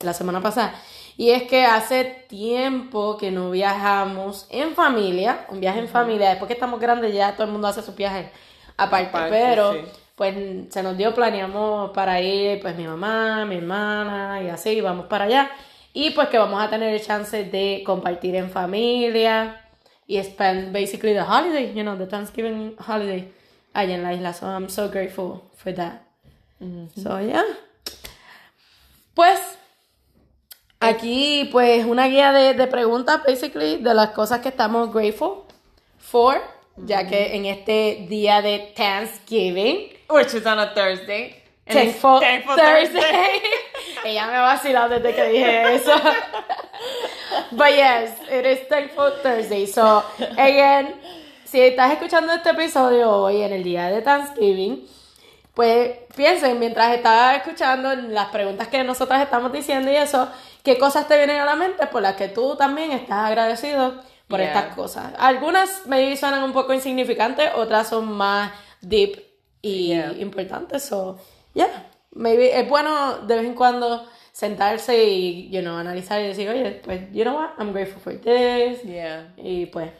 la 0.00 0.12
semana 0.12 0.40
pasada. 0.40 0.74
Y 1.16 1.30
es 1.30 1.44
que 1.44 1.64
hace 1.64 2.04
tiempo 2.28 3.16
que 3.16 3.30
no 3.30 3.50
viajamos 3.50 4.46
en 4.50 4.74
familia, 4.74 5.46
un 5.50 5.60
viaje 5.60 5.80
en 5.80 5.88
familia. 5.88 6.30
Después 6.30 6.46
que 6.48 6.54
estamos 6.54 6.80
grandes 6.80 7.12
ya 7.14 7.32
todo 7.34 7.46
el 7.46 7.52
mundo 7.52 7.68
hace 7.68 7.82
sus 7.82 7.96
viajes 7.96 8.26
aparte, 8.76 9.08
Aparte, 9.08 9.30
pero 9.30 9.72
sí. 9.72 9.80
pues 10.14 10.36
se 10.70 10.82
nos 10.82 10.96
dio, 10.96 11.14
planeamos 11.14 11.90
para 11.90 12.20
ir, 12.20 12.60
pues 12.60 12.76
mi 12.76 12.84
mamá, 12.86 13.44
mi 13.44 13.56
hermana 13.56 14.40
y 14.42 14.48
así, 14.48 14.80
vamos 14.80 15.06
para 15.06 15.24
allá. 15.24 15.50
Y 15.92 16.10
pues 16.10 16.28
que 16.28 16.38
vamos 16.38 16.62
a 16.62 16.70
tener 16.70 16.94
el 16.94 17.04
chance 17.04 17.44
de 17.44 17.82
compartir 17.84 18.36
en 18.36 18.50
familia 18.50 19.67
y 20.08 20.20
spend 20.24 20.72
basically 20.72 21.12
the 21.12 21.22
holiday, 21.22 21.72
you 21.74 21.84
know, 21.84 21.96
the 21.96 22.06
Thanksgiving 22.06 22.74
holiday 22.78 23.30
allá 23.74 23.94
en 23.94 24.02
la 24.02 24.12
isla. 24.14 24.32
So 24.32 24.46
I'm 24.46 24.68
so 24.68 24.88
grateful 24.88 25.44
for 25.56 25.72
that. 25.74 26.02
So 26.96 27.20
yeah. 27.20 27.44
Pues 29.14 29.38
aquí 30.80 31.48
pues 31.52 31.84
una 31.84 32.08
guía 32.08 32.32
de, 32.32 32.54
de 32.54 32.66
preguntas 32.66 33.22
basically 33.24 33.76
de 33.76 33.94
las 33.94 34.10
cosas 34.10 34.40
que 34.40 34.48
estamos 34.48 34.92
grateful 34.92 35.44
for, 35.98 36.40
ya 36.76 37.06
que 37.06 37.36
en 37.36 37.44
este 37.44 38.06
día 38.08 38.40
de 38.40 38.72
Thanksgiving 38.74 39.98
Which 40.08 40.32
is 40.32 40.46
on 40.46 40.58
a 40.58 40.72
Thursday. 40.74 41.34
Thankful, 41.66 42.20
Thankful 42.20 42.56
Thursday. 42.56 43.42
Ella 44.04 44.26
me 44.26 44.36
ha 44.36 44.40
vacilado 44.40 44.88
desde 44.98 45.14
que 45.14 45.28
dije 45.28 45.74
eso. 45.74 45.92
But 47.52 47.70
yes, 47.76 48.10
it 48.30 48.44
is 48.46 48.68
Thankful 48.68 49.12
Thursday. 49.22 49.66
So, 49.66 50.02
again, 50.36 50.94
si 51.44 51.60
estás 51.60 51.92
escuchando 51.92 52.32
este 52.32 52.50
episodio 52.50 53.10
hoy 53.10 53.42
en 53.42 53.52
el 53.52 53.62
día 53.62 53.88
de 53.88 54.02
Thanksgiving, 54.02 54.86
pues 55.54 55.96
piensen 56.14 56.58
mientras 56.58 56.94
estás 56.94 57.36
escuchando 57.38 57.94
las 57.94 58.26
preguntas 58.28 58.68
que 58.68 58.84
nosotras 58.84 59.22
estamos 59.22 59.52
diciendo 59.52 59.90
y 59.90 59.96
eso, 59.96 60.28
qué 60.62 60.78
cosas 60.78 61.08
te 61.08 61.16
vienen 61.16 61.40
a 61.40 61.44
la 61.44 61.56
mente 61.56 61.86
por 61.88 62.02
las 62.02 62.14
que 62.14 62.28
tú 62.28 62.54
también 62.56 62.92
estás 62.92 63.26
agradecido 63.26 63.94
por 64.28 64.40
Yeah. 64.40 64.48
estas 64.48 64.74
cosas. 64.74 65.12
Algunas 65.18 65.86
maybe 65.86 66.16
suenan 66.16 66.42
un 66.44 66.52
poco 66.52 66.74
insignificantes, 66.74 67.50
otras 67.56 67.88
son 67.88 68.12
más 68.12 68.52
deep 68.82 69.18
y 69.62 69.88
Yeah. 69.88 70.12
importantes. 70.18 70.84
So, 70.84 71.18
yeah, 71.54 71.86
maybe 72.12 72.58
es 72.60 72.68
bueno 72.68 73.20
de 73.26 73.34
vez 73.36 73.44
en 73.46 73.54
cuando 73.54 74.06
sentarse 74.38 74.88
y, 74.90 75.48
you 75.50 75.62
know, 75.62 75.76
analizar 75.76 76.20
y 76.20 76.28
decir, 76.28 76.48
oye, 76.48 76.80
pues, 76.84 77.00
you 77.12 77.24
know 77.24 77.34
what, 77.34 77.54
I'm 77.58 77.72
grateful 77.72 78.00
for 78.00 78.14
this. 78.14 78.84
Yeah. 78.84 79.22
Y 79.36 79.68
pues, 79.72 79.90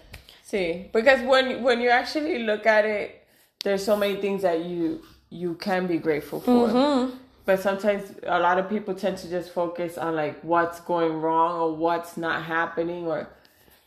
See, 0.44 0.88
because 0.94 1.20
when 1.22 1.62
when 1.62 1.80
you 1.80 1.90
actually 1.90 2.38
look 2.38 2.64
at 2.66 2.86
it, 2.86 3.26
there's 3.64 3.84
so 3.84 3.96
many 3.96 4.16
things 4.16 4.40
that 4.42 4.64
you 4.64 5.02
you 5.28 5.54
can 5.56 5.86
be 5.86 5.98
grateful 5.98 6.40
for. 6.40 7.10
But 7.44 7.60
sometimes 7.60 8.14
a 8.22 8.38
lot 8.38 8.58
of 8.58 8.68
people 8.68 8.94
tend 8.94 9.18
to 9.18 9.28
just 9.28 9.50
focus 9.52 9.98
on 9.98 10.14
like 10.16 10.40
what's 10.42 10.80
going 10.80 11.20
wrong 11.20 11.60
or 11.60 11.76
what's 11.76 12.16
not 12.16 12.44
happening 12.44 13.06
or 13.06 13.28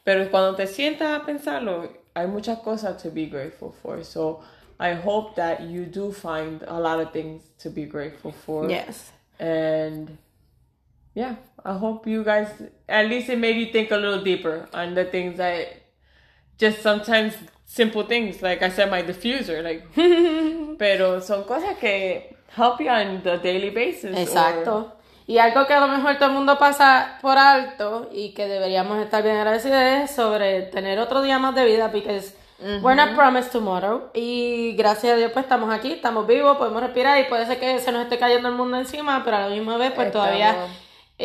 pero 0.06 0.28
cuando 0.30 0.56
te 0.56 0.66
sientas 0.68 1.22
a 1.22 1.26
pensarlo, 1.26 1.90
hay 2.16 2.28
muchas 2.28 2.62
cosas 2.64 3.02
to 3.02 3.10
be 3.10 3.26
grateful 3.26 3.74
for. 3.82 4.04
So 4.04 4.44
I 4.80 4.94
hope 4.94 5.36
that 5.38 5.62
you 5.62 5.86
do 5.86 6.12
find 6.12 6.64
a 6.68 6.80
lot 6.80 7.00
of 7.00 7.12
things 7.12 7.42
to 7.60 7.70
be 7.72 7.86
grateful 7.86 8.32
for. 8.32 8.70
yes. 8.70 9.12
And 9.40 10.18
yeah, 11.14 11.36
I 11.64 11.74
hope 11.78 12.08
you 12.10 12.24
guys 12.24 12.48
at 12.88 13.06
least 13.08 13.30
it 13.30 13.38
made 13.38 13.58
you 13.58 13.72
think 13.72 13.92
a 13.92 13.98
little 13.98 14.24
deeper 14.24 14.68
on 14.74 14.96
the 14.96 15.06
things 15.06 15.38
that 15.38 15.68
just 16.58 16.82
sometimes 16.82 17.34
simple 17.66 18.04
things 18.04 18.42
like 18.42 18.62
I 18.64 18.70
said 18.70 18.90
my 18.90 19.02
diffuser 19.04 19.62
like 19.64 19.86
pero 20.78 21.22
son 21.22 21.44
cosas 21.44 21.78
que 21.80 22.36
help 22.58 22.80
you 22.82 22.90
on 22.90 23.22
the 23.24 23.38
daily 23.38 23.70
basis. 23.70 24.12
or- 24.16 24.20
Exacto. 24.20 24.92
Y 25.28 25.38
algo 25.38 25.66
que 25.66 25.74
a 25.74 25.80
lo 25.80 25.88
mejor 25.88 26.16
todo 26.18 26.30
el 26.30 26.34
mundo 26.36 26.58
pasa 26.58 27.18
por 27.22 27.38
alto 27.38 28.10
y 28.12 28.34
que 28.34 28.48
deberíamos 28.48 28.98
estar 29.02 29.24
bien 29.24 29.38
agradecidos 29.38 29.80
es 29.82 30.12
sobre 30.12 30.64
tener 30.64 31.00
otro 31.00 31.22
día 31.22 31.40
más 31.40 31.56
de 31.56 31.64
vida, 31.64 31.90
porque 31.92 32.20
we're 32.82 32.96
not 32.96 33.16
promised 33.16 33.52
tomorrow. 33.52 34.10
Y 34.14 34.74
gracias 34.76 35.14
a 35.14 35.16
Dios, 35.16 35.32
pues 35.32 35.46
estamos 35.46 35.74
aquí, 35.74 35.94
estamos 35.94 36.28
vivos, 36.28 36.58
podemos 36.58 36.82
respirar 36.82 37.18
y 37.20 37.26
puede 37.30 37.46
ser 37.46 37.60
que 37.60 37.80
se 37.80 37.92
nos 37.94 38.04
esté 38.04 38.18
cayendo 38.18 38.50
el 38.50 38.56
mundo 38.56 38.78
encima, 38.78 39.22
pero 39.24 39.38
a 39.38 39.42
la 39.42 39.50
misma 39.50 39.78
vez, 39.78 39.92
pues 39.94 40.08
Estamos- 40.08 40.28
todavía 40.28 40.56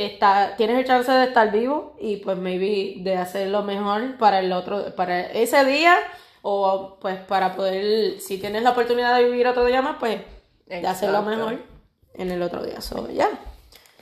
está, 0.04 0.54
tienes 0.56 0.78
el 0.78 0.84
chance 0.84 1.10
de 1.10 1.24
estar 1.24 1.50
vivo 1.50 1.96
y 2.00 2.16
pues 2.16 2.36
maybe 2.36 3.02
de 3.02 3.16
hacer 3.16 3.48
lo 3.48 3.62
mejor 3.62 4.18
para 4.18 4.40
el 4.40 4.52
otro, 4.52 4.94
para 4.94 5.20
ese 5.20 5.64
día 5.64 5.98
o 6.42 6.98
pues 7.00 7.18
para 7.18 7.54
poder, 7.54 8.20
si 8.20 8.38
tienes 8.38 8.62
la 8.62 8.70
oportunidad 8.70 9.16
de 9.16 9.24
vivir 9.24 9.46
otro 9.46 9.64
día 9.64 9.82
más, 9.82 9.96
pues 9.98 10.20
de 10.66 10.86
hacerlo 10.86 11.18
Exacto. 11.18 11.30
mejor. 11.30 11.76
en 12.18 12.30
el 12.30 12.42
otro 12.42 12.64
día. 12.64 12.80
So, 12.80 13.08
yeah. 13.08 13.38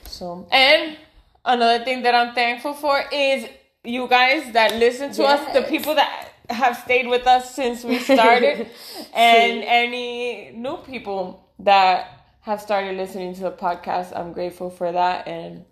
So, 0.05 0.47
and 0.51 0.97
another 1.43 1.83
thing 1.83 2.03
that 2.03 2.15
I'm 2.15 2.33
thankful 2.33 2.73
for 2.73 3.03
is 3.11 3.47
you 3.83 4.07
guys 4.07 4.53
that 4.53 4.75
listen 4.75 5.11
to 5.13 5.23
us, 5.25 5.53
the 5.53 5.63
people 5.63 5.95
that 5.95 6.31
have 6.49 6.77
stayed 6.77 7.07
with 7.07 7.27
us 7.27 7.55
since 7.55 7.83
we 7.83 7.99
started, 7.99 8.67
and 9.13 9.63
any 9.63 10.51
new 10.55 10.77
people 10.77 11.49
that 11.59 12.25
have 12.41 12.61
started 12.61 12.95
listening 12.95 13.33
to 13.35 13.41
the 13.41 13.51
podcast. 13.51 14.15
I'm 14.15 14.33
grateful 14.33 14.69
for 14.69 14.91
that, 14.91 15.27
and 15.27 15.65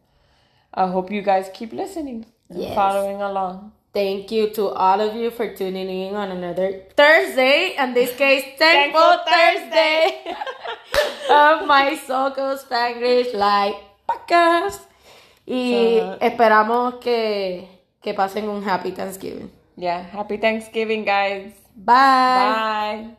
I 0.73 0.87
hope 0.87 1.11
you 1.11 1.21
guys 1.21 1.49
keep 1.53 1.71
listening 1.73 2.25
and 2.49 2.59
Yes. 2.61 2.75
following 2.75 3.21
along. 3.21 3.71
Thank 3.93 4.31
you 4.31 4.49
to 4.57 4.69
all 4.73 4.99
of 5.01 5.15
you 5.15 5.29
for 5.29 5.53
tuning 5.53 5.87
in 5.87 6.15
on 6.15 6.31
another 6.31 6.81
Thursday, 6.97 7.75
in 7.77 7.93
this 7.93 8.15
case, 8.17 8.43
Thankful 8.57 9.21
Thursday 9.21 10.33
of 11.29 11.67
my 11.67 11.93
Soco 12.07 12.57
Spanglish 12.57 13.33
Live 13.37 13.75
Podcast. 14.09 14.81
Y 15.45 15.99
So- 15.99 16.17
esperamos 16.21 16.95
que, 17.01 17.67
que 18.01 18.13
pasen 18.15 18.49
un 18.49 18.63
Happy 18.63 18.91
Thanksgiving. 18.91 19.51
Yeah, 19.77 20.01
happy 20.01 20.37
Thanksgiving, 20.37 21.03
guys. 21.05 21.53
Bye. 21.75 23.05
Bye. 23.05 23.17